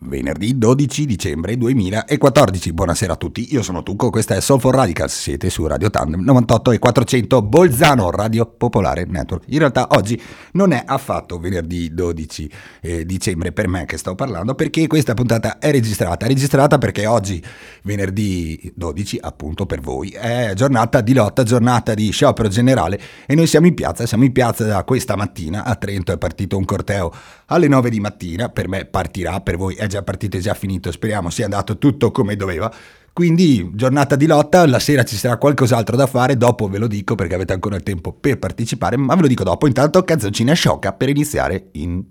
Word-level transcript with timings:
Venerdì 0.00 0.56
12 0.56 1.06
dicembre 1.06 1.56
2014. 1.56 2.72
Buonasera 2.72 3.14
a 3.14 3.16
tutti, 3.16 3.52
io 3.52 3.62
sono 3.62 3.82
Tucco, 3.82 4.10
questa 4.10 4.34
è 4.36 4.40
Soul 4.40 4.60
for 4.60 4.74
Radicals, 4.74 5.12
siete 5.12 5.50
su 5.50 5.66
Radio 5.66 5.90
Tandem 5.90 6.22
98 6.22 6.72
e 6.72 6.78
400 6.78 7.42
Bolzano, 7.42 8.10
Radio 8.10 8.46
Popolare 8.46 9.04
Network. 9.04 9.44
In 9.48 9.58
realtà 9.58 9.88
oggi 9.90 10.20
non 10.52 10.72
è 10.72 10.82
affatto 10.84 11.38
venerdì 11.38 11.92
12 11.92 12.50
eh, 12.80 13.04
dicembre 13.04 13.52
per 13.52 13.68
me 13.68 13.84
che 13.84 13.96
sto 13.96 14.14
parlando, 14.14 14.54
perché 14.54 14.86
questa 14.86 15.14
puntata 15.14 15.58
è 15.58 15.70
registrata. 15.70 16.24
È 16.24 16.28
registrata 16.28 16.78
perché 16.78 17.06
oggi, 17.06 17.42
venerdì 17.82 18.72
12, 18.74 19.18
appunto 19.20 19.66
per 19.66 19.80
voi, 19.80 20.10
è 20.10 20.52
giornata 20.54 21.00
di 21.00 21.14
lotta, 21.14 21.42
giornata 21.42 21.94
di 21.94 22.10
sciopero 22.10 22.48
generale 22.48 23.00
e 23.26 23.34
noi 23.34 23.46
siamo 23.46 23.66
in 23.66 23.74
piazza, 23.74 24.06
siamo 24.06 24.24
in 24.24 24.32
piazza 24.32 24.64
da 24.64 24.84
questa 24.84 25.16
mattina, 25.16 25.64
a 25.64 25.74
Trento 25.76 26.12
è 26.12 26.18
partito 26.18 26.56
un 26.56 26.64
corteo 26.64 27.12
alle 27.46 27.68
9 27.68 27.90
di 27.90 28.00
mattina, 28.00 28.48
per 28.48 28.68
me 28.68 28.84
partirà, 28.84 29.40
per 29.40 29.56
voi 29.56 29.74
è 29.74 29.86
già 29.86 30.02
partito, 30.02 30.36
è 30.36 30.40
già 30.40 30.54
finito, 30.54 30.90
speriamo 30.90 31.30
sia 31.30 31.44
andato 31.44 31.78
tutto 31.78 32.10
come 32.10 32.36
doveva. 32.36 32.72
Quindi 33.18 33.68
giornata 33.74 34.14
di 34.14 34.26
lotta, 34.26 34.64
la 34.64 34.78
sera 34.78 35.02
ci 35.02 35.16
sarà 35.16 35.38
qualcos'altro 35.38 35.96
da 35.96 36.06
fare, 36.06 36.36
dopo 36.36 36.68
ve 36.68 36.78
lo 36.78 36.86
dico 36.86 37.16
perché 37.16 37.34
avete 37.34 37.52
ancora 37.52 37.74
il 37.74 37.82
tempo 37.82 38.12
per 38.12 38.38
partecipare, 38.38 38.96
ma 38.96 39.16
ve 39.16 39.22
lo 39.22 39.26
dico 39.26 39.42
dopo, 39.42 39.66
intanto 39.66 40.04
canzoncina 40.04 40.52
sciocca 40.52 40.92
per 40.92 41.08
iniziare 41.08 41.70
in 41.72 42.04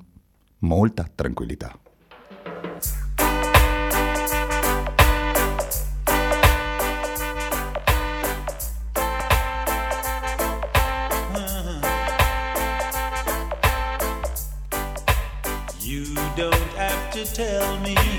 molta 0.59 1.09
tranquillità. 1.15 1.79
tell 17.33 17.79
me, 17.81 18.16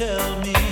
tell 0.00 0.40
me, 0.40 0.69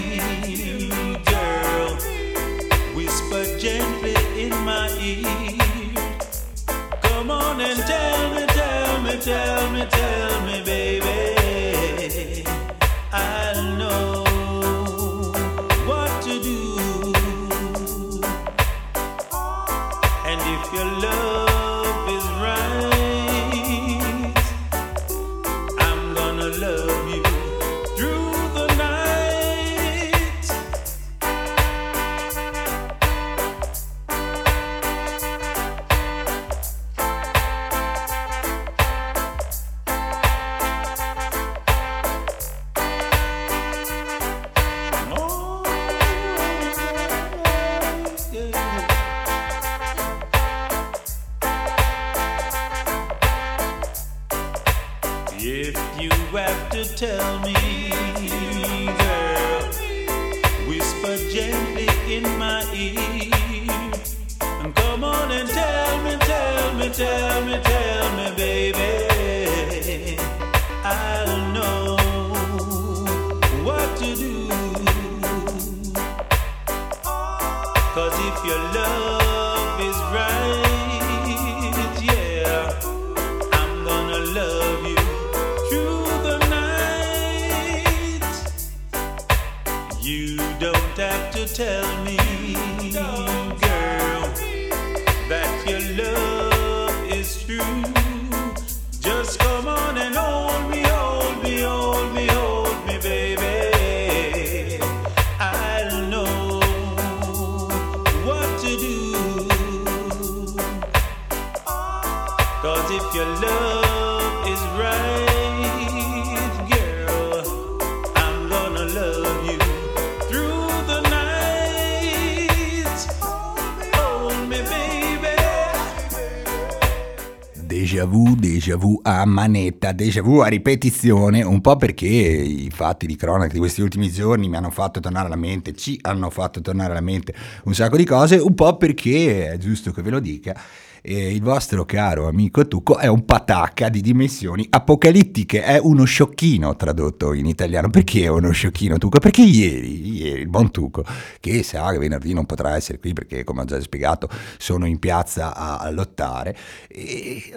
manetta, 129.88 129.92
déjà 129.92 130.22
vu 130.22 130.40
a 130.40 130.48
ripetizione, 130.48 131.42
un 131.42 131.60
po' 131.60 131.76
perché 131.76 132.06
i 132.06 132.70
fatti 132.72 133.06
di 133.06 133.16
cronaca 133.16 133.52
di 133.52 133.58
questi 133.58 133.80
ultimi 133.80 134.10
giorni 134.10 134.48
mi 134.48 134.56
hanno 134.56 134.70
fatto 134.70 135.00
tornare 135.00 135.26
alla 135.26 135.36
mente, 135.36 135.74
ci 135.74 135.98
hanno 136.02 136.30
fatto 136.30 136.60
tornare 136.60 136.90
alla 136.90 137.00
mente 137.00 137.34
un 137.64 137.74
sacco 137.74 137.96
di 137.96 138.04
cose, 138.04 138.36
un 138.36 138.54
po' 138.54 138.76
perché, 138.76 139.50
è 139.50 139.56
giusto 139.58 139.92
che 139.92 140.02
ve 140.02 140.10
lo 140.10 140.20
dica, 140.20 140.58
eh, 141.02 141.32
il 141.32 141.42
vostro 141.42 141.84
caro 141.84 142.28
amico 142.28 142.66
Tucco 142.66 142.98
è 142.98 143.06
un 143.06 143.24
patacca 143.24 143.88
di 143.88 144.00
dimensioni 144.00 144.66
apocalittiche, 144.68 145.62
è 145.62 145.78
uno 145.78 146.04
sciocchino 146.04 146.76
tradotto 146.76 147.32
in 147.32 147.46
italiano. 147.46 147.90
Perché 147.90 148.24
è 148.24 148.28
uno 148.28 148.50
sciocchino 148.50 148.98
Tucco? 148.98 149.18
Perché 149.18 149.42
ieri, 149.42 150.16
ieri 150.16 150.40
il 150.40 150.48
buon 150.48 150.70
Tucco, 150.70 151.04
che 151.40 151.62
sa 151.62 151.90
che 151.90 151.98
venerdì 151.98 152.34
non 152.34 152.46
potrà 152.46 152.76
essere 152.76 152.98
qui 152.98 153.12
perché 153.12 153.44
come 153.44 153.62
ho 153.62 153.64
già 153.64 153.80
spiegato 153.80 154.28
sono 154.58 154.86
in 154.86 154.98
piazza 154.98 155.54
a, 155.54 155.78
a 155.78 155.90
lottare, 155.90 156.56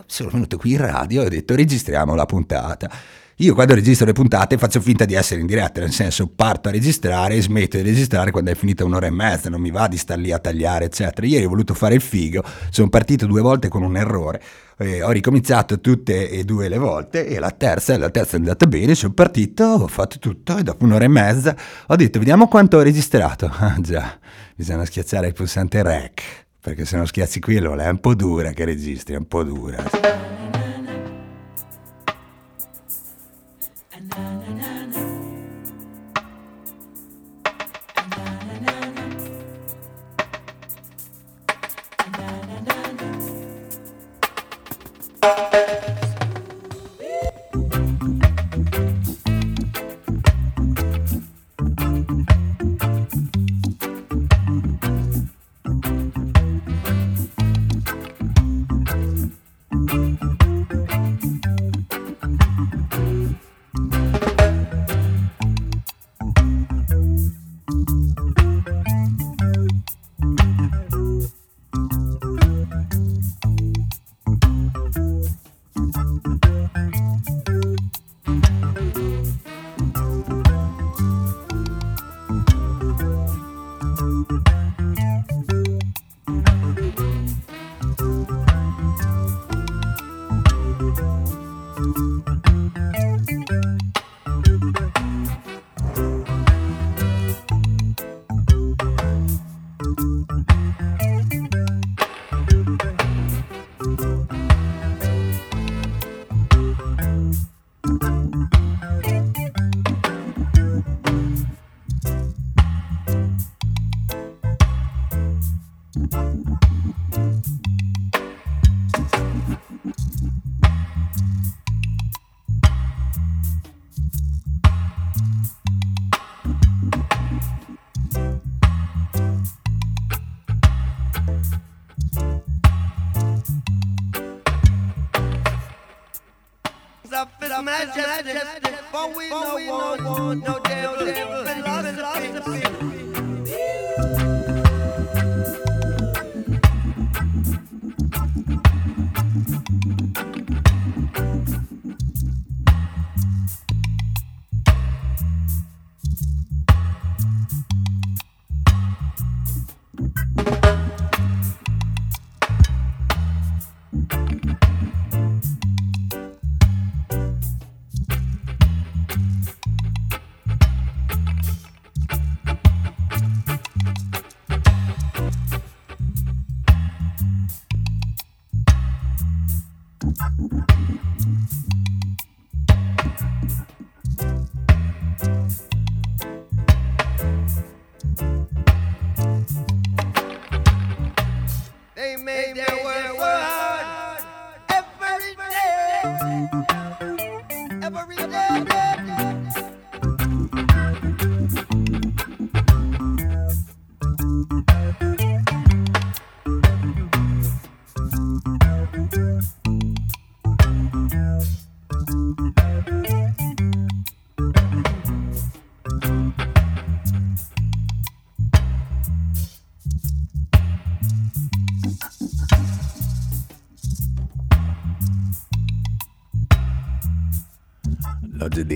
sono 0.06 0.30
venuto 0.30 0.58
qui 0.58 0.72
in 0.72 0.78
radio 0.78 1.22
e 1.22 1.26
ho 1.26 1.30
detto 1.30 1.56
registriamo 1.56 2.16
la 2.16 2.26
puntata. 2.26 2.90
Io 3.38 3.54
quando 3.56 3.74
registro 3.74 4.06
le 4.06 4.14
puntate 4.14 4.58
faccio 4.58 4.82
finta 4.82 5.06
di 5.06 5.16
essere 5.16 5.42
in 5.42 5.48
diretta, 5.48 5.80
nel 5.80 5.92
senso 5.92 6.28
parto 6.28 6.70
a 6.70 6.72
registrare 6.72 7.36
e 7.36 7.42
smetto 7.42 7.78
di 7.78 7.84
registrare 7.84 8.30
quando 8.30 8.52
è 8.52 8.56
finita 8.56 8.84
un'ora 8.84 9.08
e 9.08 9.10
mezza, 9.10 9.50
non 9.50 9.62
mi 9.62 9.72
va 9.72 9.88
di 9.88 9.98
star 9.98 10.20
lì 10.20 10.32
a 10.32 10.38
tagliare, 10.38 10.86
eccetera. 10.86 11.26
Ieri 11.26 11.46
ho 11.46 11.50
voluto 11.50 11.74
fare 11.74 11.96
il 11.96 12.02
figo, 12.02 12.44
sono 12.70 12.90
partito 12.90 13.26
due 13.26 13.42
volte 13.42 13.68
con 13.68 13.82
un 13.84 13.98
errore. 13.98 14.42
Eh, 14.78 15.02
ho 15.02 15.12
ricominciato 15.12 15.80
tutte 15.80 16.30
e 16.30 16.44
due 16.44 16.68
le 16.68 16.78
volte 16.78 17.26
e 17.28 17.40
la 17.40 17.52
terza, 17.52 17.98
la 17.98 18.10
terza 18.10 18.36
è 18.36 18.40
andata 18.40 18.68
bene, 18.68 18.96
sono 18.96 19.14
partito, 19.14 19.64
ho 19.64 19.88
fatto 19.88 20.20
tutto 20.20 20.58
e 20.58 20.64
dopo 20.64 20.86
un'ora 20.86 21.06
e 21.06 21.08
mezza 21.08 21.56
ho 21.88 21.96
detto 21.96 22.20
vediamo 22.20 22.48
quanto 22.48 22.78
ho 22.78 22.82
registrato. 22.82 23.50
Ah 23.62 23.78
già, 23.80 24.18
bisogna 24.56 24.86
schiacciare 24.86 25.28
il 25.28 25.34
pulsante 25.34 25.84
rec, 25.84 26.22
perché 26.60 26.84
se 26.84 26.98
non 26.98 27.06
schiacci 27.06 27.40
quello 27.40 27.76
è 27.76 27.88
un 27.88 28.00
po' 28.00 28.16
dura 28.16 28.52
che 28.52 28.66
registri, 28.66 29.14
è 29.14 29.18
un 29.18 29.28
po' 29.28 29.44
dura. 29.44 30.41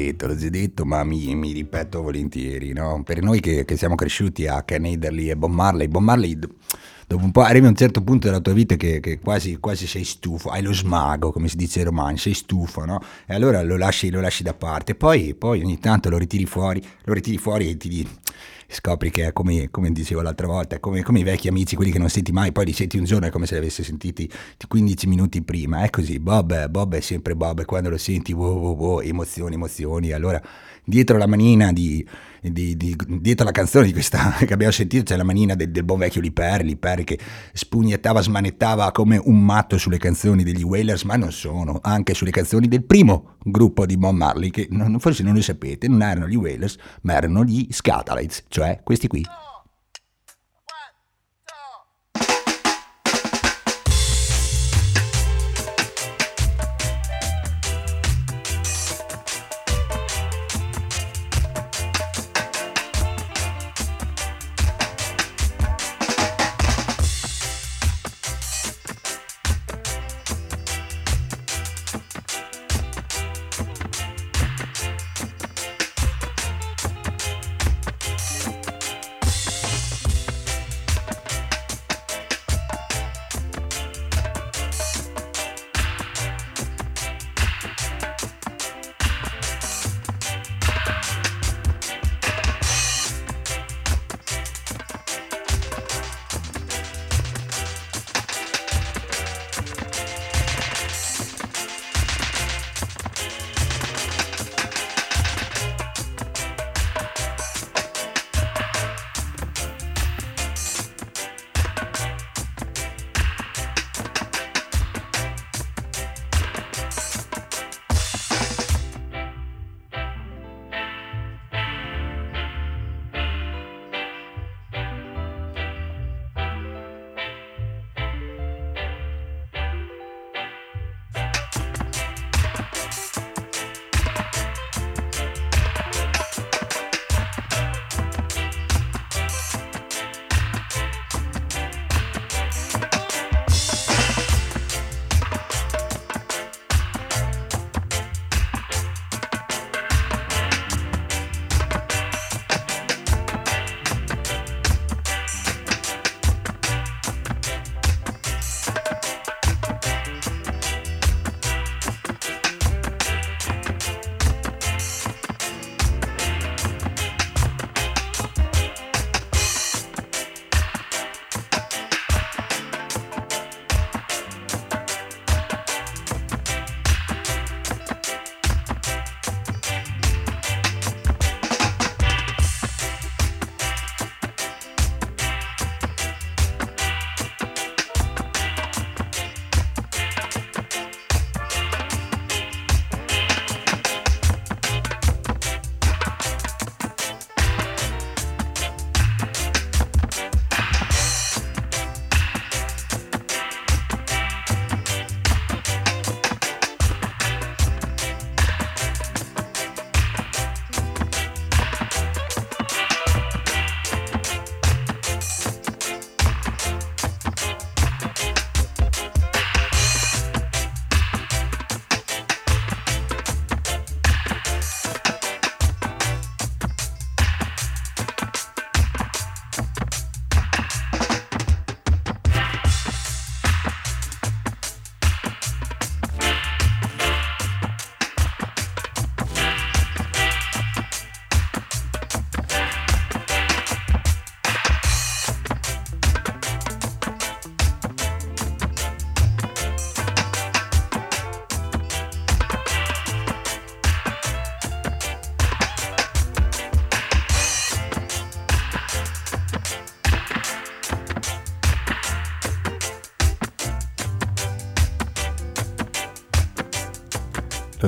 Detto, 0.05 0.27
l'ho 0.27 0.35
già 0.35 0.49
detto, 0.49 0.85
ma 0.85 1.03
mi, 1.03 1.35
mi 1.35 1.51
ripeto 1.51 2.01
volentieri, 2.01 2.73
no? 2.73 3.01
Per 3.03 3.21
noi 3.21 3.39
che, 3.39 3.65
che, 3.65 3.77
siamo 3.77 3.95
cresciuti 3.95 4.47
a 4.47 4.63
Ken 4.63 4.85
Ederly 4.85 5.29
e 5.29 5.35
Bob 5.35 5.51
Marley, 5.51 5.87
Bob 5.87 6.03
Marley 6.03 6.37
dopo 7.07 7.23
un 7.23 7.31
po' 7.31 7.41
arrivi 7.41 7.65
a 7.65 7.69
un 7.69 7.75
certo 7.75 8.01
punto 8.01 8.27
della 8.27 8.39
tua 8.39 8.53
vita 8.53 8.75
che, 8.75 8.99
che 8.99 9.19
quasi, 9.19 9.57
quasi, 9.57 9.87
sei 9.87 10.03
stufo, 10.03 10.49
hai 10.49 10.61
lo 10.61 10.73
smago, 10.73 11.31
come 11.31 11.47
si 11.47 11.55
dice 11.55 11.79
ai 11.79 11.85
romani, 11.85 12.17
sei 12.17 12.33
stufo, 12.33 12.85
no? 12.85 12.99
E 13.25 13.33
allora 13.33 13.61
lo 13.61 13.77
lasci, 13.77 14.09
lo 14.09 14.21
lasci 14.21 14.43
da 14.43 14.53
parte, 14.53 14.95
poi, 14.95 15.35
poi 15.35 15.61
ogni 15.61 15.79
tanto 15.79 16.09
lo 16.09 16.17
ritiri 16.17 16.45
fuori, 16.45 16.83
lo 17.03 17.13
ritiri 17.13 17.37
fuori 17.37 17.69
e 17.69 17.77
ti 17.77 17.89
dici 17.89 18.09
scopri 18.67 19.09
che 19.09 19.27
è 19.27 19.33
come, 19.33 19.69
come 19.69 19.91
dicevo 19.91 20.21
l'altra 20.21 20.47
volta, 20.47 20.79
come, 20.79 21.01
come, 21.03 21.19
i 21.19 21.23
vecchi 21.23 21.47
amici, 21.47 21.75
quelli 21.75 21.91
che 21.91 21.99
non 21.99 22.09
senti 22.09 22.31
mai, 22.31 22.51
poi 22.51 22.65
li 22.65 22.73
senti 22.73 22.97
un 22.97 23.05
giorno 23.05 23.27
è 23.27 23.29
come 23.29 23.45
se 23.45 23.53
li 23.53 23.59
avessi 23.59 23.83
sentiti 23.83 24.29
15 24.67 25.07
minuti 25.07 25.41
prima, 25.41 25.83
è 25.83 25.89
così, 25.89 26.19
Bob, 26.19 26.67
Bob 26.69 26.95
è 26.95 27.01
sempre 27.01 27.35
Bob 27.35 27.59
e 27.59 27.65
quando 27.65 27.89
lo 27.89 27.97
senti, 27.97 28.33
wow, 28.33 28.57
wow, 28.57 28.75
wow, 28.75 28.99
emozioni, 28.99 29.55
emozioni, 29.55 30.11
allora 30.11 30.41
dietro 30.83 31.17
la 31.17 31.27
manina 31.27 31.71
di, 31.71 32.05
di, 32.51 32.77
di, 32.77 32.95
dietro 33.07 33.45
la 33.45 33.51
canzone 33.51 33.85
di 33.85 33.93
questa 33.93 34.35
che 34.45 34.53
abbiamo 34.53 34.71
sentito 34.71 35.03
c'è 35.03 35.17
la 35.17 35.23
manina 35.23 35.55
del, 35.55 35.71
del 35.71 35.83
buon 35.83 35.99
vecchio 35.99 36.21
Liperri, 36.21 36.63
Liperri 36.63 37.03
che 37.03 37.19
spugnettava, 37.53 38.21
smanettava 38.21 38.91
come 38.91 39.19
un 39.23 39.43
matto 39.43 39.77
sulle 39.77 39.97
canzoni 39.97 40.43
degli 40.43 40.63
Wailers, 40.63 41.03
ma 41.03 41.15
non 41.15 41.31
sono, 41.31 41.79
anche 41.81 42.13
sulle 42.13 42.31
canzoni 42.31 42.67
del 42.67 42.83
primo 42.83 43.35
gruppo 43.43 43.85
di 43.85 43.97
Bob 43.97 44.15
Marley, 44.15 44.49
che 44.49 44.67
non, 44.69 44.99
forse 44.99 45.23
non 45.23 45.33
lo 45.33 45.41
sapete, 45.41 45.87
non 45.87 46.01
erano 46.01 46.27
gli 46.27 46.35
Wailers, 46.35 46.77
ma 47.01 47.13
erano 47.13 47.43
gli 47.43 47.67
Scatalites, 47.69 48.45
cioè 48.47 48.81
questi 48.83 49.07
qui. 49.07 49.25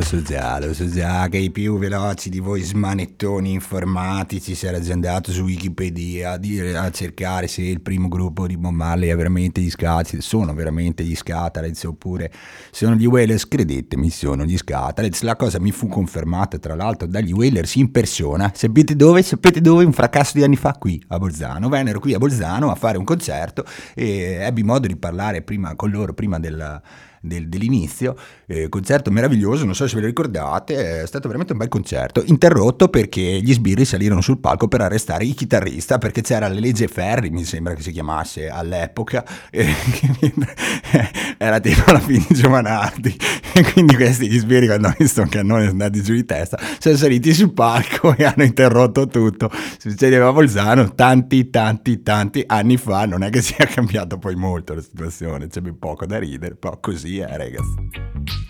So 0.07 0.21
già, 0.21 0.57
lo 0.57 0.73
so 0.73 0.89
già 0.89 1.27
che 1.27 1.37
i 1.37 1.51
più 1.51 1.77
veloci 1.77 2.29
di 2.29 2.39
voi 2.39 2.61
smanettoni 2.61 3.51
informatici 3.51 4.55
si 4.55 4.65
era 4.65 4.79
già 4.79 4.93
andato 4.93 5.33
su 5.33 5.41
Wikipedia 5.41 6.31
a, 6.31 6.37
dire, 6.37 6.77
a 6.77 6.89
cercare 6.91 7.47
se 7.47 7.63
il 7.63 7.81
primo 7.81 8.07
gruppo 8.07 8.47
di 8.47 8.55
Bob 8.55 8.73
Marley 8.73 9.09
è 9.09 9.15
veramente 9.17 9.59
gli 9.59 9.69
Scatalites, 9.69 10.25
sono 10.25 10.53
veramente 10.53 11.03
gli 11.03 11.13
Scatalites 11.13 11.83
oppure 11.83 12.31
sono 12.71 12.95
gli 12.95 13.03
Wailers, 13.03 13.49
credetemi 13.49 14.09
sono 14.09 14.45
gli 14.45 14.55
Scatalites. 14.55 15.23
La 15.23 15.35
cosa 15.35 15.59
mi 15.59 15.71
fu 15.71 15.89
confermata 15.89 16.57
tra 16.57 16.73
l'altro 16.73 17.05
dagli 17.05 17.33
Wailers 17.33 17.75
in 17.75 17.91
persona, 17.91 18.49
sapete 18.55 18.95
dove? 18.95 19.21
Sapete 19.23 19.59
dove? 19.59 19.83
Un 19.83 19.91
fracasso 19.91 20.37
di 20.37 20.43
anni 20.45 20.55
fa 20.55 20.71
qui 20.79 21.03
a 21.09 21.17
Bolzano, 21.17 21.67
vennero 21.67 21.99
qui 21.99 22.13
a 22.13 22.17
Bolzano 22.17 22.71
a 22.71 22.75
fare 22.75 22.97
un 22.97 23.03
concerto 23.03 23.65
e 23.93 24.37
ebbi 24.39 24.63
modo 24.63 24.87
di 24.87 24.95
parlare 24.95 25.41
prima 25.41 25.75
con 25.75 25.89
loro 25.89 26.13
prima 26.13 26.39
della 26.39 26.81
del, 27.27 27.47
dell'inizio, 27.47 28.15
eh, 28.45 28.69
concerto 28.69 29.11
meraviglioso, 29.11 29.65
non 29.65 29.75
so 29.75 29.87
se 29.87 29.95
ve 29.95 30.01
lo 30.01 30.07
ricordate, 30.07 31.01
è 31.01 31.05
stato 31.07 31.27
veramente 31.27 31.53
un 31.53 31.59
bel 31.59 31.67
concerto, 31.67 32.23
interrotto 32.25 32.87
perché 32.87 33.21
gli 33.21 33.53
sbirri 33.53 33.85
salirono 33.85 34.21
sul 34.21 34.39
palco 34.39 34.67
per 34.67 34.81
arrestare 34.81 35.25
il 35.25 35.35
chitarrista 35.35 35.97
perché 35.97 36.21
c'era 36.21 36.47
la 36.47 36.59
legge 36.59 36.87
Ferri, 36.87 37.29
mi 37.29 37.43
sembra 37.43 37.73
che 37.73 37.81
si 37.81 37.91
chiamasse 37.91 38.47
all'epoca, 38.47 39.25
eh, 39.51 39.67
era 41.37 41.59
tipo 41.59 41.91
la 41.91 41.99
fine 41.99 42.25
di 42.27 42.35
Giovanardi, 42.35 43.15
e 43.53 43.63
quindi 43.71 43.95
questi 43.95 44.29
gli 44.29 44.39
sbirri 44.39 44.67
quando 44.67 44.87
hanno 44.87 44.95
visto 44.97 45.21
un 45.21 45.29
cannone 45.29 45.67
andati 45.67 46.01
giù 46.01 46.13
di 46.13 46.25
testa, 46.25 46.59
sono 46.79 46.95
saliti 46.95 47.33
sul 47.33 47.53
palco 47.53 48.15
e 48.15 48.25
hanno 48.25 48.43
interrotto 48.43 49.07
tutto, 49.07 49.51
succedeva 49.77 50.29
a 50.29 50.31
Bolzano 50.31 50.93
tanti 50.95 51.49
tanti 51.49 52.01
tanti 52.03 52.43
anni 52.45 52.77
fa, 52.77 53.05
non 53.05 53.23
è 53.23 53.29
che 53.29 53.41
sia 53.41 53.65
cambiato 53.67 54.17
poi 54.17 54.35
molto 54.35 54.73
la 54.73 54.81
situazione, 54.81 55.47
c'è 55.47 55.61
ben 55.61 55.77
poco 55.77 56.05
da 56.05 56.17
ridere, 56.17 56.55
però 56.55 56.79
così 56.79 57.16
così 57.17 57.19
è, 57.19 58.46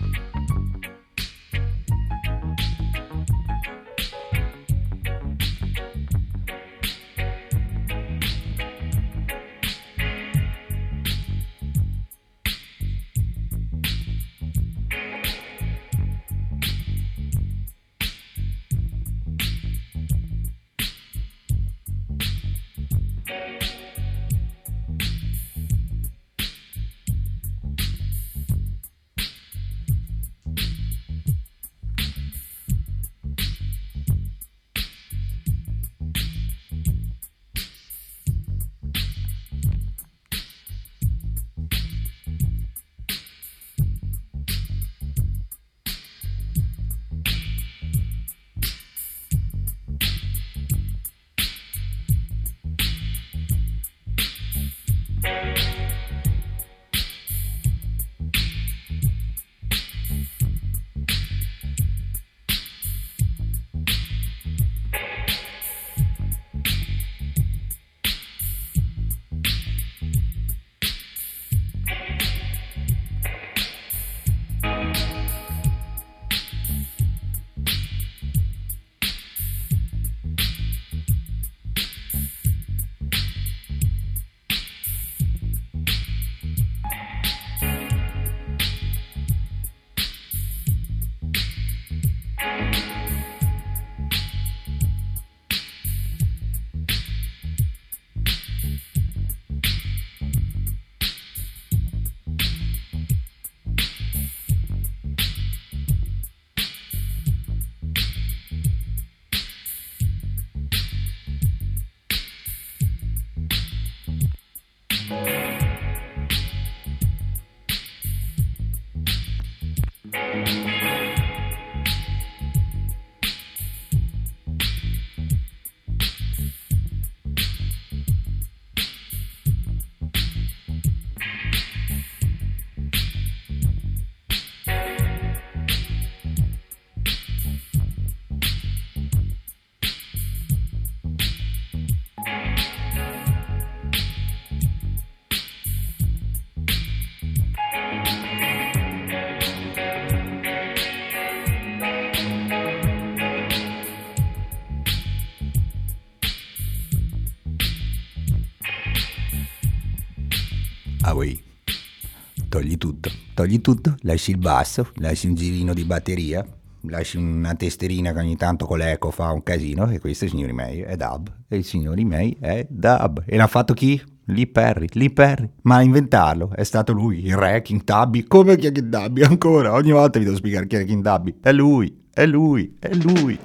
togli 163.38 163.60
tutto, 163.60 163.94
lasci 164.00 164.32
il 164.32 164.38
basso, 164.38 164.88
lasci 164.94 165.28
un 165.28 165.36
girino 165.36 165.72
di 165.72 165.84
batteria, 165.84 166.44
lasci 166.80 167.18
una 167.18 167.54
testerina 167.54 168.12
che 168.12 168.18
ogni 168.18 168.36
tanto 168.36 168.66
con 168.66 168.78
l'eco 168.78 169.12
fa 169.12 169.30
un 169.30 169.44
casino 169.44 169.88
e 169.90 170.00
questo, 170.00 170.26
signori 170.26 170.52
miei, 170.52 170.80
è 170.80 170.96
dub. 170.96 171.32
E 171.46 171.58
il 171.58 171.64
signori 171.64 172.04
miei 172.04 172.36
è 172.40 172.66
dub. 172.68 173.22
E 173.24 173.36
l'ha 173.36 173.46
fatto 173.46 173.74
chi? 173.74 174.02
Lee 174.24 174.48
Perry, 174.48 174.88
Lee 174.94 175.12
Perry, 175.12 175.48
ma 175.62 175.76
a 175.76 175.82
inventarlo 175.82 176.50
è 176.52 176.64
stato 176.64 176.92
lui, 176.92 177.24
il 177.24 177.36
re 177.36 177.62
King 177.62 177.84
Tubby. 177.84 178.24
Come 178.24 178.56
chi 178.56 178.66
è 178.66 178.72
King 178.72 178.90
Tubby? 178.90 179.22
Ancora, 179.22 179.72
ogni 179.72 179.92
volta 179.92 180.18
vi 180.18 180.24
devo 180.24 180.36
spiegare 180.36 180.66
chi 180.66 180.74
è 180.74 180.84
King 180.84 181.04
Tubby. 181.04 181.36
È 181.40 181.52
lui, 181.52 182.06
è 182.12 182.26
lui, 182.26 182.76
è 182.80 182.92
lui. 182.92 183.38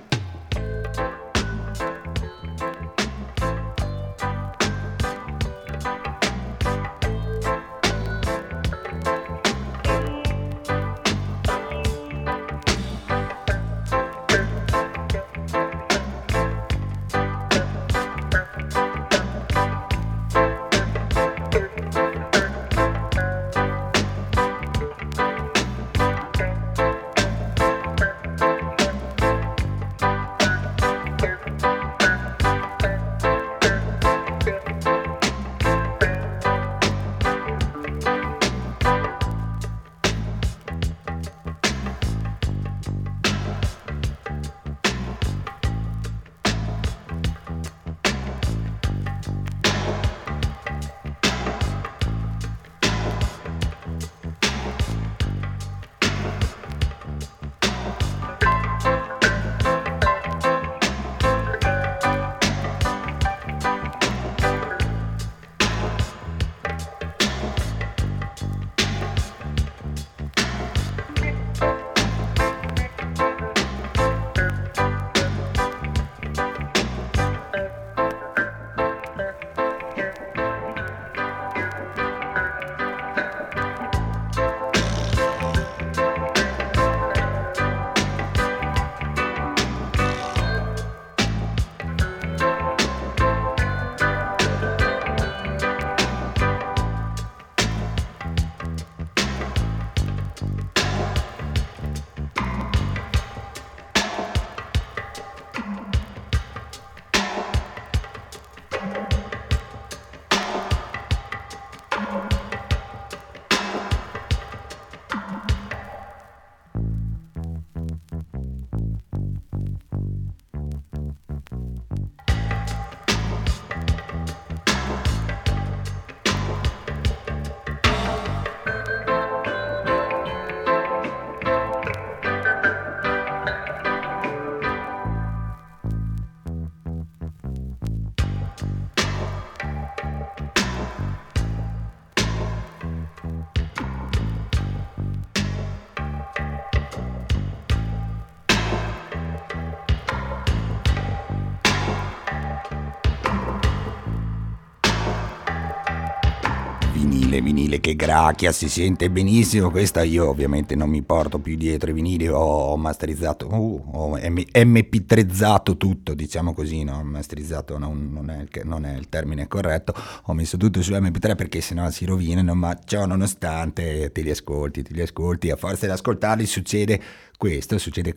Che 157.83 157.97
gracchia, 157.97 158.53
si 158.53 158.69
sente 158.69 159.09
benissimo. 159.09 159.69
Questa 159.69 160.03
io 160.03 160.29
ovviamente 160.29 160.73
non 160.73 160.89
mi 160.89 161.01
porto 161.01 161.39
più 161.39 161.57
dietro 161.57 161.89
i 161.89 161.93
vinili, 161.93 162.29
ho 162.29 162.77
masterizzato, 162.77 163.53
uh, 163.53 163.83
ho 163.91 164.15
MP3zato 164.15 165.75
tutto, 165.75 166.13
diciamo 166.13 166.53
così, 166.53 166.85
no? 166.85 167.03
Masterizzato 167.03 167.77
non, 167.77 168.09
non, 168.09 168.29
è 168.29 168.39
il, 168.39 168.49
non, 168.63 168.85
è 168.85 168.95
il, 168.95 169.09
termine 169.09 169.49
corretto, 169.49 169.93
ho 170.23 170.33
messo 170.33 170.55
tutto 170.55 170.81
su 170.81 170.93
MP3 170.93 171.35
perché 171.35 171.59
sennò 171.59 171.89
si 171.89 172.05
rovinano, 172.05 172.55
ma 172.55 172.73
ciò 172.85 173.05
nonostante 173.05 174.13
te 174.13 174.21
li 174.21 174.29
ascolti, 174.29 174.81
te 174.81 174.93
li 174.93 175.01
ascolti, 175.01 175.49
a 175.49 175.57
forza 175.57 175.85
di 175.85 175.91
ascoltarli 175.91 176.45
succede 176.45 177.01
questo, 177.37 177.77
succede 177.77 178.13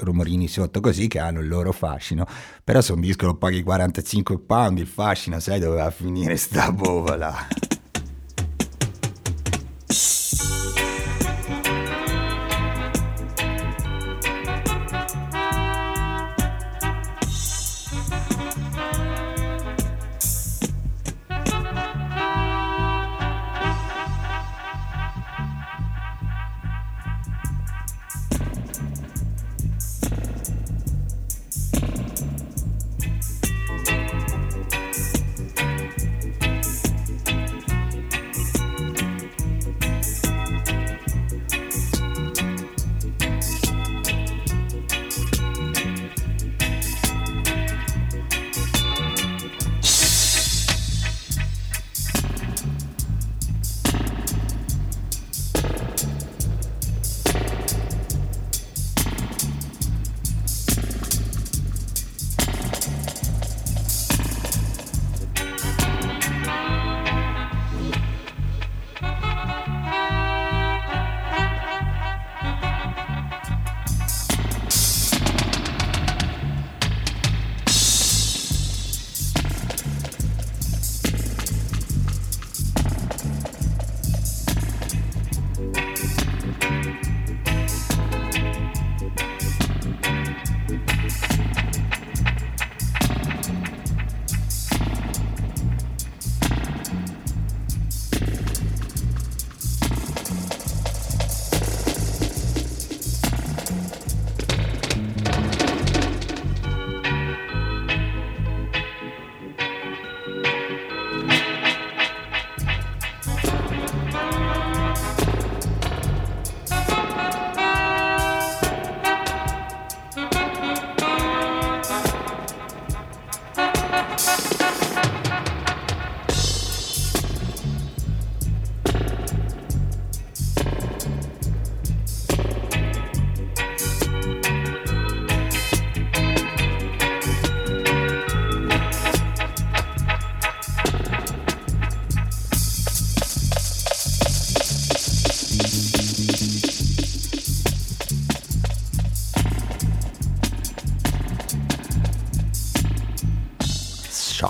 rumorini 0.00 0.46
sotto 0.46 0.80
così 0.80 1.08
che 1.08 1.20
hanno 1.20 1.40
il 1.40 1.48
loro 1.48 1.72
fascino. 1.72 2.26
Però 2.62 2.82
se 2.82 2.92
un 2.92 3.00
disco 3.00 3.24
lo 3.24 3.34
paghi 3.34 3.62
45 3.62 4.40
pound, 4.40 4.78
il 4.78 4.86
fascino, 4.86 5.40
sai 5.40 5.58
dove 5.58 5.76
va 5.76 5.86
a 5.86 5.90
finire 5.90 6.36
sta 6.36 6.70
bovola. 6.70 7.80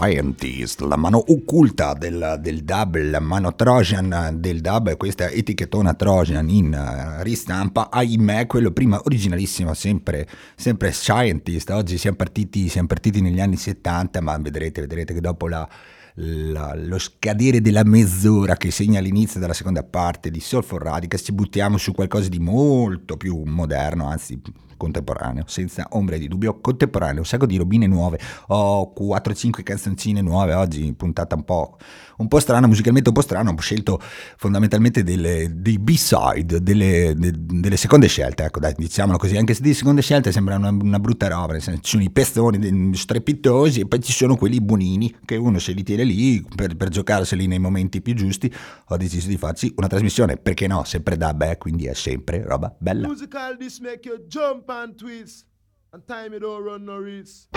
Scientist, 0.02 0.80
la 0.80 0.96
mano 0.96 1.22
occulta 1.28 1.92
del, 1.94 2.38
del 2.40 2.64
dub, 2.64 2.96
la 2.96 3.20
mano 3.20 3.54
Trojan 3.54 4.36
del 4.40 4.60
dub, 4.60 4.96
questa 4.96 5.30
etichettona 5.30 5.94
Trojan 5.94 6.48
in 6.48 6.74
uh, 6.74 7.22
ristampa, 7.22 7.88
ahimè, 7.88 8.48
quello 8.48 8.72
prima 8.72 9.00
originalissimo, 9.00 9.74
sempre, 9.74 10.26
sempre 10.56 10.90
Scientist, 10.90 11.70
oggi 11.70 11.98
siamo 11.98 12.16
partiti, 12.16 12.68
siamo 12.68 12.88
partiti 12.88 13.20
negli 13.20 13.40
anni 13.40 13.56
70, 13.56 14.20
ma 14.20 14.36
vedrete, 14.38 14.80
vedrete 14.80 15.14
che 15.14 15.20
dopo 15.20 15.46
la 15.46 15.68
la, 16.16 16.74
lo 16.76 16.98
scadere 16.98 17.62
della 17.62 17.84
mezz'ora 17.84 18.56
che 18.56 18.70
segna 18.70 19.00
l'inizio 19.00 19.40
della 19.40 19.54
seconda 19.54 19.82
parte 19.82 20.30
di 20.30 20.40
Soul 20.40 20.62
for 20.62 20.82
Radicals 20.82 21.24
ci 21.24 21.32
buttiamo 21.32 21.78
su 21.78 21.92
qualcosa 21.92 22.28
di 22.28 22.38
molto 22.38 23.16
più 23.16 23.42
moderno, 23.44 24.08
anzi 24.08 24.38
contemporaneo, 24.82 25.44
senza 25.46 25.86
ombra 25.90 26.16
di 26.16 26.26
dubbio, 26.26 26.58
contemporaneo, 26.60 27.20
un 27.20 27.24
sacco 27.24 27.46
di 27.46 27.56
robine 27.56 27.86
nuove, 27.86 28.18
ho 28.48 28.92
4-5 28.98 29.62
canzoncine 29.62 30.20
nuove 30.20 30.54
oggi, 30.54 30.92
puntata 30.94 31.36
un 31.36 31.44
po', 31.44 31.78
un 32.22 32.28
po' 32.28 32.40
strana, 32.40 32.66
musicalmente 32.66 33.10
un 33.10 33.14
po' 33.14 33.20
strana, 33.20 33.50
ho 33.50 33.60
scelto 33.60 34.00
fondamentalmente 34.36 35.02
delle, 35.02 35.50
dei 35.54 35.78
B-side, 35.78 36.62
delle, 36.62 37.14
de, 37.16 37.32
delle, 37.36 37.76
seconde 37.76 38.06
scelte, 38.06 38.44
ecco 38.44 38.60
dai, 38.60 38.74
diciamolo 38.76 39.18
così, 39.18 39.36
anche 39.36 39.54
se 39.54 39.62
di 39.62 39.74
seconde 39.74 40.00
scelte 40.00 40.32
sembra 40.32 40.56
una, 40.56 40.70
una 40.70 40.98
brutta 40.98 41.28
roba, 41.28 41.52
nel 41.52 41.62
senso, 41.62 41.80
ci 41.82 41.90
sono 41.90 42.02
i 42.02 42.10
pestoni 42.10 42.94
strepitosi 42.94 43.80
e 43.80 43.86
poi 43.86 44.00
ci 44.00 44.12
sono 44.12 44.36
quelli 44.36 44.60
buonini 44.60 45.16
che 45.24 45.36
uno 45.36 45.58
se 45.58 45.72
li 45.72 45.82
tiene 45.82 46.04
lì 46.04 46.44
per, 46.54 46.76
per 46.76 46.88
giocarseli 46.88 47.46
nei 47.46 47.58
momenti 47.58 48.00
più 48.00 48.14
giusti, 48.14 48.52
ho 48.86 48.96
deciso 48.96 49.28
di 49.28 49.36
farci 49.36 49.72
una 49.76 49.88
trasmissione, 49.88 50.36
perché 50.36 50.66
no, 50.66 50.84
sempre 50.84 51.16
da 51.16 51.34
beh, 51.34 51.58
quindi 51.58 51.86
è 51.86 51.94
sempre 51.94 52.42
roba 52.44 52.74
bella. 52.78 53.08
Musical 53.08 53.56
this 53.58 53.80
make 53.80 54.08
you 54.08 54.18
jump 54.26 54.68
and 54.70 54.94
twist, 54.96 55.46
and 55.90 56.04
time 56.06 56.34
it 56.34 56.40
don't 56.40 56.64
run 56.64 56.84
no 56.84 56.98
risk. 56.98 57.48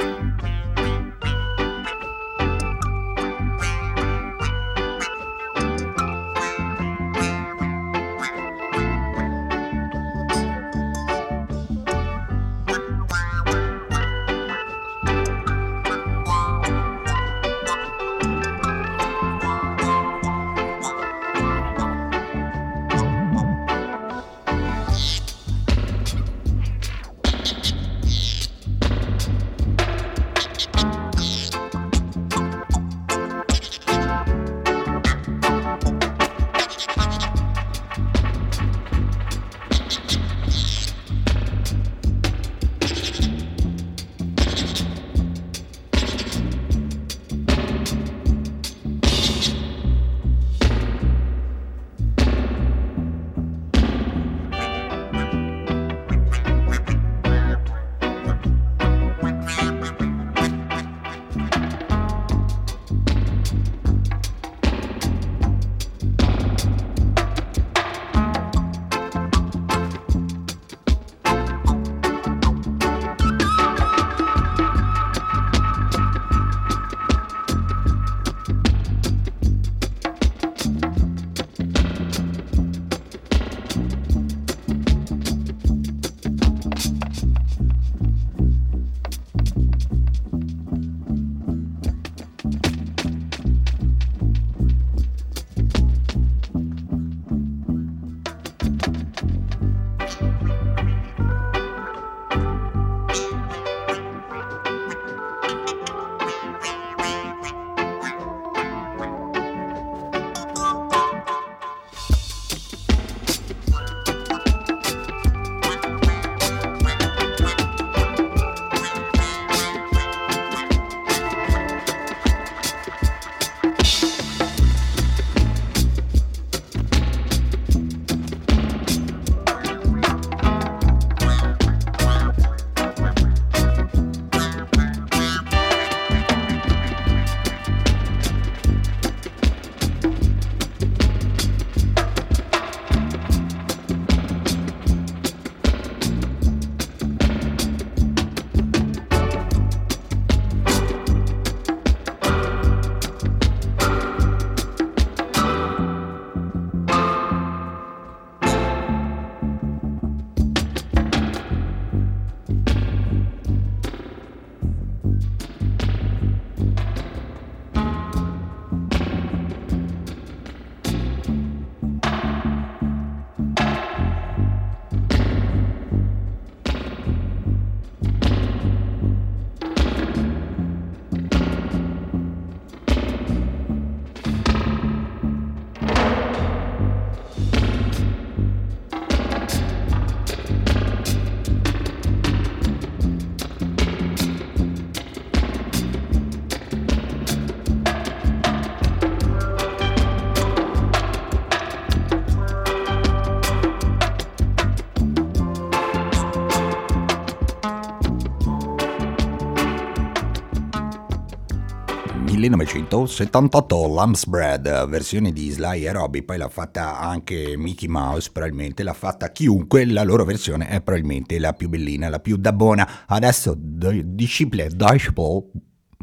1978 212.50 213.88
Lamb's 213.88 214.26
Bread, 214.26 214.88
versione 214.88 215.32
di 215.32 215.50
Sly 215.50 215.86
e 215.86 215.92
Robbie, 215.92 216.24
poi 216.24 216.38
l'ha 216.38 216.50
fatta 216.50 217.00
anche 217.00 217.58
Mickey 217.58 217.88
Mouse 217.88 218.30
probabilmente, 218.32 218.84
l'ha 218.84 218.94
fatta 218.94 219.32
chiunque, 219.32 219.86
la 219.86 220.04
loro 220.04 220.24
versione 220.24 220.68
è 220.68 220.82
probabilmente 220.82 221.40
la 221.40 221.54
più 221.54 221.70
bellina, 221.70 222.10
la 222.10 222.20
più 222.20 222.38
dabbona. 222.38 223.06
Adesso 223.08 223.56
Disciple, 223.58 224.70
Disciple, 224.70 225.44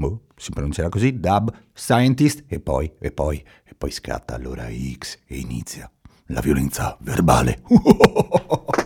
oh, 0.01 0.21
si 0.37 0.51
pronuncerà 0.51 0.89
così, 0.89 1.19
Dub, 1.21 1.53
Scientist 1.73 2.45
e 2.49 2.61
poi, 2.61 2.93
e 2.99 3.13
poi, 3.13 3.43
e 3.65 3.75
poi 3.77 3.91
scatta 3.91 4.35
allora 4.35 4.67
X 4.69 5.19
e 5.27 5.37
inizia 5.37 5.91
la 6.27 6.41
violenza 6.41 6.97
verbale. 7.01 7.63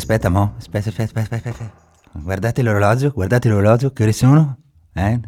Aspetta, 0.00 0.30
mo. 0.30 0.54
Aspetta, 0.56 0.88
aspetta, 0.88 1.20
aspetta, 1.20 1.50
aspetta. 1.50 1.72
Guardate 2.12 2.62
l'orologio, 2.62 3.10
guardate 3.10 3.50
l'orologio, 3.50 3.92
che 3.92 4.02
ore 4.02 4.12
sono? 4.12 4.56
Eh? 4.94 5.20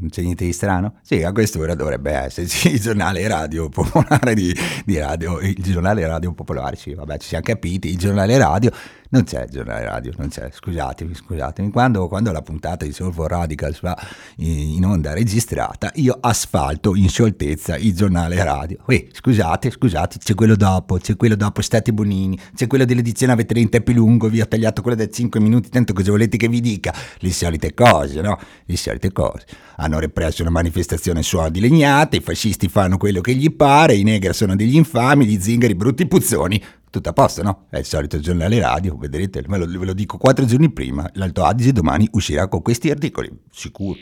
Non, 0.00 0.08
c'è 0.10 0.22
niente 0.22 0.44
di 0.44 0.52
strano? 0.52 0.94
Sì, 1.02 1.22
a 1.22 1.32
quest'ora 1.32 1.74
dovrebbe 1.74 2.12
esserci 2.12 2.72
il 2.72 2.80
giornale 2.80 3.26
radio 3.28 3.68
popolare 3.68 4.34
di, 4.34 4.54
di 4.84 4.98
radio, 4.98 5.40
il 5.40 5.54
giornale 5.58 6.06
radio 6.06 6.32
popolare, 6.32 6.76
sì, 6.76 6.94
vabbè, 6.94 7.18
ci 7.18 7.28
siamo 7.28 7.44
capiti, 7.44 7.88
il 7.88 7.98
giornale 7.98 8.36
radio, 8.36 8.70
non 9.14 9.22
c'è 9.22 9.44
il 9.44 9.50
giornale 9.50 9.84
radio, 9.84 10.12
non 10.16 10.28
c'è, 10.28 10.48
scusatemi, 10.50 11.14
scusatemi, 11.14 11.70
quando, 11.70 12.08
quando 12.08 12.32
la 12.32 12.42
puntata 12.42 12.84
di 12.84 12.92
Soulful 12.92 13.28
Radicals 13.28 13.80
va 13.80 13.96
in, 14.38 14.76
in 14.76 14.84
onda 14.84 15.12
registrata, 15.12 15.92
io 15.94 16.16
asfalto 16.20 16.96
in 16.96 17.08
scioltezza 17.08 17.76
il 17.76 17.94
giornale 17.94 18.42
radio. 18.42 18.78
Uè, 18.86 19.06
scusate, 19.12 19.70
scusate, 19.70 20.18
c'è 20.18 20.34
quello 20.34 20.56
dopo, 20.56 20.96
c'è 20.96 21.16
quello 21.16 21.36
dopo, 21.36 21.62
state 21.62 21.92
bonini, 21.92 22.36
c'è 22.56 22.66
quello 22.66 22.84
dell'edizione 22.84 23.34
a 23.34 23.36
30 23.36 23.80
più 23.80 23.94
lungo, 23.94 24.28
vi 24.28 24.40
ho 24.40 24.48
tagliato 24.48 24.82
quello 24.82 24.96
da 24.96 25.08
5 25.08 25.38
minuti, 25.38 25.68
tanto 25.68 25.92
cosa 25.92 26.10
volete 26.10 26.36
che 26.36 26.48
vi 26.48 26.60
dica? 26.60 26.92
Le 27.18 27.32
solite 27.32 27.72
cose, 27.72 28.20
no? 28.20 28.36
Le 28.64 28.76
solite 28.76 29.12
cose. 29.12 29.46
Hanno 29.84 29.98
represso 29.98 30.40
una 30.40 30.50
manifestazione 30.50 31.22
suona 31.22 31.50
di 31.50 31.60
legnate, 31.60 32.16
i 32.16 32.20
fascisti 32.20 32.68
fanno 32.68 32.96
quello 32.96 33.20
che 33.20 33.34
gli 33.34 33.54
pare, 33.54 33.94
i 33.94 34.02
negra 34.02 34.32
sono 34.32 34.56
degli 34.56 34.76
infami, 34.76 35.26
gli 35.26 35.38
zingari 35.38 35.74
brutti 35.74 36.06
puzzoni. 36.06 36.58
Tutto 36.88 37.10
a 37.10 37.12
posto, 37.12 37.42
no? 37.42 37.66
È 37.68 37.76
il 37.76 37.84
solito 37.84 38.18
giornale 38.18 38.58
radio, 38.60 38.96
vedrete, 38.96 39.42
ve 39.46 39.58
lo, 39.58 39.66
ve 39.66 39.84
lo 39.84 39.92
dico 39.92 40.16
quattro 40.16 40.46
giorni 40.46 40.72
prima, 40.72 41.06
l'Alto 41.14 41.44
Adige 41.44 41.72
domani 41.72 42.08
uscirà 42.12 42.48
con 42.48 42.62
questi 42.62 42.88
articoli, 42.88 43.30
sicuro. 43.50 43.98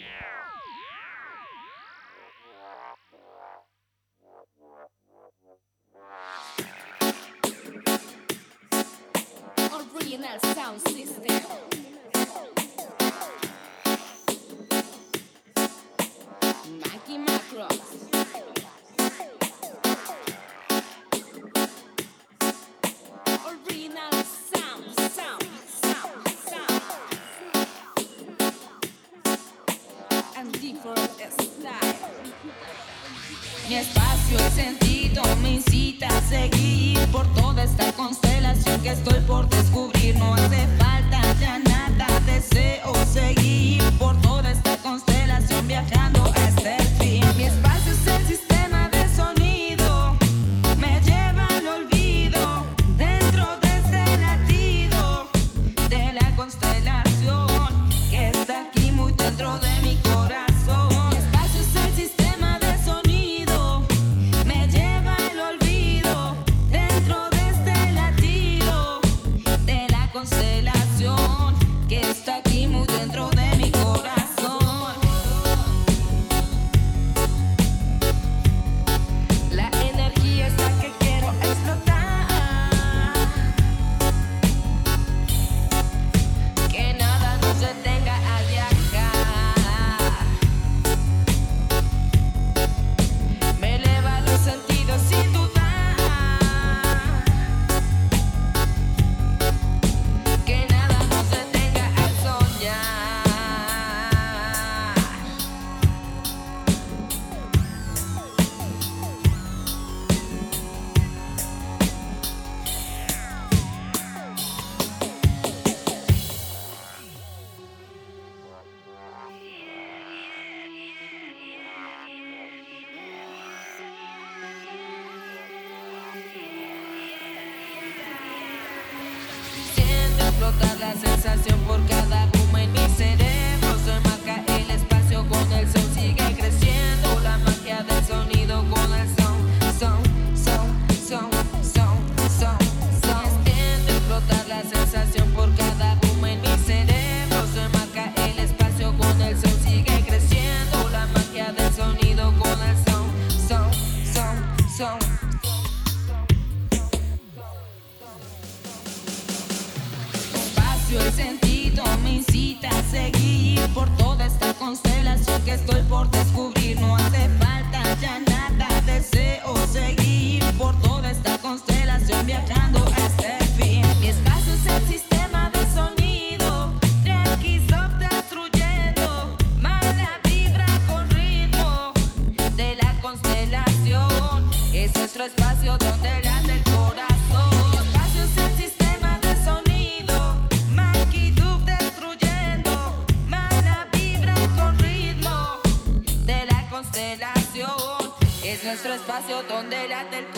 Espacio 199.12 199.42
donde 199.42 199.88
late 199.88 200.20
el 200.20 200.31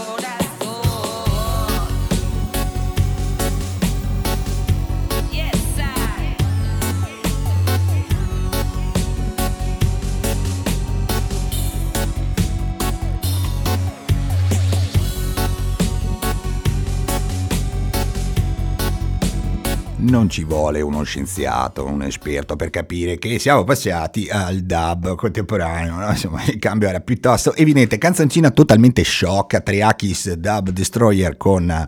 Non 20.24 20.32
ci 20.32 20.44
vuole 20.44 20.80
uno 20.80 21.02
scienziato, 21.02 21.84
un 21.84 22.00
esperto 22.00 22.56
per 22.56 22.70
capire 22.70 23.18
che 23.18 23.38
siamo 23.38 23.62
passati 23.62 24.26
al 24.30 24.60
dub 24.60 25.16
contemporaneo, 25.16 25.96
no? 25.96 26.08
insomma 26.08 26.42
il 26.46 26.58
cambio 26.58 26.88
era 26.88 27.00
piuttosto 27.00 27.54
evidente. 27.54 27.98
Canzoncina 27.98 28.50
totalmente 28.50 29.04
shock, 29.04 29.62
Triakis 29.62 30.32
Dub 30.32 30.70
Destroyer 30.70 31.36
con 31.36 31.86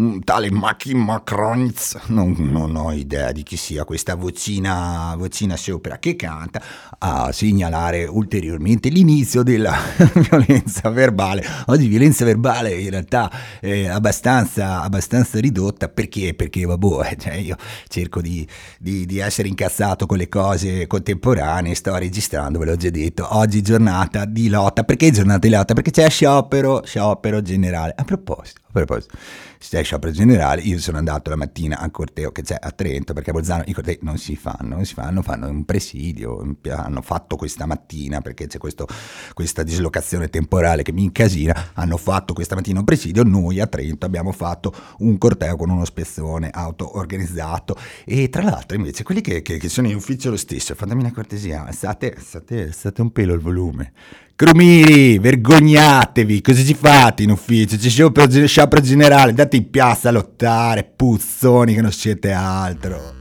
mm, 0.00 0.20
tale 0.20 0.50
Maki 0.50 0.94
Macronitz, 0.94 1.98
non, 2.06 2.34
non 2.38 2.74
ho 2.74 2.90
idea 2.92 3.32
di 3.32 3.42
chi 3.42 3.58
sia 3.58 3.84
questa 3.84 4.14
vocina, 4.14 5.14
vocina 5.18 5.54
sopra 5.54 5.98
che 5.98 6.16
canta, 6.16 6.62
a 6.98 7.30
segnalare 7.32 8.06
ulteriormente 8.06 8.88
l'inizio 8.88 9.42
della 9.42 9.76
violenza 10.30 10.88
verbale. 10.88 11.44
Oggi 11.66 11.86
violenza 11.86 12.24
verbale 12.24 12.72
in 12.80 12.88
realtà 12.88 13.30
è 13.60 13.88
abbastanza, 13.88 14.80
abbastanza 14.80 15.38
ridotta 15.38 15.90
perché? 15.90 16.32
Perché 16.32 16.64
vabbè, 16.64 17.16
cioè 17.18 17.34
io 17.34 17.56
cerco 17.88 18.20
di, 18.20 18.46
di- 18.78 19.06
di 19.06 19.18
essere 19.18 19.48
incazzato 19.48 20.06
con 20.06 20.16
le 20.18 20.28
cose 20.28 20.86
contemporanee, 20.86 21.74
sto 21.74 21.96
registrando, 21.96 22.58
ve 22.58 22.66
l'ho 22.66 22.76
già 22.76 22.90
detto, 22.90 23.26
oggi 23.36 23.62
giornata 23.62 24.24
di 24.24 24.48
lotta, 24.48 24.84
perché 24.84 25.10
giornata 25.10 25.46
di 25.46 25.50
lotta? 25.50 25.74
Perché 25.74 25.90
c'è 25.90 26.08
sciopero, 26.08 26.82
sciopero 26.84 27.42
generale. 27.42 27.92
A 27.96 28.04
proposito, 28.04 28.60
a 28.68 28.72
proposito, 28.72 29.16
c'è 29.58 29.82
sciopero 29.82 30.12
generale, 30.12 30.60
io 30.60 30.78
sono 30.78 30.98
andato 30.98 31.30
la 31.30 31.36
mattina 31.36 31.78
al 31.78 31.90
corteo 31.90 32.30
che 32.32 32.42
c'è 32.42 32.56
a 32.60 32.70
Trento, 32.70 33.14
perché 33.14 33.30
a 33.30 33.32
Bolzano 33.32 33.62
i 33.66 33.72
cortei 33.72 33.98
non 34.02 34.18
si 34.18 34.36
fanno, 34.36 34.74
non 34.76 34.84
si 34.84 34.92
fanno, 34.94 35.22
fanno 35.22 35.48
un 35.48 35.64
presidio, 35.64 36.56
hanno 36.70 37.00
fatto 37.02 37.36
questa 37.36 37.64
mattina, 37.66 38.20
perché 38.20 38.46
c'è 38.46 38.58
questo- 38.58 38.86
questa 39.32 39.62
dislocazione 39.62 40.28
temporale 40.28 40.82
che 40.82 40.92
mi 40.92 41.04
incasina, 41.04 41.70
hanno 41.74 41.96
fatto 41.96 42.34
questa 42.34 42.54
mattina 42.54 42.78
un 42.78 42.84
presidio, 42.84 43.22
noi 43.22 43.58
a 43.60 43.66
Trento 43.66 44.04
abbiamo 44.06 44.32
fatto 44.32 44.72
un 44.98 45.16
corteo 45.18 45.56
con 45.56 45.70
uno 45.70 45.84
spezzone 45.86 46.50
auto-organizzato 46.50 47.74
e 48.04 48.28
tra 48.28 48.42
l'altro 48.42 48.76
invece 48.76 49.02
quelli 49.02 49.20
che, 49.22 49.40
che- 49.42 49.56
che 49.58 49.68
sono 49.68 49.88
in 49.88 49.94
ufficio 49.96 50.28
lo 50.30 50.36
stesso, 50.36 50.74
fatemi 50.74 51.00
una 51.00 51.12
cortesia, 51.12 51.70
state, 51.72 52.16
state, 52.18 52.70
state 52.72 53.00
un 53.00 53.10
pelo 53.12 53.32
il 53.34 53.40
volume. 53.40 53.92
Crumiri, 54.38 55.18
vergognatevi, 55.18 56.40
cosa 56.40 56.62
ci 56.62 56.74
fate 56.74 57.24
in 57.24 57.30
ufficio? 57.30 57.76
C'è 57.76 57.88
sciopero, 57.88 58.46
sciopero 58.46 58.80
generale, 58.80 59.30
andate 59.30 59.56
in 59.56 59.68
piazza 59.68 60.10
a 60.10 60.12
lottare, 60.12 60.84
puzzoni 60.84 61.74
che 61.74 61.80
non 61.80 61.90
siete 61.90 62.30
altro. 62.30 63.16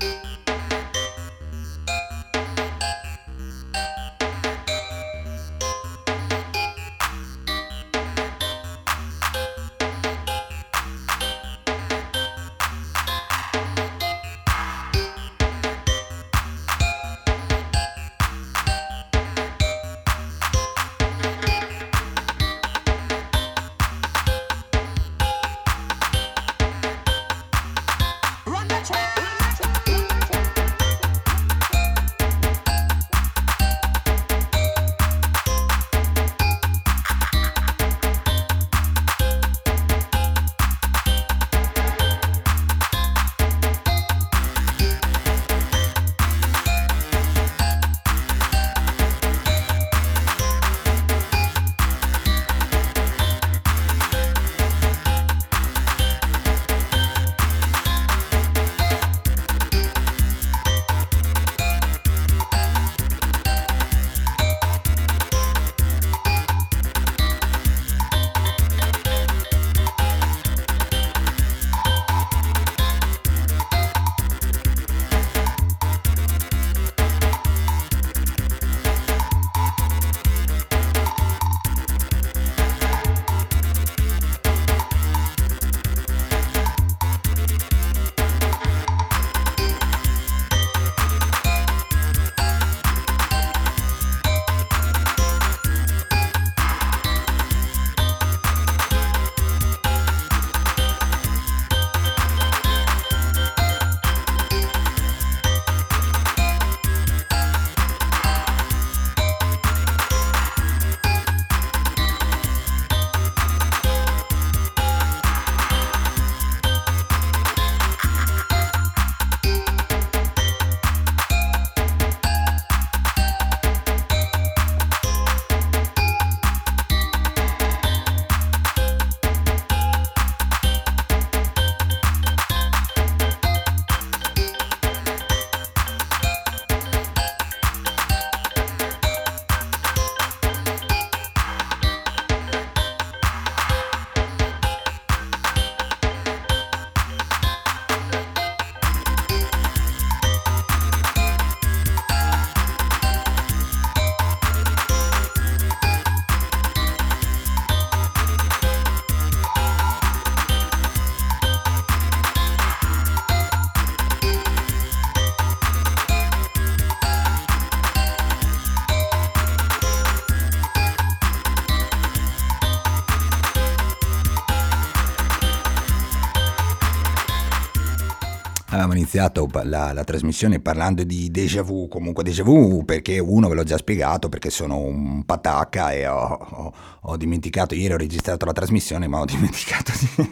Iniziato 179.07 179.49
la, 179.63 179.93
la 179.93 180.03
trasmissione 180.03 180.59
parlando 180.59 181.03
di 181.03 181.31
déjà 181.31 181.61
vu, 181.61 181.87
comunque 181.87 182.23
déjà 182.23 182.43
vu 182.43 182.83
perché 182.83 183.19
uno 183.19 183.47
ve 183.47 183.55
l'ho 183.55 183.63
già 183.63 183.77
spiegato 183.77 184.27
perché 184.27 184.49
sono 184.49 184.79
un 184.79 185.23
patacca 185.23 185.91
e 185.93 186.05
ho, 186.07 186.19
ho- 186.19 186.73
ho 187.01 187.15
dimenticato, 187.17 187.73
ieri 187.73 187.93
ho 187.93 187.97
registrato 187.97 188.45
la 188.45 188.51
trasmissione 188.51 189.07
ma 189.07 189.21
ho 189.21 189.25
dimenticato 189.25 189.93
di, 189.97 190.29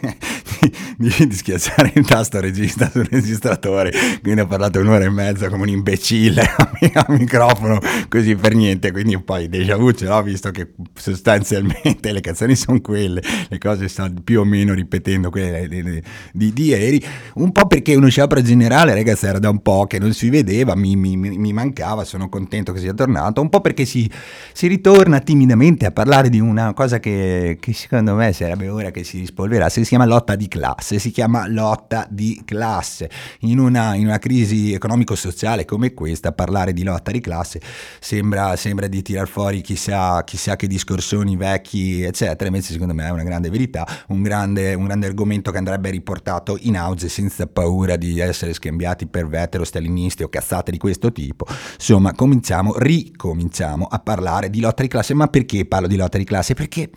di, 0.96 1.26
di 1.26 1.34
schiacciare 1.34 1.92
il 1.94 2.06
tasto 2.06 2.40
regista 2.40 2.88
sul 2.92 3.06
registratore, 3.10 3.92
quindi 4.22 4.40
ho 4.40 4.46
parlato 4.46 4.80
un'ora 4.80 5.04
e 5.04 5.10
mezza 5.10 5.48
come 5.48 5.62
un 5.62 5.68
imbecille 5.68 6.42
al 6.94 7.04
microfono, 7.08 7.78
così 8.08 8.34
per 8.34 8.54
niente, 8.54 8.92
quindi 8.92 9.18
poi 9.20 9.48
déjà 9.48 9.76
vu 9.76 9.92
ce 9.92 10.06
l'ho 10.06 10.22
visto 10.22 10.50
che 10.50 10.72
sostanzialmente 10.94 12.12
le 12.12 12.20
canzoni 12.20 12.56
sono 12.56 12.80
quelle, 12.80 13.22
le 13.48 13.58
cose 13.58 13.88
stanno 13.88 14.20
più 14.22 14.40
o 14.40 14.44
meno 14.44 14.74
ripetendo 14.74 15.30
quelle 15.30 15.68
di, 15.68 16.02
di, 16.32 16.52
di 16.52 16.64
ieri, 16.64 17.04
un 17.34 17.52
po' 17.52 17.66
perché 17.66 17.94
uno 17.94 18.08
sciopero 18.08 18.42
generale, 18.42 18.94
ragazzi, 18.94 19.26
era 19.26 19.38
da 19.38 19.50
un 19.50 19.60
po' 19.60 19.86
che 19.86 19.98
non 19.98 20.12
si 20.12 20.30
vedeva, 20.30 20.74
mi, 20.74 20.96
mi, 20.96 21.16
mi 21.16 21.52
mancava, 21.52 22.04
sono 22.04 22.28
contento 22.28 22.72
che 22.72 22.80
sia 22.80 22.94
tornato, 22.94 23.40
un 23.40 23.48
po' 23.48 23.60
perché 23.60 23.84
si, 23.84 24.10
si 24.52 24.66
ritorna 24.66 25.20
timidamente 25.20 25.86
a 25.86 25.90
parlare 25.90 26.28
di 26.28 26.40
una 26.40 26.72
cosa 26.74 26.98
che, 26.98 27.58
che 27.60 27.72
secondo 27.72 28.14
me 28.14 28.32
sarebbe 28.32 28.68
ora 28.68 28.90
che 28.90 29.04
si 29.04 29.18
rispolverasse, 29.18 29.82
si 29.82 29.88
chiama 29.88 30.06
lotta 30.06 30.36
di 30.36 30.45
classe, 30.48 30.98
si 30.98 31.10
chiama 31.10 31.46
lotta 31.48 32.06
di 32.10 32.42
classe. 32.44 33.10
In 33.40 33.58
una, 33.58 33.94
in 33.94 34.06
una 34.06 34.18
crisi 34.18 34.72
economico-sociale 34.72 35.64
come 35.64 35.94
questa, 35.94 36.32
parlare 36.32 36.72
di 36.72 36.82
lotta 36.82 37.10
di 37.10 37.20
classe 37.20 37.60
sembra, 38.00 38.56
sembra 38.56 38.86
di 38.86 39.02
tirar 39.02 39.28
fuori 39.28 39.60
chissà, 39.60 40.22
chissà 40.24 40.56
che 40.56 40.66
discorsoni 40.66 41.36
vecchi, 41.36 42.02
eccetera, 42.02 42.46
invece 42.46 42.72
secondo 42.72 42.94
me 42.94 43.06
è 43.06 43.10
una 43.10 43.22
grande 43.22 43.50
verità, 43.50 43.86
un 44.08 44.22
grande, 44.22 44.74
un 44.74 44.84
grande 44.84 45.06
argomento 45.06 45.50
che 45.50 45.58
andrebbe 45.58 45.90
riportato 45.90 46.56
in 46.60 46.76
auge 46.76 47.08
senza 47.08 47.46
paura 47.46 47.96
di 47.96 48.18
essere 48.20 48.52
scambiati 48.52 49.06
per 49.06 49.26
vetero-stalinisti 49.26 50.22
o 50.22 50.28
cazzate 50.28 50.70
di 50.70 50.78
questo 50.78 51.12
tipo. 51.12 51.46
Insomma, 51.74 52.12
cominciamo, 52.12 52.74
ricominciamo 52.78 53.86
a 53.86 53.98
parlare 53.98 54.50
di 54.50 54.60
lotta 54.60 54.82
di 54.82 54.88
classe, 54.88 55.14
ma 55.14 55.28
perché 55.28 55.64
parlo 55.66 55.86
di 55.86 55.96
lotta 55.96 56.18
di 56.18 56.24
classe? 56.24 56.54
Perché 56.54 56.90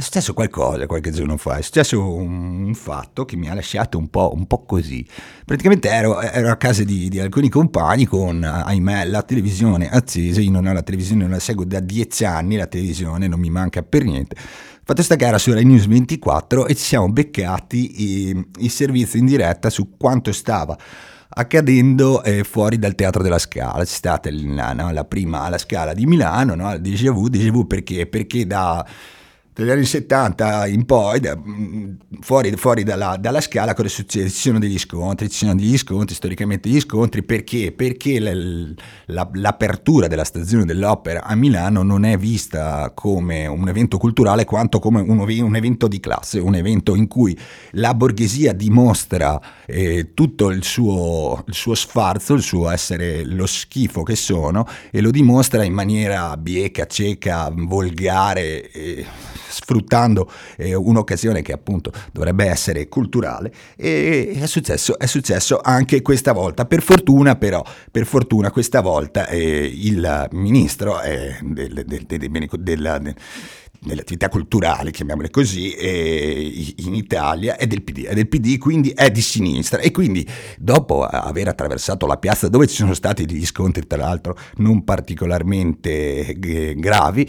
è 0.00 0.02
successo 0.02 0.32
qualcosa 0.32 0.86
qualche 0.86 1.10
giorno 1.10 1.36
fa, 1.36 1.58
è 1.58 1.62
successo 1.62 2.02
un, 2.02 2.64
un 2.64 2.74
fatto 2.74 3.26
che 3.26 3.36
mi 3.36 3.50
ha 3.50 3.54
lasciato 3.54 3.98
un 3.98 4.08
po', 4.08 4.32
un 4.34 4.46
po 4.46 4.64
così. 4.64 5.06
Praticamente 5.44 5.90
ero, 5.90 6.18
ero 6.20 6.50
a 6.50 6.56
casa 6.56 6.84
di, 6.84 7.10
di, 7.10 7.20
alcuni 7.20 7.50
compagni 7.50 8.06
con, 8.06 8.42
ahimè, 8.42 9.04
la 9.04 9.22
televisione 9.22 9.90
accesa, 9.90 10.40
io 10.40 10.50
non 10.50 10.66
ho 10.66 10.72
la 10.72 10.82
televisione, 10.82 11.22
non 11.22 11.32
la 11.32 11.38
seguo 11.38 11.64
da 11.64 11.80
dieci 11.80 12.24
anni, 12.24 12.56
la 12.56 12.66
televisione 12.66 13.28
non 13.28 13.38
mi 13.38 13.50
manca 13.50 13.82
per 13.82 14.04
niente. 14.04 14.36
Fatto 14.82 15.02
sta 15.02 15.16
gara 15.16 15.36
su 15.36 15.52
Rai 15.52 15.64
News 15.66 15.86
24 15.86 16.66
e 16.66 16.74
ci 16.74 16.82
siamo 16.84 17.12
beccati 17.12 18.30
i, 18.30 18.46
i 18.60 18.68
servizi 18.70 19.18
in 19.18 19.26
diretta 19.26 19.68
su 19.68 19.96
quanto 19.98 20.32
stava 20.32 20.76
accadendo 21.32 22.24
eh, 22.24 22.42
fuori 22.42 22.78
dal 22.78 22.94
Teatro 22.94 23.22
della 23.22 23.38
Scala. 23.38 23.80
C'è 23.80 23.84
stata 23.84 24.30
la, 24.32 24.72
no, 24.72 24.90
la 24.92 25.04
prima 25.04 25.42
alla 25.42 25.58
Scala 25.58 25.92
di 25.92 26.06
Milano, 26.06 26.54
no, 26.54 26.78
déjà 26.78 27.12
vu, 27.12 27.28
déjà 27.28 27.50
vu 27.50 27.66
perché? 27.66 28.06
Perché 28.06 28.46
da 28.46 28.84
dagli 29.52 29.70
anni 29.70 29.84
70 29.84 30.66
in 30.68 30.84
poi, 30.86 31.20
da, 31.20 31.36
mm, 31.36 31.92
fuori, 32.20 32.50
fuori 32.56 32.82
dalla, 32.82 33.16
dalla, 33.18 33.40
scala, 33.40 33.74
cosa 33.74 33.88
succede? 33.88 34.30
Ci 34.30 34.40
sono 34.40 34.58
degli 34.58 34.78
scontri, 34.78 35.28
ci 35.28 35.38
sono 35.38 35.54
degli 35.54 35.76
scontri, 35.76 36.14
storicamente 36.14 36.68
degli 36.68 36.80
scontri, 36.80 37.22
perché? 37.22 37.72
Perché 37.72 38.20
la, 38.20 38.32
la, 39.06 39.28
l'apertura 39.34 40.06
della 40.06 40.24
stazione 40.24 40.64
dell'opera 40.64 41.24
a 41.24 41.34
Milano 41.34 41.82
non 41.82 42.04
è 42.04 42.16
vista 42.16 42.92
come 42.94 43.46
un 43.46 43.68
evento 43.68 43.98
culturale 43.98 44.44
quanto 44.44 44.78
come 44.78 45.00
un, 45.00 45.18
un 45.18 45.56
evento 45.56 45.88
di 45.88 46.00
classe, 46.00 46.38
un 46.38 46.54
evento 46.54 46.94
in 46.94 47.08
cui 47.08 47.36
la 47.72 47.92
borghesia 47.94 48.52
dimostra 48.52 49.40
eh, 49.66 50.12
tutto 50.14 50.50
il 50.50 50.62
suo, 50.64 51.42
il 51.46 51.54
suo 51.54 51.74
sfarzo, 51.74 52.34
il 52.34 52.42
suo 52.42 52.70
essere 52.70 53.24
lo 53.24 53.46
schifo 53.46 54.02
che 54.02 54.16
sono 54.16 54.66
e 54.90 55.00
lo 55.00 55.10
dimostra 55.10 55.64
in 55.64 55.72
maniera 55.72 56.36
bieca, 56.36 56.86
cieca, 56.86 57.50
volgare. 57.52 58.70
Eh, 58.70 59.06
sfruttando 59.60 60.30
eh, 60.56 60.74
un'occasione 60.74 61.42
che 61.42 61.52
appunto 61.52 61.92
dovrebbe 62.12 62.46
essere 62.46 62.88
culturale 62.88 63.52
e 63.76 64.38
è 64.40 64.46
successo, 64.46 64.98
è 64.98 65.06
successo 65.06 65.60
anche 65.62 66.02
questa 66.02 66.32
volta. 66.32 66.64
Per 66.64 66.82
fortuna 66.82 67.36
però, 67.36 67.62
per 67.90 68.06
fortuna 68.06 68.50
questa 68.50 68.80
volta 68.80 69.26
eh, 69.28 69.38
il 69.38 70.28
ministro 70.32 71.00
eh, 71.02 71.36
del, 71.42 71.84
del, 71.86 72.04
del, 72.06 72.48
della 72.58 73.00
nelle 73.82 74.02
attività 74.02 74.28
culturali, 74.28 74.90
chiamiamole 74.90 75.30
così, 75.30 75.74
in 76.76 76.94
Italia 76.94 77.56
è 77.56 77.66
del 77.66 77.82
PD, 77.82 78.04
è 78.04 78.14
del 78.14 78.28
PD, 78.28 78.58
quindi 78.58 78.90
è 78.90 79.10
di 79.10 79.22
sinistra 79.22 79.80
e 79.80 79.90
quindi 79.90 80.26
dopo 80.58 81.04
aver 81.04 81.48
attraversato 81.48 82.06
la 82.06 82.16
piazza 82.16 82.48
dove 82.48 82.66
ci 82.66 82.76
sono 82.76 82.94
stati 82.94 83.24
degli 83.24 83.46
scontri 83.46 83.86
tra 83.86 83.98
l'altro 83.98 84.36
non 84.56 84.84
particolarmente 84.84 86.34
gravi, 86.76 87.28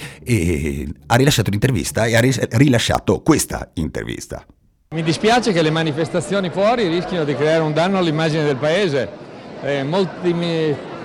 ha 1.07 1.15
rilasciato 1.15 1.49
l'intervista 1.49 2.05
e 2.05 2.15
ha 2.15 2.21
rilasciato 2.57 3.21
questa 3.21 3.69
intervista. 3.75 4.45
Mi 4.93 5.03
dispiace 5.03 5.53
che 5.53 5.61
le 5.61 5.69
manifestazioni 5.69 6.49
fuori 6.49 6.87
rischiano 6.87 7.23
di 7.23 7.33
creare 7.33 7.63
un 7.63 7.71
danno 7.71 7.97
all'immagine 7.97 8.43
del 8.43 8.57
paese. 8.57 9.29
Eh, 9.63 9.83
molti 9.83 10.33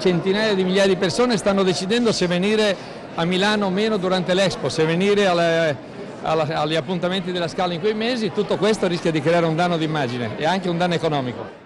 centinaia 0.01 0.55
di 0.55 0.65
migliaia 0.65 0.89
di 0.89 0.97
persone 0.97 1.37
stanno 1.37 1.63
decidendo 1.63 2.11
se 2.11 2.27
venire 2.27 2.77
a 3.17 3.25
Milano 3.25 3.71
meno 3.71 3.97
durante 3.97 4.35
l'Expo, 4.35 4.69
se 4.69 4.85
venire 4.85 5.27
alle, 5.27 5.77
alla, 6.23 6.43
agli 6.61 6.75
appuntamenti 6.75 7.33
della 7.33 7.49
Scala 7.49 7.73
in 7.73 7.81
quei 7.81 7.95
mesi, 7.95 8.31
tutto 8.31 8.57
questo 8.57 8.87
rischia 8.87 9.11
di 9.11 9.21
creare 9.21 9.47
un 9.47 9.57
danno 9.57 9.77
d'immagine 9.79 10.37
e 10.39 10.45
anche 10.45 10.69
un 10.69 10.77
danno 10.77 10.95
economico. 10.95 11.65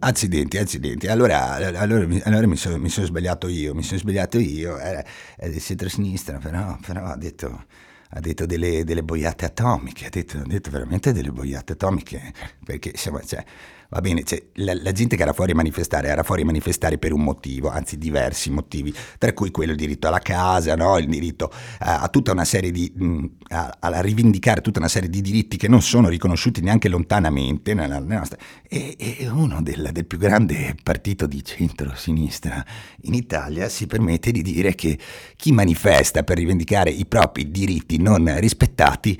Accidenti, 0.00 0.56
accidenti. 0.56 1.06
Allora, 1.08 1.54
allora, 1.54 1.80
allora 1.80 2.46
mi, 2.46 2.56
sono, 2.56 2.78
mi, 2.78 2.88
sono, 2.88 3.06
sbagliato 3.06 3.48
io, 3.48 3.74
mi 3.74 3.82
sono 3.82 3.98
sbagliato 3.98 4.38
io. 4.38 4.78
Era, 4.78 5.04
era 5.36 5.52
di 5.52 5.60
centro-sinistra, 5.60 6.38
però, 6.38 6.78
però 6.86 7.04
ha 7.04 7.16
detto, 7.16 7.64
ha 8.10 8.20
detto 8.20 8.46
delle, 8.46 8.84
delle, 8.84 9.02
boiate 9.02 9.44
atomiche, 9.44 10.06
ha 10.06 10.08
detto, 10.08 10.38
ha 10.38 10.44
detto, 10.46 10.70
veramente 10.70 11.12
delle 11.12 11.32
boiate 11.32 11.72
atomiche, 11.72 12.32
perché 12.64 12.90
insomma, 12.90 13.20
cioè, 13.22 13.44
Va 13.90 14.02
bene, 14.02 14.22
cioè, 14.22 14.42
la, 14.56 14.74
la, 14.74 14.92
gente 14.92 15.16
che 15.16 15.22
era 15.22 15.32
fuori 15.32 15.52
a 15.52 15.54
manifestare 15.54 16.08
era 16.08 16.22
fuori 16.22 16.42
a 16.42 16.44
manifestare 16.44 16.98
per 16.98 17.14
un 17.14 17.22
motivo, 17.22 17.70
anzi 17.70 17.96
diversi 17.96 18.50
motivi, 18.50 18.94
tra 19.16 19.32
cui 19.32 19.50
quello 19.50 19.72
il 19.72 19.78
diritto 19.78 20.08
alla 20.08 20.18
casa, 20.18 20.76
no? 20.76 20.98
il 20.98 21.08
diritto 21.08 21.50
a, 21.78 22.00
a, 22.02 22.08
tutta 22.08 22.32
una 22.32 22.44
serie 22.44 22.70
di, 22.70 22.92
mh, 22.94 23.24
a, 23.48 23.78
a, 23.80 24.00
rivendicare 24.02 24.60
tutta 24.60 24.78
una 24.78 24.88
serie 24.88 25.08
di 25.08 25.22
diritti 25.22 25.56
che 25.56 25.68
non 25.68 25.80
sono 25.80 26.10
riconosciuti 26.10 26.60
neanche 26.60 26.90
lontanamente 26.90 27.72
nella, 27.72 27.98
nella 27.98 28.18
nostra... 28.18 28.36
E, 28.68 28.94
e 28.98 29.26
uno 29.26 29.62
del, 29.62 29.88
del 29.90 30.04
più 30.04 30.18
grande 30.18 30.76
partito 30.82 31.26
di 31.26 31.42
centro-sinistra 31.42 32.62
in 33.04 33.14
Italia 33.14 33.70
si 33.70 33.86
permette 33.86 34.32
di 34.32 34.42
dire 34.42 34.74
che 34.74 34.98
chi 35.34 35.50
manifesta 35.50 36.24
per 36.24 36.36
rivendicare 36.36 36.90
i 36.90 37.06
propri 37.06 37.50
diritti 37.50 37.96
non 37.96 38.38
rispettati 38.38 39.18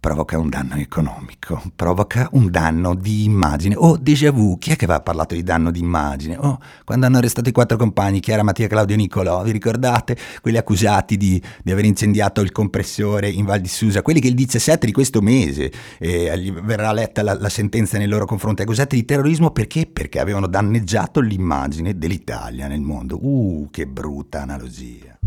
provoca 0.00 0.38
un 0.38 0.48
danno 0.48 0.76
economico, 0.76 1.62
provoca 1.76 2.26
un 2.32 2.50
danno 2.50 2.94
di 2.94 3.24
immagine. 3.24 3.74
Oh, 3.76 3.98
déjà 3.98 4.32
vu, 4.32 4.56
chi 4.56 4.72
è 4.72 4.76
che 4.76 4.86
aveva 4.86 5.02
parlato 5.02 5.34
di 5.34 5.42
danno 5.42 5.70
di 5.70 5.78
immagine? 5.78 6.36
Oh, 6.38 6.58
quando 6.84 7.04
hanno 7.04 7.18
arrestato 7.18 7.50
i 7.50 7.52
quattro 7.52 7.76
compagni, 7.76 8.20
Chiara, 8.20 8.42
Mattia, 8.42 8.66
Claudio 8.66 8.94
e 8.94 8.98
Nicolò, 8.98 9.42
vi 9.42 9.52
ricordate? 9.52 10.16
Quelli 10.40 10.56
accusati 10.56 11.18
di, 11.18 11.40
di, 11.62 11.70
aver 11.70 11.84
incendiato 11.84 12.40
il 12.40 12.50
compressore 12.50 13.28
in 13.28 13.44
Val 13.44 13.60
di 13.60 13.68
Susa, 13.68 14.00
quelli 14.00 14.20
che 14.20 14.28
il 14.28 14.34
17 14.34 14.86
di 14.86 14.92
questo 14.92 15.20
mese 15.20 15.70
eh, 15.98 16.52
verrà 16.62 16.92
letta 16.92 17.22
la, 17.22 17.34
la, 17.38 17.50
sentenza 17.50 17.98
nei 17.98 18.08
loro 18.08 18.24
confronti, 18.24 18.62
accusati 18.62 18.96
di 18.96 19.04
terrorismo 19.04 19.50
perché? 19.50 19.86
Perché 19.86 20.18
avevano 20.18 20.46
danneggiato 20.46 21.20
l'immagine 21.20 21.98
dell'Italia 21.98 22.68
nel 22.68 22.80
mondo. 22.80 23.18
Uh, 23.20 23.68
che 23.70 23.86
brutta 23.86 24.40
analogia. 24.40 25.18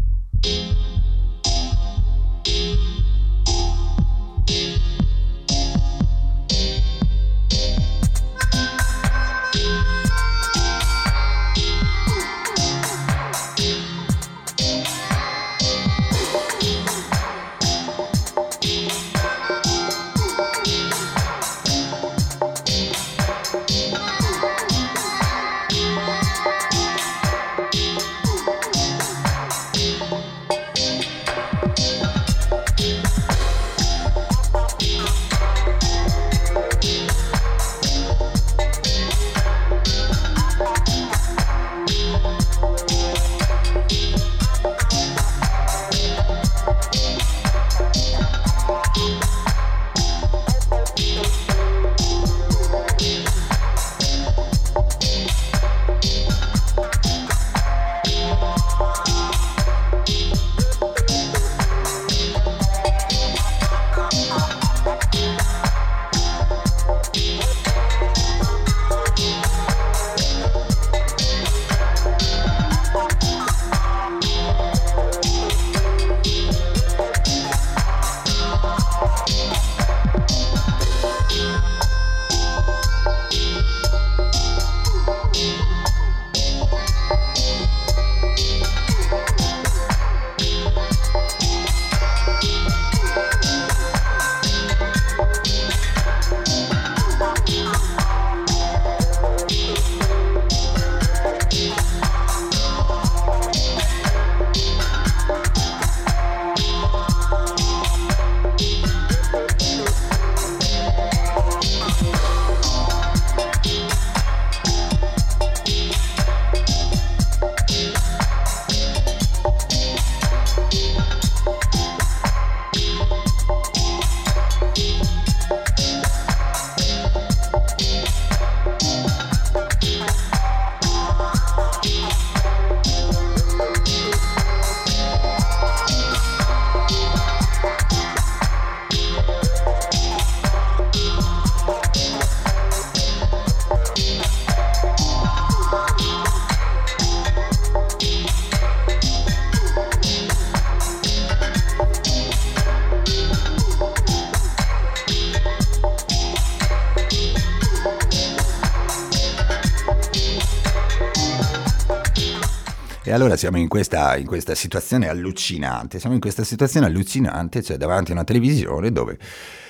Allora 163.14 163.36
siamo 163.36 163.58
in 163.58 163.68
questa, 163.68 164.18
in 164.18 164.26
questa 164.26 164.56
situazione 164.56 165.08
allucinante, 165.08 166.00
siamo 166.00 166.16
in 166.16 166.22
questa 166.22 166.44
situazione 166.44 166.88
allucinante, 166.88 167.62
cioè 167.62 167.78
davanti 167.78 168.12
a 168.12 168.16
una 168.16 168.24
televisione 168.24 168.92
dove 168.92 169.18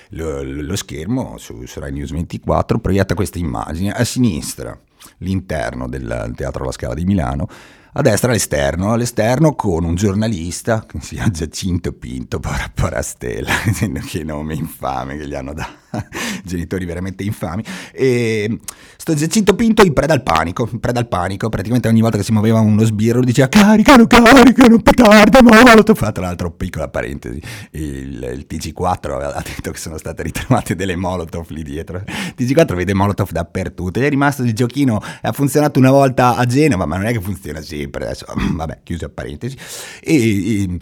lo, 0.10 0.42
lo 0.44 0.76
schermo 0.76 1.38
su, 1.38 1.66
su 1.66 1.80
Rai 1.80 1.92
News 1.92 2.12
24 2.12 2.80
proietta 2.80 3.14
questa 3.14 3.40
immagine, 3.40 3.92
a 3.92 4.04
sinistra 4.04 4.78
l'interno 5.18 5.88
del 5.88 6.34
Teatro 6.36 6.64
La 6.64 6.72
Scala 6.72 6.94
di 6.94 7.06
Milano, 7.06 7.48
a 7.96 8.02
destra 8.02 8.32
l'esterno, 8.32 8.94
all'esterno 8.94 9.54
con 9.54 9.84
un 9.84 9.94
giornalista 9.94 10.84
che 10.88 11.00
si 11.02 11.16
chiama 11.16 11.30
Giacinto 11.30 11.94
Pinto, 11.94 12.40
porra, 12.40 12.72
porra 12.74 13.02
stella, 13.02 13.54
che 14.08 14.24
nome 14.24 14.56
infame 14.56 15.18
che 15.18 15.28
gli 15.28 15.36
hanno 15.36 15.54
dato, 15.54 15.74
genitori 16.44 16.86
veramente 16.86 17.24
infami, 17.24 17.64
e 17.92 18.60
sto 19.04 19.14
Giacinto 19.16 19.54
Pinto 19.54 19.84
in 19.84 19.92
preda 19.92 20.14
al 20.14 20.24
panico, 20.24 20.66
in 20.72 20.80
preda 20.80 21.00
al 21.00 21.10
panico, 21.10 21.50
praticamente 21.50 21.90
ogni 21.90 22.00
volta 22.00 22.16
che 22.16 22.24
si 22.24 22.32
muoveva 22.32 22.62
uno 22.62 22.86
sbirro 22.86 23.20
diceva 23.20 23.50
caricano, 23.50 24.08
caricano, 24.08 24.80
petardo, 24.80 25.44
molotov, 25.44 26.10
tra 26.14 26.24
l'altro 26.24 26.52
piccola 26.52 26.88
parentesi, 26.88 27.42
il, 27.72 28.24
il 28.24 28.46
TG4 28.50 29.12
aveva 29.12 29.42
detto 29.44 29.72
che 29.72 29.78
sono 29.78 29.98
state 29.98 30.24
ritrovate 30.24 30.76
delle 30.76 30.96
molotov 30.96 31.50
lì 31.50 31.64
dietro, 31.64 31.98
il 31.98 32.34
TG4 32.38 32.76
vede 32.76 32.94
molotov 32.94 33.30
dappertutto, 33.32 34.00
è 34.00 34.08
rimasto 34.08 34.42
il 34.44 34.54
giochino, 34.54 35.02
ha 35.22 35.32
funzionato 35.34 35.80
una 35.80 35.92
volta 35.92 36.38
a 36.38 36.46
Genova, 36.46 36.86
ma 36.86 36.96
non 36.96 37.06
è 37.06 37.12
che 37.12 37.20
funziona 37.20 37.62
sempre, 37.62 38.06
adesso, 38.06 38.26
vabbè, 38.56 38.80
chiusa 38.84 39.10
parentesi, 39.10 39.58
e, 40.00 40.62
e 40.62 40.78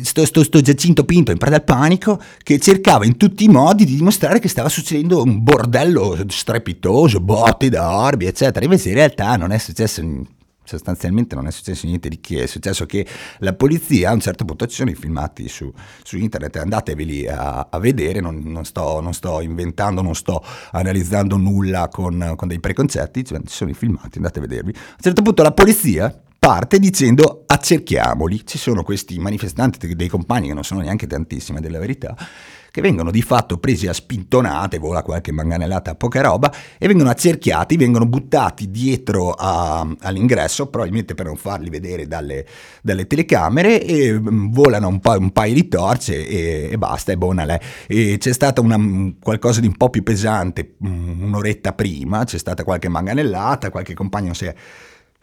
sto, 0.00 0.24
sto, 0.24 0.42
sto, 0.42 0.60
Giacinto 0.60 1.04
Pinto 1.04 1.30
in 1.30 1.38
preda 1.38 1.56
al 1.56 1.64
panico 1.64 2.20
che 2.42 2.58
cercava 2.58 3.04
in 3.04 3.16
tutti 3.16 3.44
i 3.44 3.48
modi 3.48 3.84
di 3.84 3.96
dimostrare 3.96 4.38
che 4.38 4.48
stava 4.48 4.68
succedendo 4.68 5.22
un 5.22 5.42
bordello 5.42 6.16
strepitoso, 6.28 7.20
botte 7.20 7.68
da 7.68 7.94
orbi, 7.96 8.26
eccetera. 8.26 8.64
Invece 8.64 8.88
in 8.88 8.94
realtà 8.94 9.36
non 9.36 9.52
è 9.52 9.58
successo 9.58 10.00
sostanzialmente 10.64 11.34
non 11.34 11.48
è 11.48 11.50
successo 11.50 11.86
niente 11.86 12.08
di 12.08 12.20
che, 12.20 12.44
è 12.44 12.46
successo 12.46 12.86
che 12.86 13.06
la 13.38 13.52
polizia 13.52 14.10
a 14.10 14.12
un 14.12 14.20
certo 14.20 14.44
punto 14.44 14.66
ci 14.66 14.76
sono 14.76 14.90
i 14.90 14.94
filmati 14.94 15.48
su, 15.48 15.70
su 16.02 16.16
internet, 16.16 16.56
andateveli 16.56 17.26
a, 17.26 17.66
a 17.68 17.78
vedere, 17.78 18.20
non, 18.20 18.40
non, 18.44 18.64
sto, 18.64 19.00
non, 19.00 19.12
sto, 19.12 19.40
inventando, 19.40 20.02
non 20.02 20.14
sto 20.14 20.42
analizzando 20.70 21.36
nulla 21.36 21.88
con, 21.88 22.34
con 22.36 22.48
dei 22.48 22.60
preconcetti, 22.60 23.24
ci 23.24 23.36
sono 23.46 23.70
i 23.70 23.74
filmati, 23.74 24.16
andate 24.16 24.38
a 24.38 24.42
vedervi. 24.42 24.70
A 24.70 24.90
un 24.90 24.96
certo 25.00 25.22
punto 25.22 25.42
la 25.42 25.52
polizia 25.52 26.22
parte 26.44 26.80
dicendo 26.80 27.44
accerchiamoli, 27.46 28.44
ci 28.44 28.58
sono 28.58 28.82
questi 28.82 29.16
manifestanti 29.20 29.94
dei 29.94 30.08
compagni 30.08 30.48
che 30.48 30.54
non 30.54 30.64
sono 30.64 30.80
neanche 30.80 31.06
tantissimi 31.06 31.60
della 31.60 31.78
verità, 31.78 32.16
che 32.68 32.80
vengono 32.80 33.12
di 33.12 33.22
fatto 33.22 33.58
presi 33.58 33.86
a 33.86 33.92
spintonate, 33.92 34.78
vola 34.78 35.04
qualche 35.04 35.30
manganellata, 35.30 35.94
poca 35.94 36.20
roba, 36.20 36.52
e 36.78 36.88
vengono 36.88 37.10
accerchiati, 37.10 37.76
vengono 37.76 38.06
buttati 38.06 38.72
dietro 38.72 39.30
a, 39.30 39.86
all'ingresso, 40.00 40.66
probabilmente 40.66 41.14
per 41.14 41.26
non 41.26 41.36
farli 41.36 41.70
vedere 41.70 42.08
dalle, 42.08 42.44
dalle 42.82 43.06
telecamere, 43.06 43.80
e 43.80 44.12
mm, 44.12 44.50
volano 44.50 44.88
un, 44.88 44.98
pa- 44.98 45.18
un, 45.18 45.30
paio 45.30 45.54
di 45.54 45.68
torce 45.68 46.26
e, 46.26 46.70
e 46.72 46.76
basta, 46.76 47.12
e 47.12 47.16
buona 47.16 47.44
lei. 47.44 47.60
E 47.86 48.16
c'è 48.18 48.32
stata 48.32 48.60
una, 48.60 48.80
qualcosa 49.22 49.60
di 49.60 49.68
un 49.68 49.76
po' 49.76 49.90
più 49.90 50.02
pesante 50.02 50.74
mm, 50.84 51.22
un'oretta 51.22 51.72
prima, 51.72 52.24
c'è 52.24 52.38
stata 52.38 52.64
qualche 52.64 52.88
manganellata, 52.88 53.70
qualche 53.70 53.94
compagno 53.94 54.34
si 54.34 54.46
è 54.46 54.54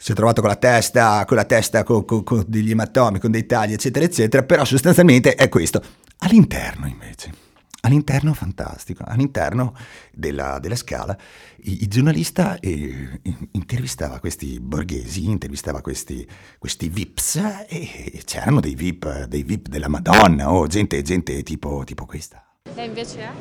si 0.02 0.14
è 0.14 0.16
trovato 0.16 0.40
con 0.40 0.50
la 0.50 0.56
testa, 0.56 1.26
con, 1.26 1.36
la 1.36 1.44
testa 1.44 1.84
con, 1.84 2.06
con, 2.06 2.24
con, 2.24 2.46
degli 2.48 2.72
ematomi, 2.72 3.20
con 3.20 3.32
dei 3.32 3.46
tagli, 3.46 3.74
eccetera, 3.74 4.06
eccetera, 4.06 4.44
però 4.44 4.64
sostanzialmente 4.64 5.36
è 5.36 5.50
questo. 5.50 5.84
All'interno 6.20 6.88
invece, 6.88 7.34
all'interno 7.82 8.34
fantastico, 8.34 9.04
all'interno 9.06 9.76
della, 10.14 10.58
della 10.60 10.78
scala, 10.78 11.18
il, 11.64 11.82
il 11.82 11.88
giornalista 11.90 12.58
eh, 12.60 13.20
intervistava 13.52 14.20
questi 14.20 14.58
borghesi, 14.62 15.26
intervistava 15.26 15.82
questi, 15.82 16.26
questi 16.58 16.88
VIPs 16.88 17.36
e 17.68 18.22
c'erano 18.24 18.62
dei 18.62 18.76
VIP, 18.76 19.26
dei 19.26 19.44
VIP 19.44 19.68
della 19.68 19.90
Madonna 19.90 20.50
o 20.50 20.60
oh, 20.60 20.68
gente, 20.68 21.02
gente 21.02 21.44
tipo, 21.44 21.84
tipo 21.84 22.06
questa. 22.06 22.42
Lei 22.74 22.88
invece 22.88 23.20
è? 23.20 23.32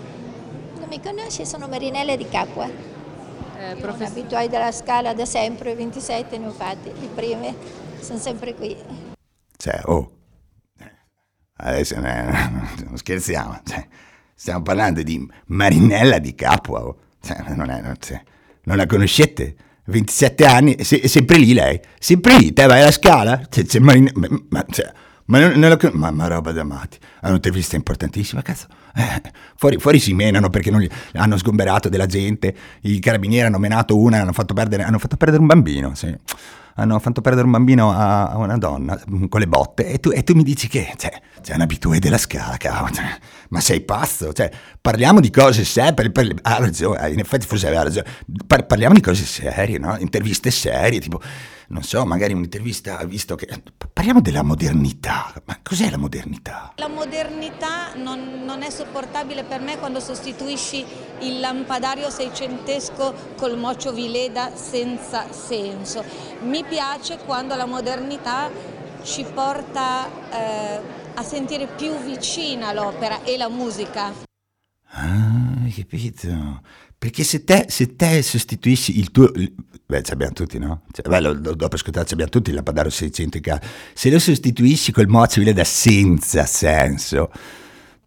Non 0.80 0.88
mi 0.88 1.00
conosci, 1.00 1.46
sono 1.46 1.68
Marinella 1.68 2.16
di 2.16 2.26
Capua. 2.28 2.97
Eh, 3.58 3.74
Io 3.74 3.92
sono 3.92 4.04
abituati 4.04 4.48
della 4.48 4.70
scala 4.70 5.14
da 5.14 5.24
sempre, 5.24 5.74
27 5.74 6.38
ne 6.38 6.46
ho 6.46 6.52
fatti, 6.52 6.92
le 7.00 7.08
prime, 7.12 7.56
sono 7.98 8.20
sempre 8.20 8.54
qui. 8.54 8.76
Cioè, 9.56 9.80
oh, 9.86 10.12
adesso 11.56 11.98
non 11.98 12.92
scherziamo, 12.94 13.60
cioè, 13.64 13.84
stiamo 14.32 14.62
parlando 14.62 15.02
di 15.02 15.28
Marinella 15.46 16.20
di 16.20 16.36
Capua, 16.36 16.86
oh. 16.86 16.98
cioè, 17.20 17.42
non, 17.48 17.68
è, 17.68 17.80
non, 17.80 17.96
cioè, 17.98 18.22
non, 18.62 18.76
la 18.76 18.86
conoscete? 18.86 19.56
27 19.86 20.46
anni, 20.46 20.76
è 20.76 20.84
sempre 20.84 21.38
lì 21.38 21.52
lei, 21.52 21.80
sempre 21.98 22.38
lì, 22.38 22.52
te 22.52 22.64
vai 22.66 22.82
alla 22.82 22.92
scala, 22.92 23.38
c'è, 23.48 23.64
c'è 23.64 23.80
Marinella, 23.80 24.28
ma, 24.50 24.64
cioè, 24.70 24.92
ma, 25.28 25.40
non, 25.40 25.58
non 25.58 25.68
la, 25.68 25.90
ma, 25.92 26.10
ma 26.10 26.26
roba 26.26 26.52
da 26.52 26.64
matti, 26.64 26.98
è 27.20 27.28
un'intervista 27.28 27.76
importantissima, 27.76 28.40
cazzo. 28.42 28.66
Eh, 28.94 29.20
fuori, 29.56 29.78
fuori, 29.78 29.98
si 29.98 30.14
menano 30.14 30.48
perché 30.48 30.72
gli, 30.72 30.88
hanno 31.14 31.36
sgomberato 31.36 31.90
della 31.90 32.06
gente, 32.06 32.54
i 32.82 32.98
carabinieri 32.98 33.46
hanno 33.46 33.58
menato 33.58 33.98
una, 33.98 34.20
hanno 34.20 34.32
fatto 34.32 34.54
perdere, 34.54 34.84
hanno 34.84 34.98
fatto 34.98 35.16
perdere 35.16 35.40
un 35.40 35.46
bambino, 35.46 35.94
sì. 35.94 36.14
Hanno 36.76 36.98
fatto 37.00 37.20
perdere 37.20 37.44
un 37.44 37.50
bambino 37.50 37.90
a, 37.90 38.28
a 38.28 38.36
una 38.36 38.56
donna 38.56 38.98
mm, 39.10 39.24
con 39.24 39.40
le 39.40 39.48
botte 39.48 39.88
e 39.88 39.98
tu, 39.98 40.10
e 40.12 40.22
tu 40.22 40.34
mi 40.34 40.44
dici 40.44 40.68
che 40.68 40.94
cioè, 40.96 41.10
c'è 41.42 41.54
un 41.54 41.60
abitue 41.60 41.98
della 41.98 42.18
scala, 42.18 42.56
ma 43.48 43.60
sei 43.60 43.80
pazzo? 43.80 44.32
Cioè, 44.32 44.50
parliamo 44.80 45.20
di 45.20 45.30
cose 45.30 45.64
serie, 45.64 46.10
ha 46.42 46.58
ragione, 46.58 47.10
in 47.10 47.18
effetti 47.18 47.46
forse 47.46 47.66
aveva 47.66 47.82
ragione, 47.82 48.06
Par, 48.46 48.64
parliamo 48.64 48.94
di 48.94 49.00
cose 49.00 49.24
serie, 49.24 49.78
no? 49.78 49.96
interviste 49.98 50.50
serie, 50.50 51.00
tipo 51.00 51.20
non 51.68 51.82
so, 51.82 52.04
magari 52.06 52.32
un'intervista, 52.32 53.02
visto 53.04 53.34
che... 53.34 53.46
Parliamo 53.92 54.20
della 54.20 54.42
modernità, 54.42 55.34
ma 55.44 55.58
cos'è 55.62 55.90
la 55.90 55.96
modernità? 55.96 56.72
La 56.76 56.88
modernità 56.88 57.94
non, 57.94 58.42
non 58.44 58.62
è 58.62 58.70
sopportabile 58.70 59.44
per 59.44 59.60
me 59.60 59.76
quando 59.76 59.98
sostituisci 60.00 60.84
il 61.20 61.40
lampadario 61.40 62.08
seicentesco 62.08 63.34
col 63.36 63.58
mocio 63.58 63.92
vileda 63.92 64.54
senza 64.54 65.30
senso. 65.32 66.04
Mi 66.42 66.64
piace 66.64 67.18
quando 67.18 67.54
la 67.56 67.66
modernità 67.66 68.50
ci 69.02 69.24
porta 69.24 70.06
eh, 70.30 70.80
a 71.14 71.22
sentire 71.22 71.66
più 71.66 71.98
vicina 71.98 72.72
l'opera 72.72 73.24
e 73.24 73.36
la 73.36 73.48
musica. 73.48 74.12
Ah, 74.90 75.64
hai 75.64 75.72
capito? 75.72 76.62
Perché 76.98 77.22
se 77.22 77.44
te, 77.44 77.66
se 77.68 77.94
te 77.94 78.22
sostituisci 78.22 78.98
il 78.98 79.12
tuo... 79.12 79.30
Beh, 79.30 80.02
ce 80.02 80.10
l'abbiamo 80.10 80.32
tutti, 80.32 80.58
no? 80.58 80.82
Cioè, 80.90 81.08
beh, 81.08 81.20
lo, 81.20 81.54
dopo 81.54 81.76
ascoltare 81.76 82.06
abbiamo 82.10 82.30
tutti 82.30 82.50
il 82.50 82.56
Lapadaro 82.56 82.90
600 82.90 83.36
in. 83.36 83.60
Se 83.94 84.10
lo 84.10 84.18
sostituisci 84.18 84.90
col 84.90 85.06
mozzo 85.06 85.40
da 85.52 85.64
senza 85.64 86.44
senso, 86.44 87.30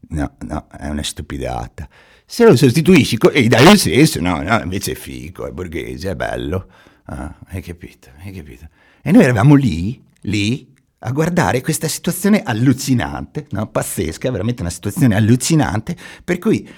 no, 0.09 0.35
no, 0.39 0.67
è 0.77 0.89
una 0.89 1.03
stupidata. 1.03 1.87
Se 2.25 2.45
lo 2.45 2.55
sostituisci 2.57 3.17
con... 3.17 3.31
e 3.33 3.47
dai 3.47 3.65
un 3.65 3.77
senso, 3.77 4.19
no, 4.19 4.41
no, 4.41 4.61
invece 4.61 4.91
è 4.91 4.95
figo, 4.95 5.47
è 5.47 5.51
borghese, 5.51 6.11
è 6.11 6.15
bello. 6.15 6.67
Ah, 7.05 7.33
hai 7.47 7.61
capito, 7.61 8.09
hai 8.23 8.33
capito. 8.33 8.67
E 9.01 9.11
noi 9.11 9.23
eravamo 9.23 9.55
lì, 9.55 10.03
lì, 10.23 10.71
a 10.99 11.11
guardare 11.11 11.61
questa 11.61 11.87
situazione 11.87 12.43
allucinante, 12.43 13.47
no? 13.51 13.67
pazzesca, 13.67 14.29
veramente 14.29 14.61
una 14.61 14.69
situazione 14.69 15.15
allucinante, 15.15 15.95
per 16.23 16.37
cui 16.37 16.69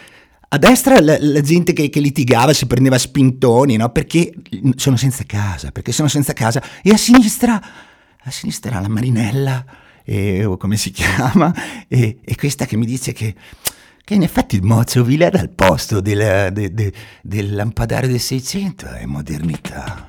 a 0.53 0.57
destra 0.59 1.01
la, 1.01 1.17
la 1.19 1.41
gente 1.41 1.73
che, 1.73 1.89
che, 1.89 1.99
litigava 1.99 2.53
si 2.53 2.67
prendeva 2.67 2.99
spintoni, 2.99 3.75
no? 3.75 3.89
Perché 3.89 4.31
sono 4.75 4.97
senza 4.97 5.23
casa, 5.23 5.71
perché 5.71 5.91
sono 5.91 6.07
senza 6.07 6.33
casa. 6.33 6.61
E 6.83 6.91
a 6.91 6.97
sinistra, 6.97 7.59
a 8.19 8.29
sinistra 8.29 8.79
la 8.79 8.87
Marinella, 8.87 9.65
e, 10.03 10.45
o 10.45 10.55
come 10.57 10.77
si 10.77 10.91
chiama, 10.93 11.51
e, 11.87 12.19
e, 12.23 12.35
questa 12.35 12.65
che 12.65 12.77
mi 12.77 12.85
dice 12.85 13.13
che, 13.13 13.33
che 14.03 14.13
in 14.13 14.21
effetti 14.21 14.55
il 14.55 14.61
mozzo 14.61 15.03
era 15.07 15.39
al 15.39 15.49
posto 15.49 16.01
del, 16.01 16.53
de, 16.53 16.71
de, 16.71 16.93
del 17.23 17.55
lampadario 17.55 18.09
del 18.09 18.19
600, 18.19 18.89
è 18.89 19.05
modernità. 19.05 20.05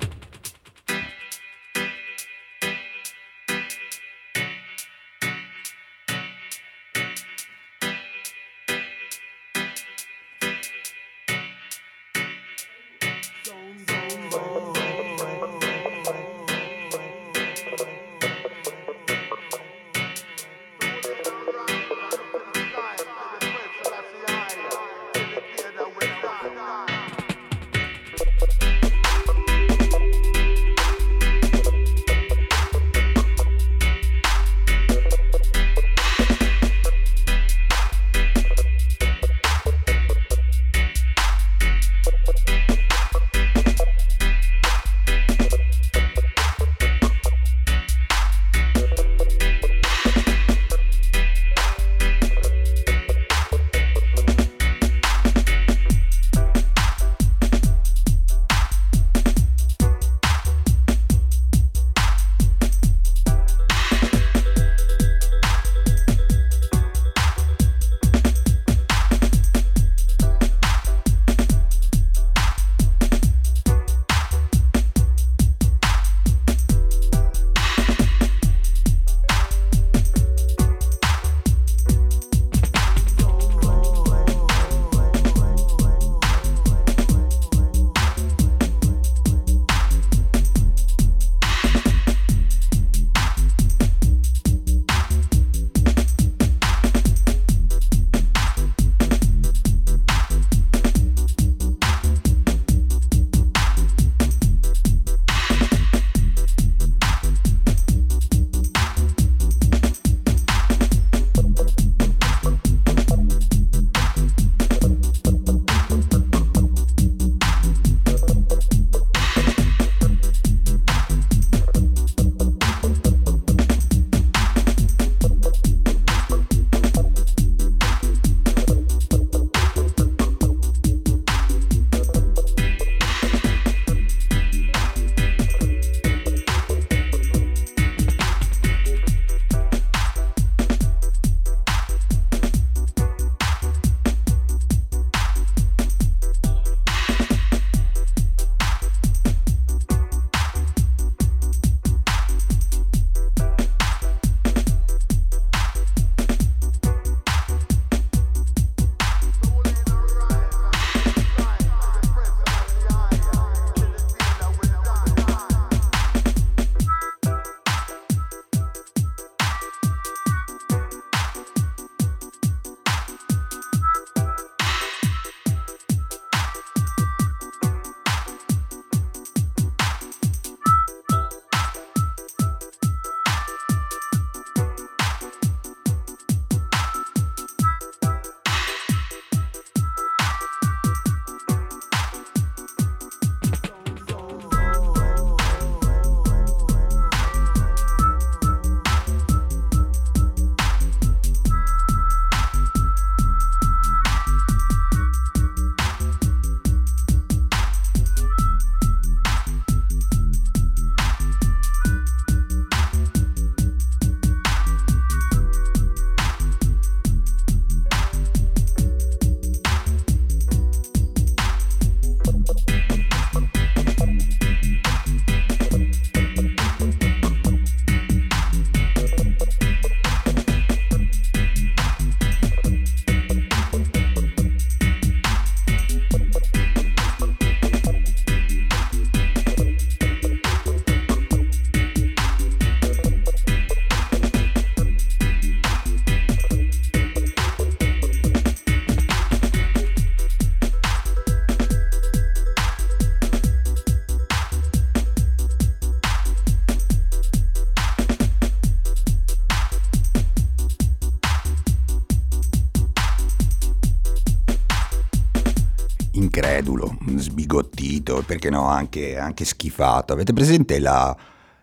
Perché 268.35 268.49
no, 268.49 268.67
anche, 268.67 269.17
anche 269.17 269.45
schifato. 269.45 270.11
Avete 270.11 270.33
presente 270.33 270.79
la, 270.79 271.15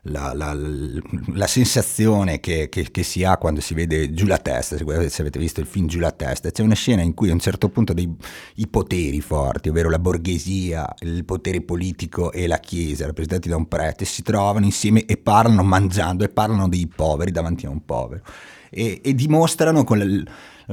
la, 0.05 0.33
la, 0.35 0.57
la 1.35 1.47
sensazione 1.47 2.41
che, 2.41 2.71
che, 2.71 2.91
che, 2.91 3.03
si 3.03 3.25
ha 3.25 3.37
quando 3.37 3.61
si 3.61 3.75
vede 3.75 4.15
giù 4.15 4.27
la 4.27 4.39
testa, 4.39 4.79
se, 4.79 4.85
avete 4.85 5.39
visto 5.39 5.61
il 5.61 5.67
film 5.67 5.87
giù 5.87 5.99
la 5.99 6.13
testa, 6.13 6.51
c'è 6.51 6.63
una 6.63 6.75
scena 6.75 7.03
in 7.03 7.13
cui 7.13 7.29
a 7.29 7.35
un 7.35 7.41
certo 7.41 7.69
punto 7.69 7.93
dei, 7.93 8.11
i 8.57 8.67
poteri 8.69 9.21
forti, 9.21 9.69
ovvero 9.69 9.91
la 9.91 9.99
borghesia, 9.99 10.95
il 11.01 11.27
potere 11.27 11.61
politico 11.61 12.33
e 12.33 12.47
la 12.47 12.59
chiesa, 12.59 13.05
rappresentati 13.05 13.51
da 13.51 13.57
un 13.57 13.69
prete, 13.69 14.07
si 14.07 14.23
trovano 14.23 14.65
insieme 14.65 15.05
e 15.05 15.19
parlano 15.19 15.63
mangiando 15.63 16.25
e 16.25 16.31
parlano 16.31 16.69
dei 16.69 16.87
poveri 16.87 17.31
davanti 17.33 17.67
a 17.67 17.71
un 17.71 17.85
povero 17.85 18.23
e, 18.71 19.01
e 19.05 19.15
dimostrano 19.15 19.85
con 19.85 19.99
la, 19.99 20.05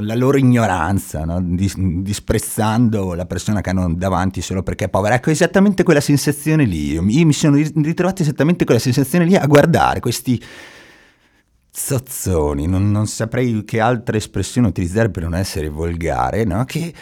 la 0.01 0.15
loro 0.15 0.37
ignoranza, 0.37 1.25
no? 1.25 1.41
Dis, 1.41 1.75
disprezzando 1.77 3.13
la 3.13 3.25
persona 3.25 3.61
che 3.61 3.69
hanno 3.69 3.93
davanti 3.93 4.41
solo 4.41 4.63
perché 4.63 4.85
è 4.85 4.89
povera. 4.89 5.15
Ecco, 5.15 5.29
esattamente 5.29 5.83
quella 5.83 6.01
sensazione 6.01 6.65
lì. 6.65 6.93
Io 6.93 7.01
mi 7.01 7.33
sono 7.33 7.55
ritrovato 7.55 8.21
esattamente 8.21 8.65
quella 8.65 8.79
sensazione 8.79 9.25
lì 9.25 9.35
a 9.35 9.45
guardare 9.45 9.99
questi 9.99 10.41
zozzoni, 11.71 12.67
non, 12.67 12.91
non 12.91 13.07
saprei 13.07 13.63
che 13.63 13.79
altra 13.79 14.17
espressione 14.17 14.67
utilizzare 14.67 15.09
per 15.09 15.23
non 15.23 15.35
essere 15.35 15.69
volgare, 15.69 16.43
no? 16.43 16.65
che 16.65 16.93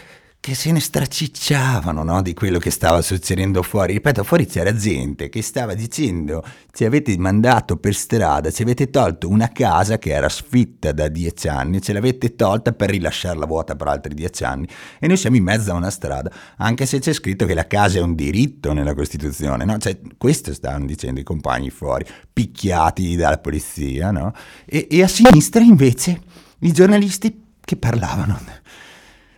che 0.48 0.56
se 0.56 0.72
ne 0.72 0.80
stracicciavano 0.80 2.04
no? 2.04 2.22
di 2.22 2.34
quello 2.34 2.58
che 2.58 2.72
stava 2.72 3.02
succedendo 3.02 3.62
fuori. 3.64 3.92
Ripeto, 3.92 4.24
fuori 4.24 4.46
c'era 4.46 4.74
gente 4.74 5.28
che 5.28 5.42
stava 5.42 5.74
dicendo 5.74 6.42
ci 6.72 6.86
avete 6.86 7.18
mandato 7.18 7.76
per 7.76 7.94
strada, 7.94 8.50
ci 8.50 8.62
avete 8.62 8.90
tolto 8.90 9.28
una 9.28 9.52
casa 9.52 9.98
che 9.98 10.12
era 10.12 10.30
sfitta 10.30 10.94
da 10.94 11.10
dieci 11.10 11.50
anni, 11.50 11.82
ce 11.82 11.92
l'avete 11.92 12.38
tolta 12.38 12.72
per 12.72 12.92
rilasciarla 12.92 13.46
vuota 13.46 13.76
per 13.76 13.88
altri 13.88 14.14
dieci 14.14 14.46
anni 14.46 14.66
e 15.00 15.08
noi 15.08 15.18
siamo 15.18 15.36
in 15.36 15.44
mezzo 15.44 15.72
a 15.72 15.74
una 15.74 15.90
strada, 15.90 16.32
anche 16.56 16.86
se 16.86 17.00
c'è 17.00 17.12
scritto 17.12 17.46
che 17.46 17.54
la 17.54 17.68
casa 17.68 17.98
è 17.98 18.02
un 18.02 18.16
diritto 18.16 18.72
nella 18.72 18.94
Costituzione. 18.94 19.66
No? 19.66 19.78
Cioè, 19.80 20.00
questo 20.18 20.54
stavano 20.54 20.86
dicendo 20.86 21.20
i 21.20 21.24
compagni 21.24 21.72
fuori, 21.72 22.06
picchiati 22.32 23.18
dalla 23.18 23.40
polizia. 23.40 24.12
No? 24.12 24.32
E, 24.64 24.88
e 24.90 25.04
a 25.04 25.10
sinistra 25.10 25.62
invece 25.62 26.22
i 26.60 26.72
giornalisti 26.72 27.44
che 27.60 27.76
parlavano 27.76 28.40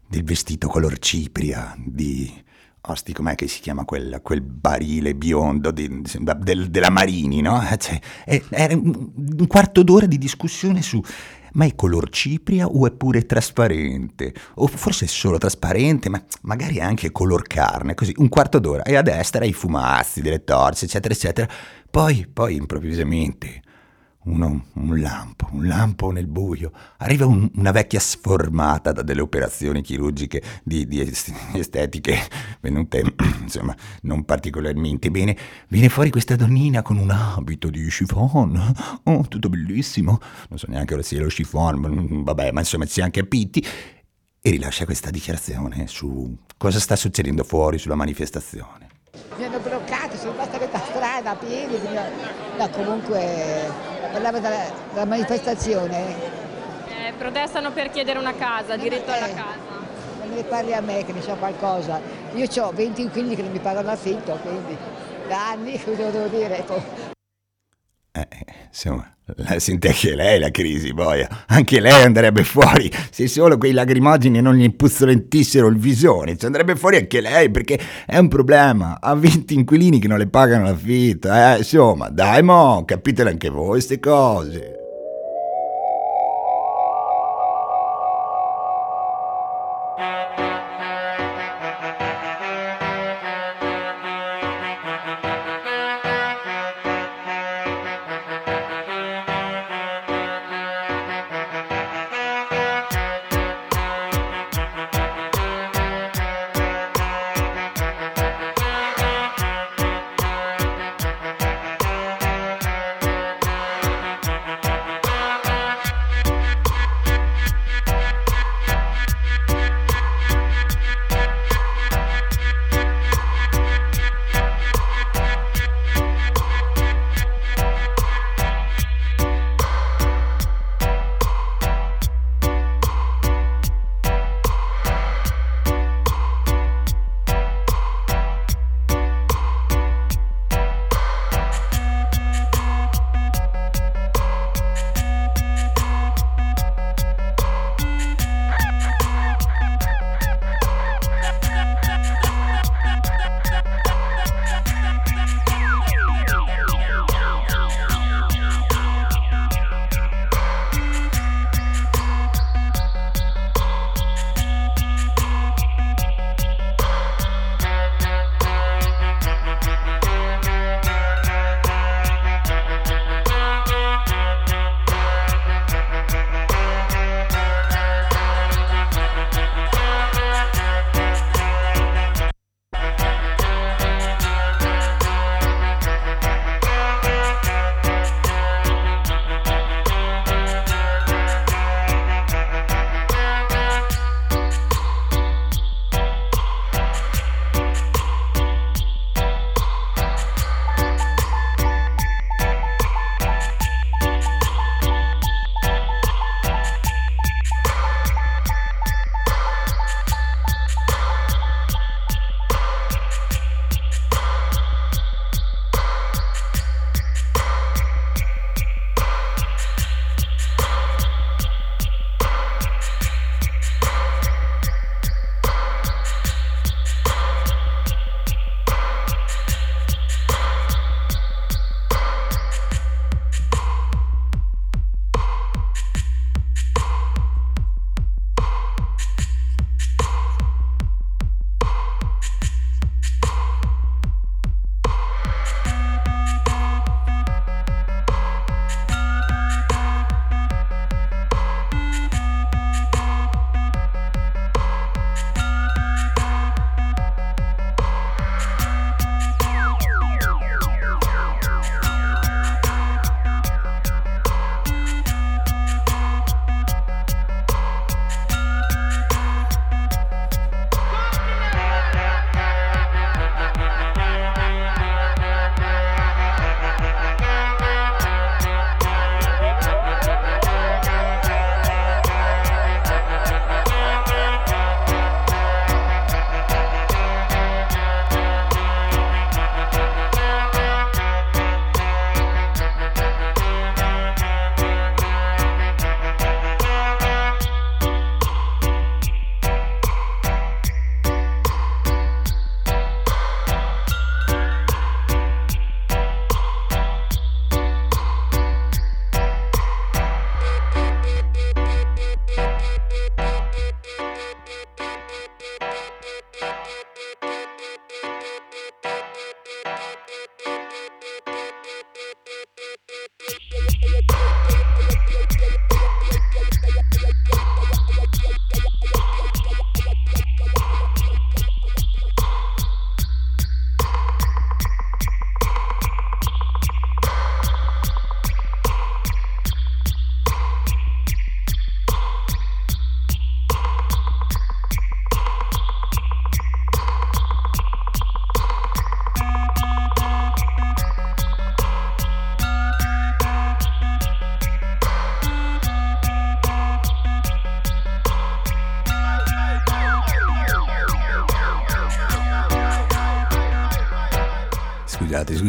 del 0.10 0.24
vestito 0.24 0.68
color 0.68 0.98
cipria, 1.00 1.76
di... 1.78 2.48
Osti, 2.82 3.12
com'è 3.12 3.36
che 3.36 3.48
si 3.48 3.60
chiama 3.60 3.84
quel, 3.84 4.22
quel 4.24 4.42
barile 4.42 5.14
biondo 5.14 5.70
di, 5.70 6.02
del, 6.38 6.70
della 6.70 6.90
Marini, 6.90 7.42
no? 7.42 7.62
Eh, 7.62 7.78
cioè, 7.78 8.00
era 8.50 8.74
un 8.74 9.46
quarto 9.48 9.84
d'ora 9.84 10.06
di 10.06 10.18
discussione 10.18 10.82
su 10.82 11.00
ma 11.54 11.66
è 11.66 11.76
color 11.76 12.10
cipria 12.10 12.68
o 12.68 12.88
è 12.88 12.92
pure 12.92 13.26
trasparente? 13.26 14.34
O 14.56 14.68
forse 14.68 15.06
è 15.06 15.08
solo 15.08 15.38
trasparente, 15.38 16.10
ma 16.10 16.24
magari 16.42 16.80
anche 16.80 17.12
color 17.12 17.44
carne, 17.48 17.96
così, 17.96 18.14
un 18.18 18.30
quarto 18.30 18.60
d'ora. 18.60 18.84
E 18.84 18.96
a 18.96 19.02
destra 19.02 19.46
i 19.46 19.54
fumazzi 19.54 20.22
delle 20.22 20.44
torce, 20.44 20.86
eccetera, 20.86 21.14
eccetera. 21.14 21.50
Poi, 21.90 22.28
poi 22.32 22.56
improvvisamente 22.56 23.62
uno, 24.24 24.66
un 24.74 25.00
lampo, 25.00 25.48
un 25.52 25.68
lampo 25.68 26.12
nel 26.12 26.28
buio. 26.28 26.72
Arriva 26.98 27.26
un, 27.26 27.50
una 27.56 27.72
vecchia 27.72 28.00
sformata 28.00 28.92
da 28.92 29.02
delle 29.02 29.22
operazioni 29.22 29.82
chirurgiche 29.82 30.42
di, 30.64 30.86
di 30.88 31.00
estetiche 31.54 32.18
venute, 32.60 33.16
insomma, 33.42 33.76
non 34.02 34.26
particolarmente 34.26 35.10
bene. 35.10 35.38
Viene 35.70 35.90
fuori 35.90 36.10
questa 36.10 36.36
donnina 36.36 36.82
con 36.82 36.98
un 36.98 37.10
abito 37.10 37.70
di 37.70 37.88
chiffon. 37.88 38.74
Oh, 39.04 39.26
tutto 39.28 39.50
bellissimo. 39.50 40.20
Non 40.50 40.60
so 40.60 40.68
neanche 40.70 40.94
ora 40.94 41.04
sia 41.04 41.22
lo 41.22 41.28
chiffon, 41.28 42.24
vabbè, 42.24 42.52
ma 42.52 42.60
insomma 42.60 42.86
ci 42.86 42.94
siamo 42.94 43.12
capiti. 43.12 43.66
E 44.42 44.52
rilascia 44.52 44.86
questa 44.86 45.10
dichiarazione 45.10 45.88
su 45.88 46.34
cosa 46.58 46.80
sta 46.80 46.96
succedendo 46.96 47.44
fuori 47.44 47.78
sulla 47.78 47.96
manifestazione. 47.96 48.88
Mi 49.38 49.46
hanno 49.46 49.60
bloccato, 49.60 50.16
sono 50.18 50.32
rimasta 50.32 50.58
a 50.58 50.60
metà 50.60 50.80
strada 50.80 51.32
a 51.32 51.36
piedi, 51.36 51.76
no, 52.58 52.70
comunque 52.70 53.99
parlava 54.12 54.40
della, 54.40 54.64
della 54.92 55.06
manifestazione. 55.06 56.16
Eh, 56.88 57.14
protestano 57.18 57.72
per 57.72 57.90
chiedere 57.90 58.20
una 58.20 58.34
casa, 58.34 58.76
diritto 58.76 59.12
alla 59.12 59.28
casa. 59.28 59.78
Non 60.22 60.36
ne 60.36 60.44
parli 60.44 60.74
a 60.74 60.82
me 60.82 61.06
che 61.06 61.14
ne 61.14 61.22
so 61.22 61.34
qualcosa. 61.36 62.00
Io 62.34 62.48
ho 62.64 62.72
20 62.72 63.02
inquilini 63.02 63.36
che 63.36 63.42
non 63.42 63.52
mi 63.52 63.60
pagano 63.60 63.88
l'affitto, 63.88 64.38
quindi 64.42 64.78
da 65.28 65.50
anni 65.50 65.82
cosa 65.84 66.10
devo 66.10 66.28
dire? 66.28 66.66
Eh, 68.12 68.28
insomma, 68.68 69.16
la 69.36 69.60
sente 69.60 69.90
anche 69.90 70.16
lei 70.16 70.40
la 70.40 70.50
crisi, 70.50 70.94
boia. 70.94 71.28
Anche 71.48 71.80
lei 71.80 72.04
andrebbe 72.04 72.44
fuori 72.44 72.92
se 73.12 73.28
solo 73.28 73.58
quei 73.58 73.72
lagrimogeni 73.72 74.42
non 74.42 74.56
gli 74.56 74.74
puzzolentissero 74.74 75.68
il 75.68 75.78
visone. 75.78 76.38
Ci 76.38 76.46
andrebbe 76.46 76.76
fuori 76.76 76.98
anche 76.98 77.22
lei 77.22 77.50
perché 77.52 77.80
è 78.06 78.18
un 78.18 78.28
problema. 78.28 79.00
Ha 79.00 79.14
20 79.14 79.54
inquilini 79.54 80.00
che 80.00 80.08
non 80.08 80.18
le 80.18 80.28
pagano 80.28 80.66
l'affitto. 80.66 81.32
Eh, 81.32 81.58
insomma, 81.58 82.10
dai 82.10 82.42
mo, 82.42 82.84
capitele 82.86 83.30
anche 83.30 83.50
voi 83.50 83.70
queste 83.70 84.00
cose. 84.00 84.79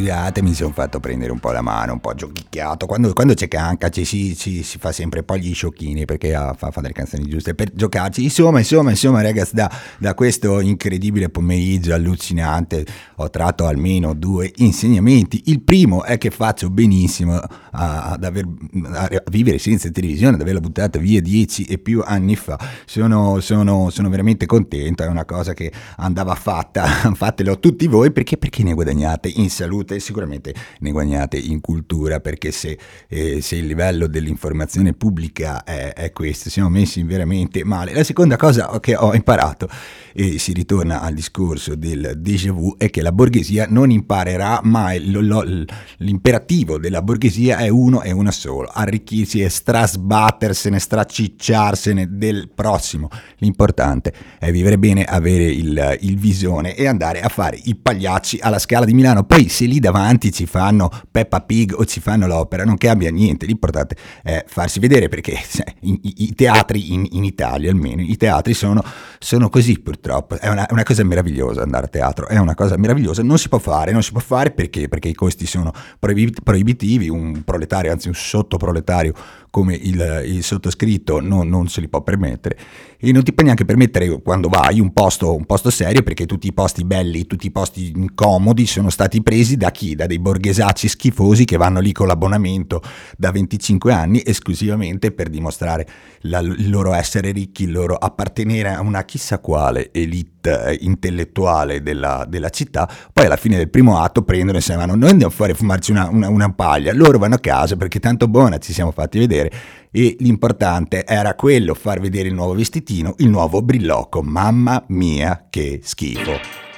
Scusate, 0.01 0.41
mi 0.41 0.55
sono 0.55 0.73
fatto 0.73 0.99
prendere 0.99 1.31
un 1.31 1.39
po' 1.41 1.53
la 1.53 1.61
mano, 1.61 1.93
un 1.93 2.01
po' 2.01 2.15
giochicchiato. 2.15 2.87
Quando, 2.87 3.13
quando 3.13 3.35
c'è 3.35 3.49
canca 3.49 3.91
ci 3.91 4.07
si, 4.07 4.35
ci 4.35 4.63
si 4.63 4.79
fa 4.79 4.93
sempre 4.93 5.19
un 5.19 5.27
po' 5.27 5.37
gli 5.37 5.53
sciocchini 5.53 6.07
perché 6.07 6.35
ah, 6.35 6.55
fa, 6.55 6.71
fa 6.71 6.81
delle 6.81 6.95
canzoni 6.95 7.29
giuste 7.29 7.55
per 7.55 7.71
giocarci. 7.75 8.23
Insomma, 8.23 8.61
insomma, 8.61 8.89
insomma, 8.91 9.21
ragazzi, 9.21 9.55
da, 9.55 9.71
da 9.99 10.15
questo 10.15 10.61
incredibile 10.61 11.29
pomeriggio 11.29 11.93
allucinante 11.93 12.87
ho 13.17 13.29
tratto 13.29 13.67
almeno 13.67 14.15
due 14.15 14.51
insegnamenti. 14.57 15.43
Il 15.47 15.61
primo 15.61 16.03
è 16.03 16.17
che 16.17 16.31
faccio 16.31 16.71
benissimo 16.71 17.35
a, 17.35 18.13
ad 18.13 18.25
aver, 18.25 18.47
a 18.95 19.23
vivere 19.31 19.59
senza 19.59 19.91
televisione, 19.91 20.37
ad 20.37 20.41
averla 20.41 20.61
buttata 20.61 20.99
via 20.99 21.21
dieci 21.21 21.65
e 21.65 21.77
più 21.77 22.03
anni 22.03 22.37
fa. 22.37 22.59
Sono, 22.87 23.41
sono, 23.41 23.91
sono 23.91 24.09
veramente 24.09 24.47
contento, 24.47 25.03
è 25.03 25.09
una 25.09 25.27
cosa 25.27 25.53
che 25.53 25.71
andava 25.97 26.35
fatta, 26.35 26.85
fatelo 27.15 27.59
tutti 27.59 27.87
voi 27.87 28.11
perché, 28.13 28.39
perché 28.39 28.63
ne 28.63 28.73
guadagnate 28.73 29.29
in 29.29 29.51
salute 29.51 29.90
e 29.95 30.01
sicuramente 30.01 30.55
ne 30.81 30.91
guadagnate 30.91 31.37
in 31.39 31.61
cultura 31.61 32.21
perché 32.21 32.51
se, 32.51 32.79
eh, 33.09 33.41
se 33.41 33.57
il 33.57 33.67
livello 33.67 34.07
dell'informazione 34.07 34.93
pubblica 34.93 35.65
è, 35.65 35.93
è, 35.93 36.13
questo, 36.13 36.51
siamo 36.51 36.69
messi 36.69 37.03
veramente 37.03 37.65
male. 37.65 37.93
La 37.93 38.05
seconda 38.05 38.37
cosa 38.37 38.79
che 38.81 38.97
ho 38.97 39.15
imparato, 39.15 39.69
e 40.13 40.39
si 40.39 40.53
ritorna 40.53 41.01
al 41.01 41.15
discorso 41.15 41.75
del 41.75 42.15
déjà 42.19 42.53
vu, 42.53 42.77
è 42.77 42.91
che 42.91 43.03
la 43.03 43.13
borghesia 43.13 43.67
non 43.69 43.91
imparerà 43.91 44.61
mai, 44.63 45.11
lo, 45.11 45.21
lo, 45.21 45.65
l'imperativo 45.99 46.79
della 46.79 47.03
borghesia 47.03 47.59
è 47.59 47.69
uno 47.69 48.03
e 48.03 48.13
uno 48.13 48.31
solo, 48.31 48.69
arricchirsi 48.73 49.41
e 49.41 49.49
strasbattersene, 49.49 50.79
stracicciarsene 50.79 52.09
del 52.11 52.51
prossimo. 52.55 53.09
L'importante 53.39 54.13
è 54.39 54.51
vivere 54.51 54.79
bene, 54.79 55.05
avere 55.05 55.45
il, 55.45 55.99
il 56.01 56.19
visone 56.19 56.75
e 56.75 56.87
andare 56.87 57.21
a 57.21 57.29
fare 57.29 57.59
i 57.65 57.75
pagliacci 57.75 58.39
alla 58.41 58.59
Scala 58.59 58.85
di 58.85 58.95
Milano 58.95 59.25
poi 59.25 59.49
se 59.49 59.65
lì 59.71 59.79
davanti 59.79 60.33
ci 60.33 60.47
fanno 60.47 60.91
Peppa 61.11 61.41
Pig 61.41 61.75
o 61.77 61.85
ci 61.85 62.01
fanno 62.01 62.27
l'opera, 62.27 62.65
non 62.65 62.77
cambia 62.77 63.11
niente, 63.11 63.47
l'importante 63.47 63.97
è 64.23 64.45
farsi 64.47 64.81
vedere 64.81 65.09
perché 65.09 65.39
i, 65.81 66.01
i 66.03 66.35
teatri 66.35 66.93
in, 66.93 67.07
in, 67.13 67.25
Italia 67.25 67.71
almeno, 67.71 68.03
i 68.03 68.17
teatri 68.17 68.53
sono, 68.53 68.83
sono 69.19 69.49
così 69.49 69.79
purtroppo, 69.79 70.39
è 70.39 70.49
una, 70.49 70.67
una, 70.71 70.83
cosa 70.83 71.05
meravigliosa 71.05 71.63
andare 71.63 71.87
a 71.87 71.89
teatro, 71.89 72.27
è 72.27 72.37
una 72.39 72.55
cosa 72.55 72.77
meravigliosa, 72.77 73.23
non 73.23 73.39
si 73.39 73.49
può 73.49 73.59
fare, 73.59 73.93
non 73.93 74.03
si 74.03 74.11
può 74.11 74.21
fare 74.21 74.51
perché, 74.51 74.89
perché 74.89 75.09
i 75.09 75.15
costi 75.15 75.47
sono 75.47 75.73
proibitivi, 75.99 77.09
un 77.09 77.43
proletario, 77.45 77.93
anzi 77.93 78.09
un 78.09 78.15
sottoproletario 78.15 79.15
come 79.51 79.75
il, 79.75 80.23
il 80.27 80.43
sottoscritto 80.43 81.21
non, 81.21 81.49
non, 81.49 81.69
se 81.69 81.81
li 81.81 81.89
può 81.89 82.03
permettere 82.03 82.57
e 82.99 83.13
non 83.13 83.23
ti 83.23 83.33
puoi 83.33 83.47
neanche 83.47 83.65
permettere 83.65 84.21
quando 84.23 84.49
vai 84.49 84.81
un 84.81 84.93
posto, 84.93 85.35
un 85.35 85.45
posto 85.45 85.71
serio 85.71 86.03
perché 86.03 86.27
tutti 86.27 86.47
i 86.47 86.53
posti 86.53 86.85
belli, 86.85 87.27
tutti 87.27 87.47
i 87.47 87.51
posti 87.51 87.93
comodi 88.15 88.67
sono 88.67 88.91
stati 88.91 89.23
presi 89.23 89.57
da 89.57 89.71
chi? 89.71 89.95
Da 89.95 90.07
dei 90.07 90.19
borghesacci 90.19 90.89
schifosi 90.89 91.45
che 91.45 91.57
vanno 91.57 91.81
lì 91.81 91.93
con 91.93 92.07
l'abbonamento 92.07 92.83
da 93.17 93.31
25 93.31 93.93
anni 93.93 94.23
esclusivamente 94.25 95.13
per 95.13 95.29
dimostrare 95.29 95.87
la, 96.23 96.39
il 96.39 96.71
loro 96.71 96.93
essere 96.93 97.33
ricchi, 97.33 97.65
il 97.65 97.73
loro 97.73 97.97
appartenere 97.97 98.71
a 98.71 98.81
una 98.81 99.05
chissà 99.05 99.39
quale 99.39 99.91
elite 99.93 100.40
eh, 100.47 100.79
intellettuale 100.81 101.83
della, 101.83 102.25
della 102.29 102.51
città, 102.51 102.89
poi 103.13 103.27
alla 103.27 103.37
fine 103.37 103.57
del 103.57 103.71
primo 103.71 103.99
atto 104.01 104.23
prendono 104.23 104.59
e 104.59 104.61
se 104.61 104.75
vanno, 104.75 104.95
noi 104.95 105.11
andiamo 105.11 105.33
fuori 105.33 105.53
a 105.53 105.55
fumarci 105.55 105.91
una, 105.91 106.09
una, 106.09 106.29
una 106.29 106.53
paglia, 106.53 106.93
loro 106.93 107.19
vanno 107.19 107.37
a 107.37 107.41
casa 107.41 107.77
perché 107.77 108.01
tanto 108.01 108.29
buona 108.29 108.59
ci 108.59 108.73
siamo 108.73 108.91
fatti 108.91 109.19
vedere 109.19 109.51
e 109.91 110.17
l'importante 110.21 111.05
era 111.05 111.35
quello, 111.35 111.75
far 111.75 112.01
vedere 112.01 112.29
il 112.29 112.35
nuovo 112.35 112.55
vestitino, 112.55 113.15
il 113.19 113.29
nuovo 113.29 113.61
brillocco. 113.61 114.23
Mamma 114.23 114.83
mia, 114.89 115.47
che 115.51 115.81
schifo. 115.83 116.70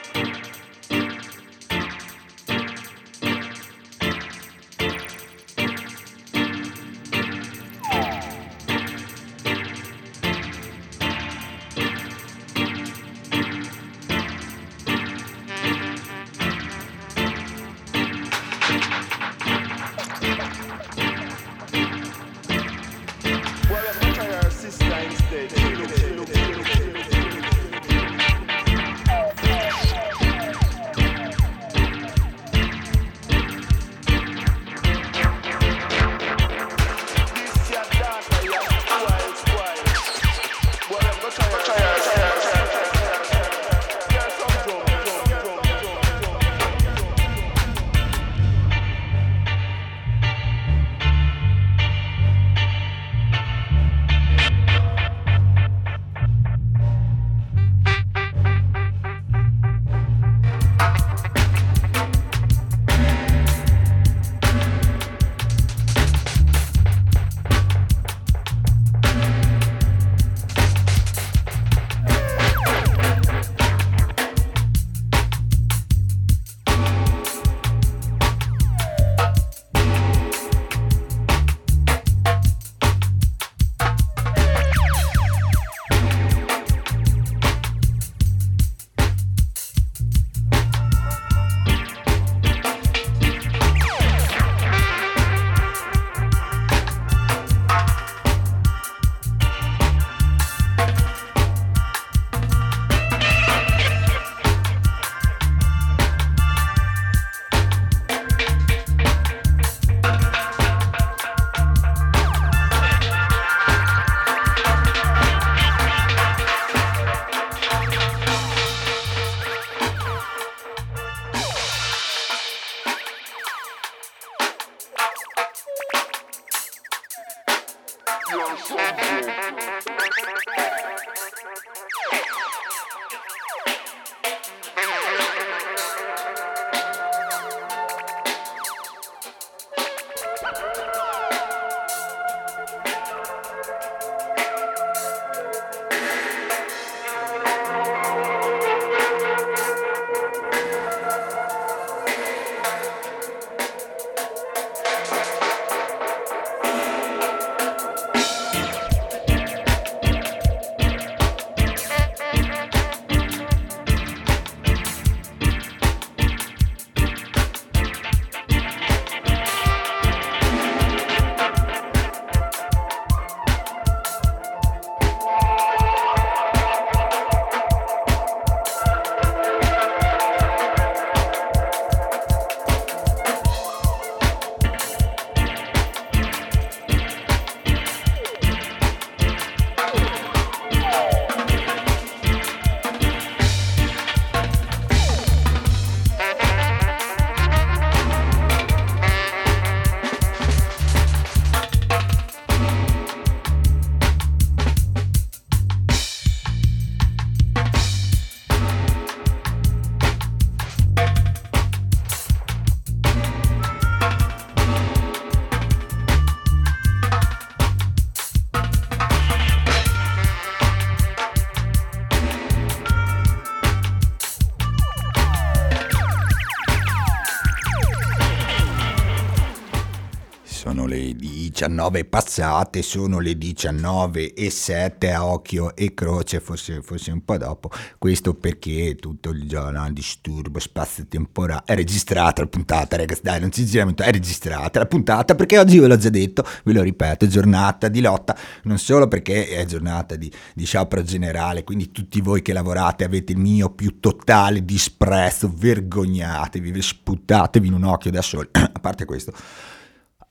19 231.62 232.06
passate, 232.06 232.82
sono 232.82 233.20
le 233.20 233.38
19 233.38 234.34
e 234.34 234.50
7 234.50 235.12
a 235.12 235.24
occhio 235.24 235.76
e 235.76 235.94
croce, 235.94 236.40
forse, 236.40 236.82
forse 236.82 237.12
un 237.12 237.24
po' 237.24 237.36
dopo. 237.36 237.70
Questo 237.98 238.34
perché 238.34 238.96
tutto 238.96 239.30
il 239.30 239.46
giorno 239.46 239.88
disturbo 239.92 240.58
spazio-temporale. 240.58 241.62
È 241.64 241.74
registrata 241.76 242.42
la 242.42 242.48
puntata, 242.48 242.96
ragazzi, 242.96 243.20
dai, 243.22 243.38
non 243.38 243.52
ci 243.52 243.64
giriamo, 243.64 243.94
è 243.96 244.10
registrata 244.10 244.80
la 244.80 244.86
puntata 244.86 245.36
perché 245.36 245.58
oggi 245.58 245.78
ve 245.78 245.86
l'ho 245.86 245.96
già 245.96 246.08
detto, 246.08 246.44
ve 246.64 246.72
lo 246.72 246.82
ripeto, 246.82 247.28
giornata 247.28 247.86
di 247.86 248.00
lotta, 248.00 248.36
non 248.64 248.78
solo 248.78 249.06
perché 249.06 249.48
è 249.48 249.64
giornata 249.64 250.16
di, 250.16 250.32
di 250.54 250.64
sciopero 250.64 251.02
generale, 251.02 251.62
quindi 251.62 251.92
tutti 251.92 252.20
voi 252.20 252.42
che 252.42 252.52
lavorate 252.52 253.04
avete 253.04 253.32
il 253.32 253.38
mio 253.38 253.70
più 253.70 254.00
totale 254.00 254.64
disprezzo, 254.64 255.52
vergognatevi, 255.54 256.82
sputatevi 256.82 257.68
in 257.68 257.74
un 257.74 257.84
occhio 257.84 258.10
da 258.10 258.22
soli, 258.22 258.48
a 258.50 258.80
parte 258.80 259.04
questo 259.04 259.32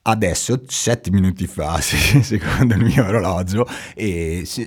adesso, 0.02 0.62
sette 0.66 1.10
minuti 1.10 1.46
fa, 1.46 1.80
secondo 1.80 2.74
il 2.74 2.84
mio 2.84 3.04
orologio, 3.04 3.66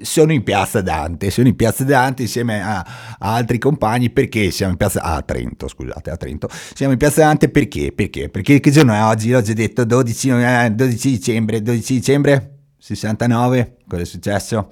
sono 0.01 0.31
in 0.31 0.43
piazza 0.43 0.81
Dante, 0.81 1.29
sono 1.29 1.47
in 1.47 1.55
piazza 1.55 1.83
Dante 1.83 2.23
insieme 2.23 2.61
a, 2.61 2.77
a 3.17 3.33
altri 3.33 3.57
compagni 3.57 4.09
perché 4.09 4.51
siamo 4.51 4.71
in 4.71 4.77
piazza 4.77 5.01
a 5.01 5.21
Trento, 5.21 5.67
scusate, 5.67 6.09
a 6.09 6.17
Trento. 6.17 6.49
Siamo 6.73 6.93
in 6.93 6.97
piazza 6.97 7.21
Dante 7.21 7.49
perché? 7.49 7.91
Perché? 7.91 8.29
Perché 8.29 8.59
che 8.59 8.71
giorno 8.71 8.93
è 8.93 9.03
oggi? 9.03 9.29
L'ho 9.29 9.41
già 9.41 9.53
detto 9.53 9.83
12, 9.83 10.73
12 10.73 11.09
dicembre, 11.09 11.61
12 11.61 11.93
dicembre 11.93 12.55
69, 12.77 13.77
cosa 13.87 14.01
è 14.01 14.05
successo? 14.05 14.69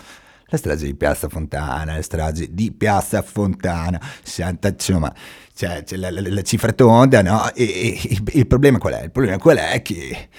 La 0.53 0.59
strage 0.59 0.85
di 0.85 0.93
Piazza 0.93 1.29
Fontana, 1.29 1.95
la 1.95 2.01
strage 2.03 2.47
di 2.51 2.71
Piazza 2.71 3.23
Fontana, 3.23 3.99
60, 4.21 4.67
insomma, 4.67 5.11
c'è, 5.55 5.83
c'è 5.83 5.97
la, 5.97 6.09
la, 6.09 6.21
la, 6.21 6.41
cifra 6.41 6.71
tonda, 6.71 7.21
no? 7.21 7.53
E, 7.53 7.63
e, 7.63 7.99
e, 8.09 8.21
il 8.33 8.47
problema 8.47 8.77
qual 8.77 8.93
è? 8.93 9.03
Il 9.03 9.11
problema 9.11 9.37
qual 9.37 9.57
è 9.57 9.81
che, 9.81 10.29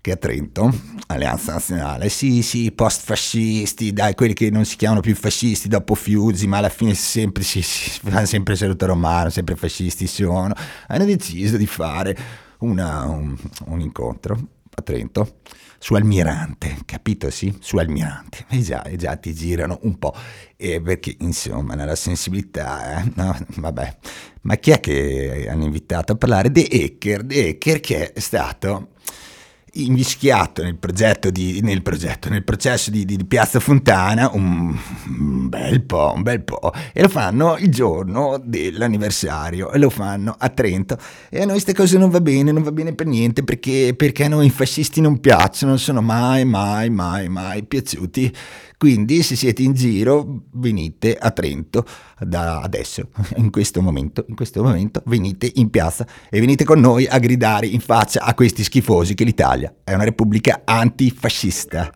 che 0.00 0.12
a 0.12 0.16
Trento, 0.16 0.72
Alleanza 1.06 1.52
Nazionale, 1.52 2.08
sì, 2.08 2.42
sì, 2.42 2.70
post-fascisti, 2.70 3.92
dai, 3.92 4.14
quelli 4.14 4.34
che 4.34 4.50
non 4.50 4.64
si 4.64 4.76
chiamano 4.76 5.00
più 5.00 5.14
fascisti 5.14 5.68
dopo 5.68 5.94
Fiuzi, 5.94 6.46
ma 6.46 6.58
alla 6.58 6.68
fine 6.68 6.94
sempre 6.94 7.42
si, 7.42 7.62
si 7.62 8.00
fanno 8.02 8.26
sempre 8.26 8.54
saluto 8.56 8.86
romano, 8.86 9.30
sempre 9.30 9.56
fascisti 9.56 10.06
sono, 10.06 10.52
hanno 10.88 11.04
deciso 11.04 11.56
di 11.56 11.66
fare 11.66 12.16
una, 12.58 13.04
un, 13.06 13.36
un 13.66 13.80
incontro 13.80 14.38
a 14.74 14.82
Trento 14.82 15.38
su 15.82 15.94
Almirante, 15.94 16.76
capito? 16.84 17.30
Sì, 17.30 17.56
su 17.58 17.78
Almirante. 17.78 18.44
E 18.50 18.60
già, 18.60 18.82
e 18.82 18.96
già 18.96 19.16
ti 19.16 19.32
girano 19.32 19.78
un 19.82 19.98
po', 19.98 20.14
eh, 20.56 20.78
perché 20.82 21.16
insomma 21.20 21.74
nella 21.74 21.96
sensibilità, 21.96 23.00
eh, 23.00 23.10
no, 23.14 23.34
vabbè. 23.56 23.96
Ma 24.42 24.56
chi 24.56 24.72
è 24.72 24.80
che 24.80 25.46
hanno 25.48 25.64
invitato 25.64 26.12
a 26.12 26.16
parlare 26.16 26.52
di 26.52 26.68
Ecker? 26.70 27.22
Di 27.22 27.38
Ecker 27.38 27.80
che 27.80 28.12
è 28.12 28.20
stato 28.20 28.90
invischiato 29.74 30.62
nel 30.62 30.76
progetto, 30.76 31.30
di, 31.30 31.60
nel, 31.62 31.82
progetto 31.82 32.28
nel 32.28 32.44
processo 32.44 32.90
di, 32.90 33.04
di, 33.04 33.24
Piazza 33.24 33.60
Fontana 33.60 34.30
un, 34.32 34.76
bel 35.48 35.82
po', 35.82 36.12
un 36.14 36.22
bel 36.22 36.42
po', 36.42 36.72
e 36.92 37.02
lo 37.02 37.08
fanno 37.08 37.56
il 37.58 37.70
giorno 37.70 38.40
dell'anniversario, 38.42 39.70
e 39.70 39.78
lo 39.78 39.90
fanno 39.90 40.34
a 40.38 40.48
Trento, 40.48 40.98
e 41.28 41.38
a 41.38 41.44
noi 41.44 41.52
queste 41.52 41.74
cose 41.74 41.98
non 41.98 42.10
va 42.10 42.20
bene, 42.20 42.52
non 42.52 42.62
va 42.62 42.72
bene 42.72 42.94
per 42.94 43.06
niente, 43.06 43.44
perché, 43.44 43.94
perché 43.96 44.24
a 44.24 44.28
noi 44.28 44.46
i 44.46 44.50
fascisti 44.50 45.00
non 45.00 45.20
piacciono, 45.20 45.72
non 45.72 45.80
sono 45.80 46.00
mai, 46.00 46.44
mai, 46.44 46.90
mai, 46.90 47.28
mai 47.28 47.62
piaciuti, 47.62 48.34
quindi 48.80 49.22
se 49.22 49.36
siete 49.36 49.60
in 49.60 49.74
giro 49.74 50.44
venite 50.52 51.14
a 51.14 51.30
Trento 51.32 51.84
da 52.18 52.62
adesso, 52.62 53.08
in 53.36 53.50
questo 53.50 53.82
momento, 53.82 54.24
in 54.26 54.34
questo 54.34 54.62
momento 54.62 55.02
venite 55.04 55.52
in 55.56 55.68
piazza 55.68 56.06
e 56.30 56.40
venite 56.40 56.64
con 56.64 56.80
noi 56.80 57.06
a 57.06 57.18
gridare 57.18 57.66
in 57.66 57.80
faccia 57.80 58.22
a 58.22 58.32
questi 58.32 58.62
schifosi 58.64 59.12
che 59.12 59.24
l'Italia 59.24 59.70
è 59.84 59.92
una 59.92 60.04
repubblica 60.04 60.62
antifascista. 60.64 61.92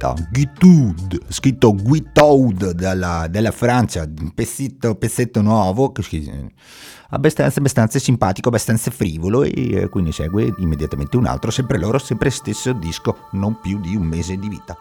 Novità. 0.00 0.14
Guitoud, 0.30 1.20
scritto 1.28 1.74
Guitoud 1.74 2.70
dalla, 2.72 3.26
dalla 3.28 3.50
Francia, 3.50 4.08
un 4.18 4.32
pezzetto, 4.32 4.94
pezzetto 4.94 5.42
nuovo, 5.42 5.92
abbastanza, 7.10 7.58
abbastanza 7.58 7.98
simpatico, 7.98 8.48
abbastanza 8.48 8.90
frivolo 8.90 9.42
e 9.42 9.52
eh, 9.52 9.88
quindi 9.88 10.12
segue 10.12 10.54
immediatamente 10.58 11.16
un 11.16 11.26
altro, 11.26 11.50
sempre 11.50 11.78
loro, 11.78 11.98
sempre 11.98 12.30
stesso 12.30 12.72
disco, 12.72 13.28
non 13.32 13.60
più 13.60 13.78
di 13.78 13.94
un 13.94 14.06
mese 14.06 14.36
di 14.36 14.48
vita. 14.48 14.76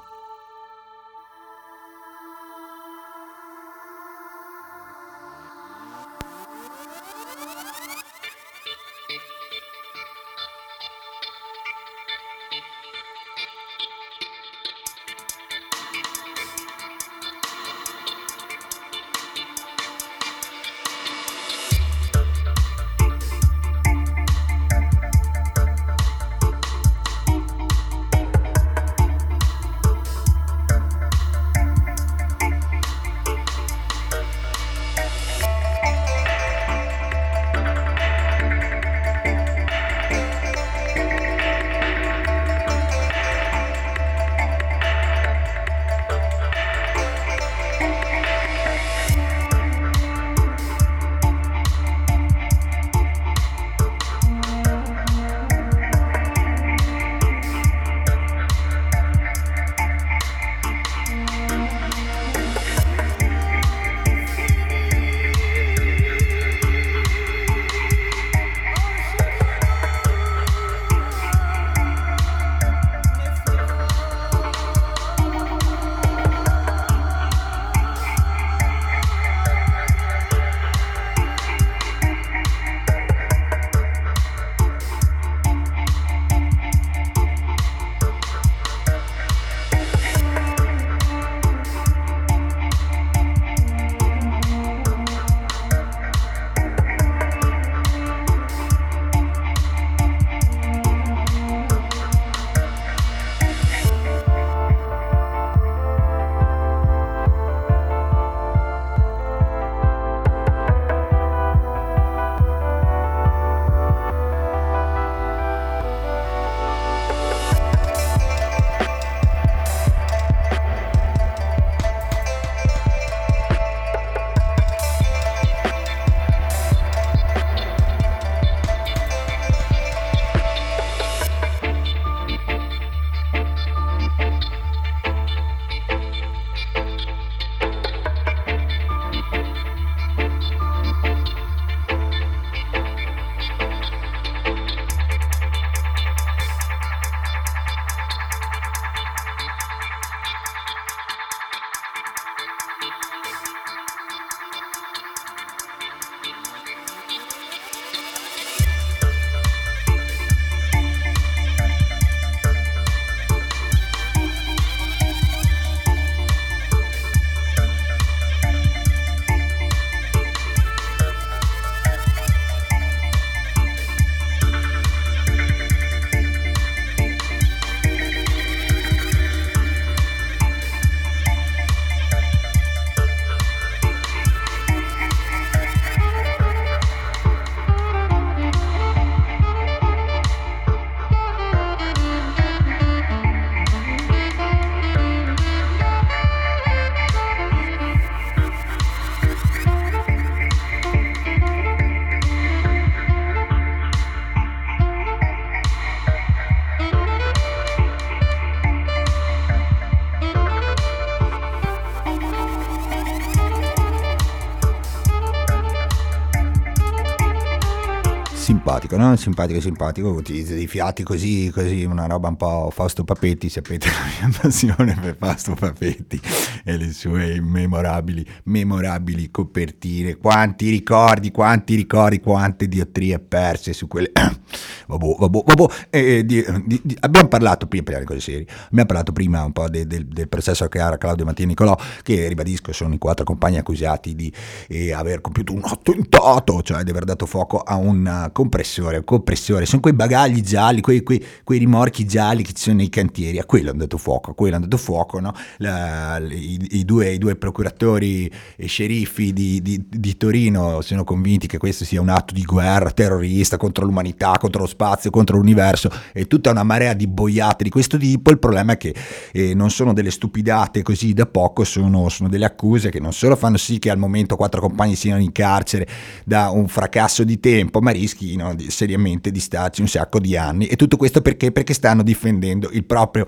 Simpatico, 219.30 219.62
simpatico, 219.62 220.10
utilizza 220.10 220.54
dei 220.54 220.68
fiati 220.68 221.04
così, 221.04 221.52
così, 221.54 221.84
una 221.84 222.08
roba 222.08 222.30
un 222.30 222.36
po' 222.36 222.70
Fausto 222.74 223.04
Papetti, 223.04 223.48
sapete 223.50 223.88
la 223.88 224.28
mia 224.28 224.38
passione 224.42 224.98
per 225.00 225.16
Fausto 225.18 225.54
Papetti 225.54 226.20
e 226.64 226.78
le 226.78 226.92
sue 226.92 227.40
memorabili, 227.40 228.26
memorabili 228.46 229.30
copertine, 229.30 230.18
quanti 230.18 230.70
ricordi, 230.70 231.32
quanti 231.32 231.76
ricordi, 231.76 232.20
quante 232.20 232.68
diottrie 232.68 233.20
perse 233.20 233.74
su 233.74 233.88
quelle... 233.88 234.12
vabbè, 234.98 235.16
vabbè, 235.20 235.42
vabbè. 235.46 235.74
Eh, 235.90 236.26
di, 236.26 236.44
di, 236.66 236.82
di, 236.84 236.98
abbiamo 237.02 237.28
parlato 237.28 237.68
prima, 237.68 237.84
per 237.84 238.00
le 238.00 238.06
cose 238.06 238.20
serie, 238.20 238.48
abbiamo 238.66 238.86
parlato 238.86 239.12
prima 239.12 239.44
un 239.44 239.52
po' 239.52 239.70
de, 239.70 239.86
de, 239.86 240.06
del 240.08 240.28
processo 240.28 240.68
che 240.68 240.80
era 240.80 240.98
Claudio 240.98 241.26
Mattia 241.26 241.46
Nicolò, 241.46 241.78
che 242.02 242.28
ribadisco 242.28 242.72
sono 242.72 242.94
i 242.94 242.98
quattro 242.98 243.26
compagni 243.26 243.58
accusati 243.58 244.16
di 244.16 244.32
eh, 244.68 244.94
aver 244.94 245.22
compiuto 245.22 245.54
un 245.54 245.62
attentato, 245.64 246.62
cioè 246.62 246.84
di 246.84 246.90
aver 246.90 247.04
dato 247.04 247.26
fuoco 247.26 247.60
a 247.60 247.76
un 247.76 248.30
compressore, 248.32 248.98
un 248.98 249.04
compressore, 249.04 249.66
sono 249.66 249.82
quei 249.82 249.94
bagagli 249.94 250.42
gialli, 250.42 250.82
quei, 250.82 251.04
quei, 251.04 251.24
quei, 251.44 251.60
rimorchi 251.60 252.06
gialli 252.06 252.44
che 252.44 252.54
ci 252.54 252.64
sono 252.64 252.78
nei 252.78 252.90
cantieri, 252.90 253.40
a 253.40 253.46
quello 253.46 253.70
hanno 253.70 253.80
dato 253.80 253.98
fuoco, 253.98 254.32
a 254.32 254.34
quello 254.34 254.56
hanno 254.56 254.66
dato 254.66 254.78
fuoco, 254.78 255.20
no? 255.20 255.34
La, 255.58 256.18
i, 256.18 256.58
i, 256.72 256.86
due, 256.86 257.12
i, 257.12 257.18
due, 257.18 257.36
procuratori 257.36 258.32
e 258.56 258.68
sceriffi 258.68 259.34
di, 259.34 259.62
di, 259.62 259.86
di, 259.88 260.18
Torino 260.18 260.82
sono 260.82 261.04
convinti 261.04 261.48
che 261.48 261.58
questo 261.58 261.86
sia 261.86 262.02
un 262.02 262.10
atto 262.10 262.34
di 262.34 262.44
guerra 262.44 262.92
terrorista 262.92 263.58
contro 263.58 263.86
l'umanità, 263.86 264.38
contro 264.40 264.62
lo 264.62 264.68
spazio, 264.68 264.79
contro 265.10 265.38
l'universo 265.38 265.90
e 266.14 266.26
tutta 266.26 266.52
una 266.52 266.64
marea 266.64 266.94
di 266.94 267.08
boiate 267.08 267.64
di 267.64 267.70
questo 267.70 267.98
tipo, 267.98 268.32
il 268.32 268.40
problema 268.40 268.74
è 268.74 268.78
che 268.78 268.94
eh, 269.32 269.54
non 269.54 269.70
sono 269.70 269.94
delle 269.94 270.12
stupidate 270.12 270.82
così 270.82 271.14
da 271.14 271.26
poco, 271.26 271.64
sono, 271.64 272.10
sono 272.10 272.28
delle 272.28 272.46
accuse 272.46 272.90
che 272.90 273.00
non 273.00 273.14
solo 273.14 273.36
fanno 273.36 273.58
sì 273.58 273.80
che 273.80 273.90
al 273.90 273.98
momento 273.98 274.36
quattro 274.36 274.60
compagni 274.60 274.96
siano 274.96 275.22
in 275.22 275.32
carcere 275.32 275.88
da 276.26 276.50
un 276.50 276.68
fracasso 276.68 277.24
di 277.24 277.40
tempo, 277.40 277.80
ma 277.80 277.92
fischino 278.10 278.56
di- 278.56 278.72
seriamente 278.72 279.32
di 279.32 279.40
starci 279.40 279.82
un 279.82 279.88
sacco 279.88 280.20
di 280.20 280.36
anni 280.36 280.68
e 280.68 280.76
tutto 280.76 280.98
questo 280.98 281.22
perché? 281.22 281.52
Perché 281.52 281.74
stanno 281.74 282.02
difendendo 282.02 282.70
il 282.72 282.84
proprio 282.84 283.26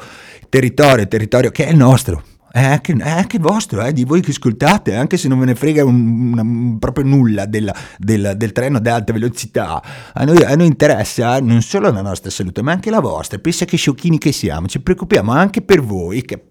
territorio, 0.49 1.03
il 1.03 1.07
territorio 1.07 1.52
che 1.52 1.65
è 1.65 1.69
il 1.69 1.78
nostro. 1.78 2.30
È 2.53 2.61
anche, 2.61 2.94
è 2.94 3.10
anche 3.10 3.40
vostro, 3.40 3.82
eh, 3.82 3.94
di 3.94 4.03
voi 4.03 4.19
che 4.19 4.32
ascoltate, 4.32 4.94
anche 4.94 5.15
se 5.15 5.30
non 5.30 5.40
ve 5.40 5.45
ne 5.45 5.56
frega 5.56 5.86
un- 5.86 6.38
un- 6.38 6.80
proprio 6.80 7.06
nulla 7.06 7.45
della- 7.45 7.73
del, 7.98 8.34
del 8.36 8.52
treno 8.52 8.76
ad 8.78 8.88
alta 8.88 9.14
velocità. 9.14 9.82
A 10.14 10.26
noi, 10.26 10.44
a 10.44 10.53
noi 10.56 10.68
interessa 10.68 11.40
non 11.40 11.61
solo 11.61 11.90
la 11.91 12.02
nostra 12.02 12.30
salute, 12.30 12.61
ma 12.61 12.73
anche 12.73 12.90
la 12.90 12.99
vostra. 12.99 13.38
Pensa 13.40 13.64
che 13.64 13.78
sciocchini 13.78 14.18
che 14.18 14.34
siamo, 14.34 14.68
ci 14.68 14.82
preoccupiamo 14.82 15.32
anche 15.32 15.61
per 15.61 15.82
voi 15.82 16.23
che 16.23 16.44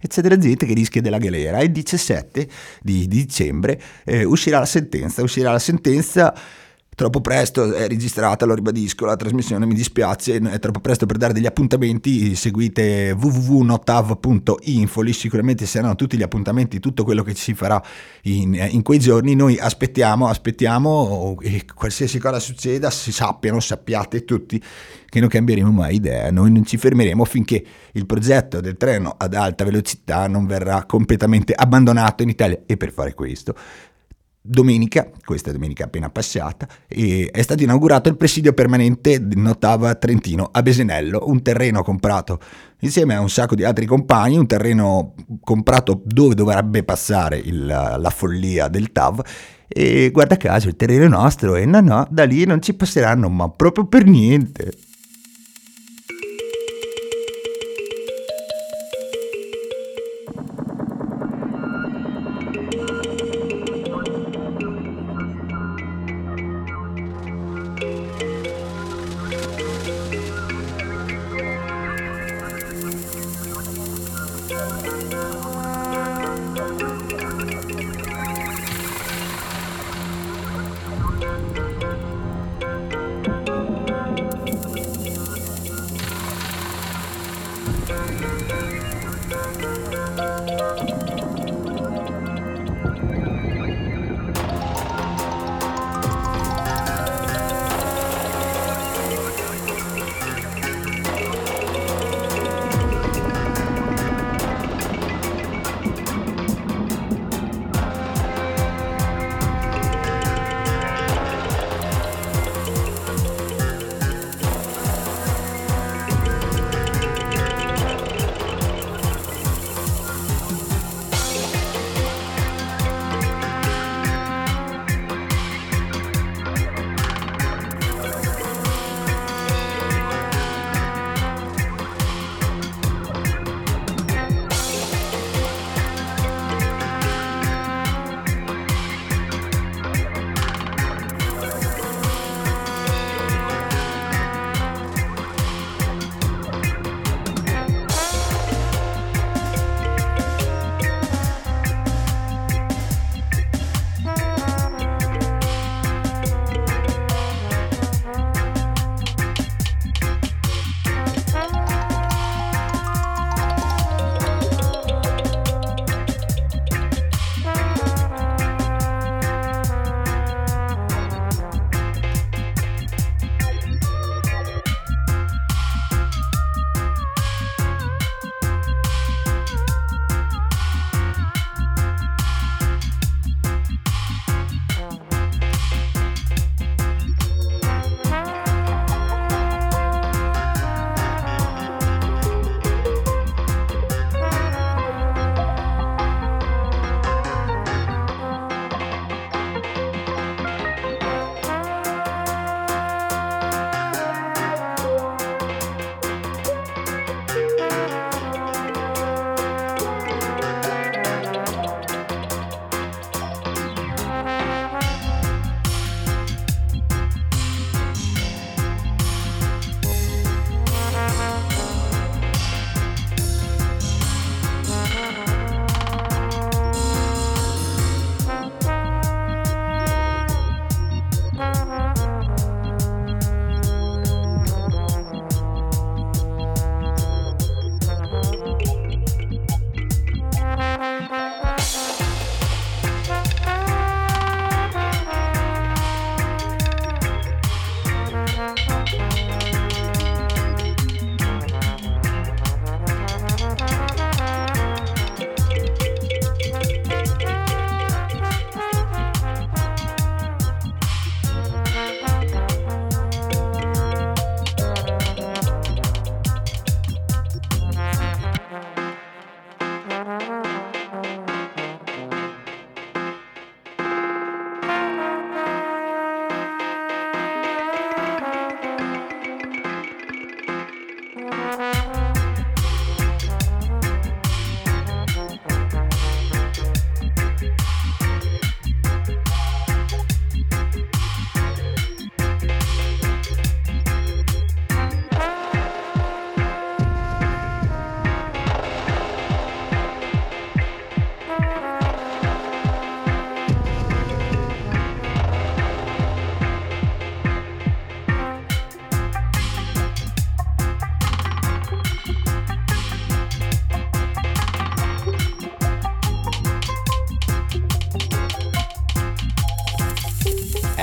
e 0.00 0.06
c'è 0.06 0.20
della 0.20 0.36
gente 0.36 0.66
che 0.66 0.74
rischia 0.74 1.00
della 1.00 1.18
galera. 1.18 1.60
Il 1.62 1.72
17 1.72 2.46
di, 2.82 3.08
di 3.08 3.24
dicembre 3.24 3.80
eh, 4.04 4.22
uscirà 4.24 4.58
la 4.58 4.66
sentenza, 4.66 5.22
uscirà 5.22 5.50
la 5.50 5.58
sentenza. 5.58 6.34
Troppo 6.94 7.22
presto 7.22 7.72
è 7.72 7.88
registrata, 7.88 8.44
lo 8.44 8.54
ribadisco, 8.54 9.06
la 9.06 9.16
trasmissione 9.16 9.64
mi 9.64 9.72
dispiace, 9.72 10.36
è 10.36 10.58
troppo 10.58 10.80
presto 10.80 11.06
per 11.06 11.16
dare 11.16 11.32
degli 11.32 11.46
appuntamenti, 11.46 12.34
seguite 12.34 13.16
www.notav.info, 13.18 15.00
lì 15.00 15.14
sicuramente 15.14 15.64
saranno 15.64 15.94
tutti 15.94 16.18
gli 16.18 16.22
appuntamenti, 16.22 16.80
tutto 16.80 17.02
quello 17.04 17.22
che 17.22 17.34
si 17.34 17.54
farà 17.54 17.82
in, 18.24 18.68
in 18.72 18.82
quei 18.82 18.98
giorni, 18.98 19.34
noi 19.34 19.58
aspettiamo, 19.58 20.28
aspettiamo 20.28 21.38
e 21.40 21.64
qualsiasi 21.74 22.18
cosa 22.18 22.38
succeda 22.38 22.90
si 22.90 23.10
sappiano, 23.10 23.58
sappiate 23.58 24.26
tutti 24.26 24.62
che 25.08 25.18
non 25.18 25.30
cambieremo 25.30 25.70
mai 25.70 25.94
idea, 25.94 26.30
noi 26.30 26.52
non 26.52 26.66
ci 26.66 26.76
fermeremo 26.76 27.24
finché 27.24 27.64
il 27.92 28.04
progetto 28.04 28.60
del 28.60 28.76
treno 28.76 29.14
ad 29.16 29.32
alta 29.32 29.64
velocità 29.64 30.26
non 30.26 30.44
verrà 30.46 30.84
completamente 30.84 31.54
abbandonato 31.54 32.22
in 32.22 32.28
Italia 32.28 32.60
e 32.66 32.76
per 32.76 32.92
fare 32.92 33.14
questo 33.14 33.54
domenica, 34.42 35.08
questa 35.24 35.52
domenica 35.52 35.84
appena 35.84 36.10
passata, 36.10 36.66
è 36.88 37.40
stato 37.42 37.62
inaugurato 37.62 38.08
il 38.08 38.16
presidio 38.16 38.52
permanente 38.52 39.20
Notava 39.34 39.94
Trentino 39.94 40.48
a 40.50 40.62
Besenello, 40.62 41.22
un 41.26 41.40
terreno 41.42 41.82
comprato 41.84 42.40
insieme 42.80 43.14
a 43.14 43.20
un 43.20 43.30
sacco 43.30 43.54
di 43.54 43.62
altri 43.62 43.86
compagni, 43.86 44.36
un 44.36 44.46
terreno 44.48 45.14
comprato 45.40 46.02
dove 46.04 46.34
dovrebbe 46.34 46.82
passare 46.82 47.38
il- 47.38 47.64
la 47.66 48.10
follia 48.10 48.66
del 48.66 48.90
TAV. 48.90 49.24
E 49.68 50.10
guarda 50.12 50.36
caso 50.36 50.68
il 50.68 50.76
terreno 50.76 51.04
è 51.04 51.08
nostro 51.08 51.54
e 51.54 51.64
no 51.64 51.80
no, 51.80 52.06
da 52.10 52.24
lì 52.24 52.44
non 52.44 52.60
ci 52.60 52.74
passeranno 52.74 53.30
ma 53.30 53.48
proprio 53.48 53.86
per 53.86 54.04
niente. 54.04 54.72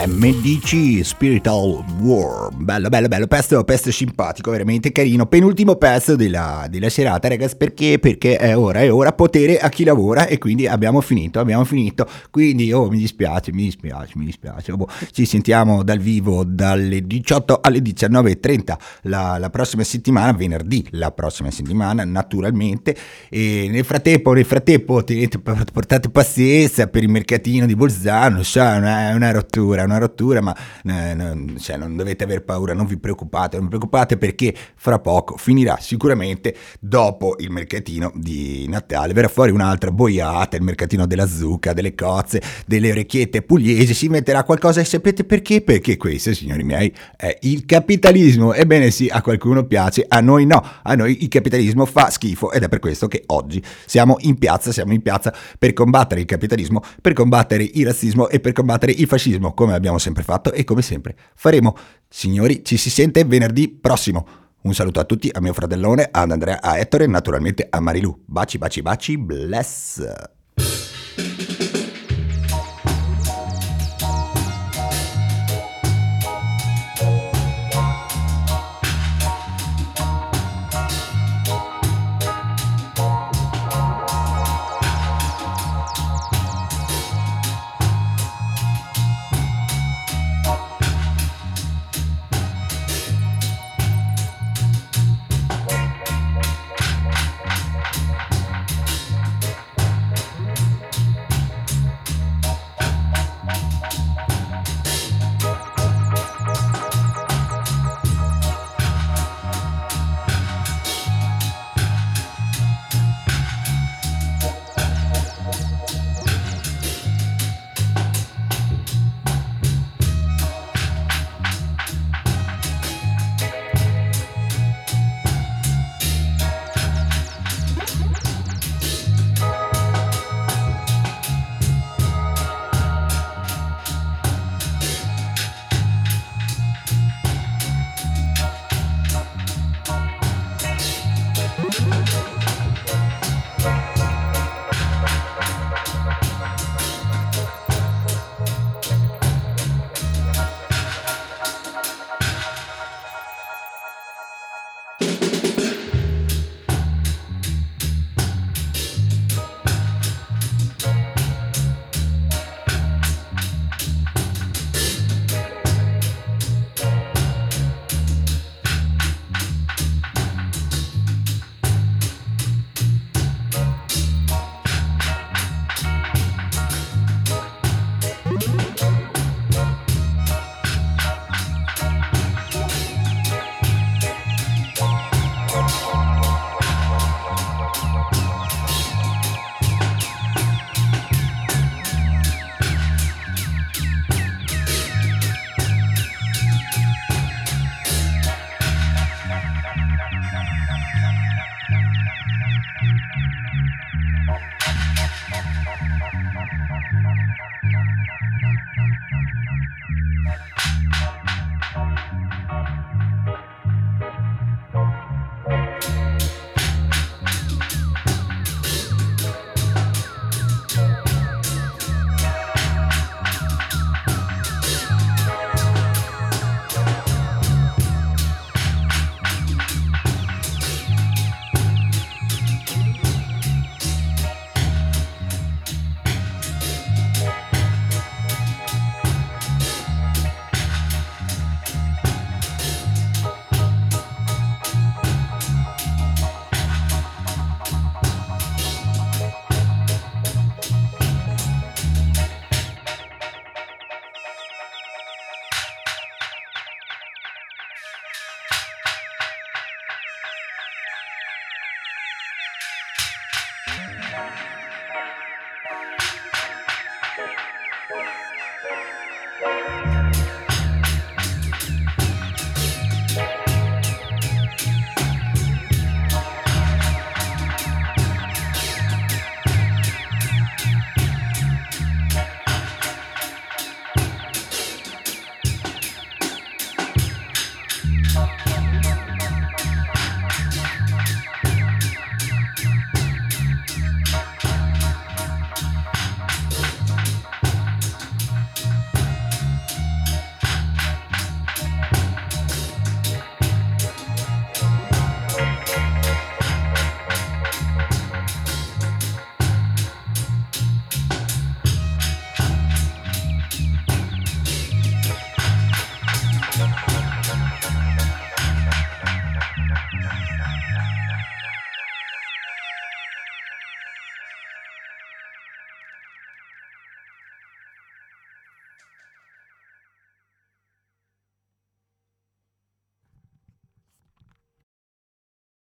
MDC 0.06 1.04
Spiritual 1.04 1.84
War. 2.00 2.50
Bello, 2.54 2.88
bello, 2.88 3.10
bello. 3.10 3.28
Pezzo, 3.28 3.62
pezzo 3.66 3.92
simpatico, 3.92 4.50
veramente 4.50 4.94
carino. 4.94 5.26
Penultimo 5.26 5.76
pezzo 5.76 6.16
della, 6.16 6.68
della 6.70 6.90
serata, 6.90 7.28
ragazzi. 7.28 7.58
Perché? 7.58 8.00
Perché 8.00 8.38
è 8.38 8.58
ora, 8.58 8.80
è 8.80 8.94
ora. 8.94 9.12
Potere 9.12 9.60
a 9.60 9.68
chi 9.68 9.84
lavora. 9.84 10.28
E 10.28 10.38
quindi 10.38 10.68
abbiamo 10.68 11.02
finito, 11.02 11.40
abbiamo 11.40 11.66
finito. 11.66 12.08
Quindi, 12.32 12.72
oh, 12.72 12.90
mi 12.90 12.98
dispiace, 12.98 13.52
mi 13.52 13.64
dispiace, 13.64 14.14
mi 14.16 14.24
dispiace. 14.24 14.72
Oh, 14.72 14.88
ci 15.12 15.26
sentiamo 15.26 15.84
dal 15.84 16.00
vivo 16.00 16.46
dalle 16.46 17.06
18 17.06 17.60
alle 17.62 17.80
19.30 17.80 18.78
la, 19.04 19.38
la 19.38 19.50
prossima 19.50 19.84
settimana, 19.84 20.32
venerdì, 20.32 20.88
la 20.92 21.12
prossima 21.12 21.52
settimana, 21.52 22.06
naturalmente. 22.06 22.96
E 23.28 23.68
nel 23.70 23.84
frattempo, 23.84 24.32
nel 24.32 24.46
frattempo, 24.46 25.04
tenete, 25.04 25.40
portate 25.40 26.10
pazienza 26.10 26.88
per 26.88 27.04
il 27.04 27.10
mercatino 27.10 27.66
di 27.66 27.76
Bolzano. 27.76 28.44
So, 28.44 28.62
è 28.62 28.78
una, 28.78 29.14
una 29.14 29.32
rottura, 29.32 29.88
una 29.90 30.00
rottura, 30.00 30.42
ma 30.42 30.56
eh, 30.86 31.14
non, 31.14 31.56
cioè, 31.60 31.78
non 31.78 31.96
dovete 31.96 32.24
aver 32.24 32.44
paura, 32.44 32.74
non 32.74 32.86
vi 32.86 32.98
preoccupate, 32.98 33.58
non 33.58 33.66
vi 33.66 33.70
preoccupate 33.70 34.18
perché 34.18 34.54
fra 34.76 35.00
poco 35.00 35.38
finirà 35.38 35.78
sicuramente 35.80 36.56
dopo 36.80 37.36
il 37.40 37.52
mercatino 37.52 38.12
di 38.16 38.68
Natale, 38.68 39.14
verrà 39.14 39.28
fuori 39.28 39.52
un'altra 39.52 39.92
boiata, 39.92 40.56
il 40.56 40.64
mercatino 40.64 41.06
della 41.06 41.28
zucca, 41.28 41.74
delle 41.74 41.96
cozze, 41.96 42.42
delle 42.66 42.92
orecchiette 42.92 43.42
pugliesi, 43.42 43.94
si 43.94 44.08
metterà 44.08 44.44
qualcosa 44.44 44.82
e 44.82 44.86
sapete 44.86 45.24
perché? 45.24 45.62
Perché 45.62 45.98
questo, 45.98 46.34
signori 46.34 46.64
miei, 46.64 46.94
è 47.16 47.38
il 47.42 47.66
capitalismo. 47.66 48.54
Ebbene 48.54 48.92
sì, 48.92 49.08
a 49.12 49.22
qualcuno 49.22 49.64
piace, 49.66 50.06
a 50.08 50.22
noi 50.22 50.46
no, 50.46 50.64
a 50.84 50.96
noi 50.96 51.24
il 51.24 51.28
capitalismo 51.28 51.86
fa 51.86 52.10
schifo 52.10 52.52
ed 52.52 52.64
è 52.64 52.70
per 52.70 52.80
questo 52.80 53.08
che 53.08 53.24
oggi 53.28 53.62
siamo 53.86 54.18
in 54.20 54.38
piazza, 54.38 54.72
siamo 54.72 54.94
in 54.94 55.02
piazza 55.02 55.34
per 55.58 55.74
combattere 55.74 56.22
il 56.22 56.28
capitalismo, 56.28 56.84
per 57.02 57.14
combattere 57.14 57.64
il 57.64 57.86
razzismo 57.86 58.30
e 58.30 58.40
per 58.40 58.54
combattere 58.54 58.92
il 58.92 59.08
fascismo, 59.08 59.54
come 59.54 59.74
abbiamo 59.80 59.98
sempre 59.98 60.24
fatto 60.24 60.52
e 60.52 60.64
come 60.64 60.84
sempre 60.84 61.16
faremo. 61.34 61.76
Signori, 62.08 62.64
ci 62.64 62.78
si 62.78 62.90
sente 62.90 63.24
venerdì 63.26 63.70
prossimo. 63.70 64.28
Un 64.62 64.74
saluto 64.74 65.00
a 65.00 65.06
tutti, 65.06 65.30
a 65.32 65.40
mio 65.40 65.54
fratellone, 65.54 66.10
ad 66.12 66.32
Andrea, 66.32 66.62
a 66.62 66.78
Ettore 66.78 67.06
e 67.06 67.08
naturalmente 67.08 67.66
a 67.70 67.80
Marilu. 67.80 68.24
Baci, 68.26 68.58
baci, 68.58 68.82
baci, 68.82 69.18
bless. 69.18 70.04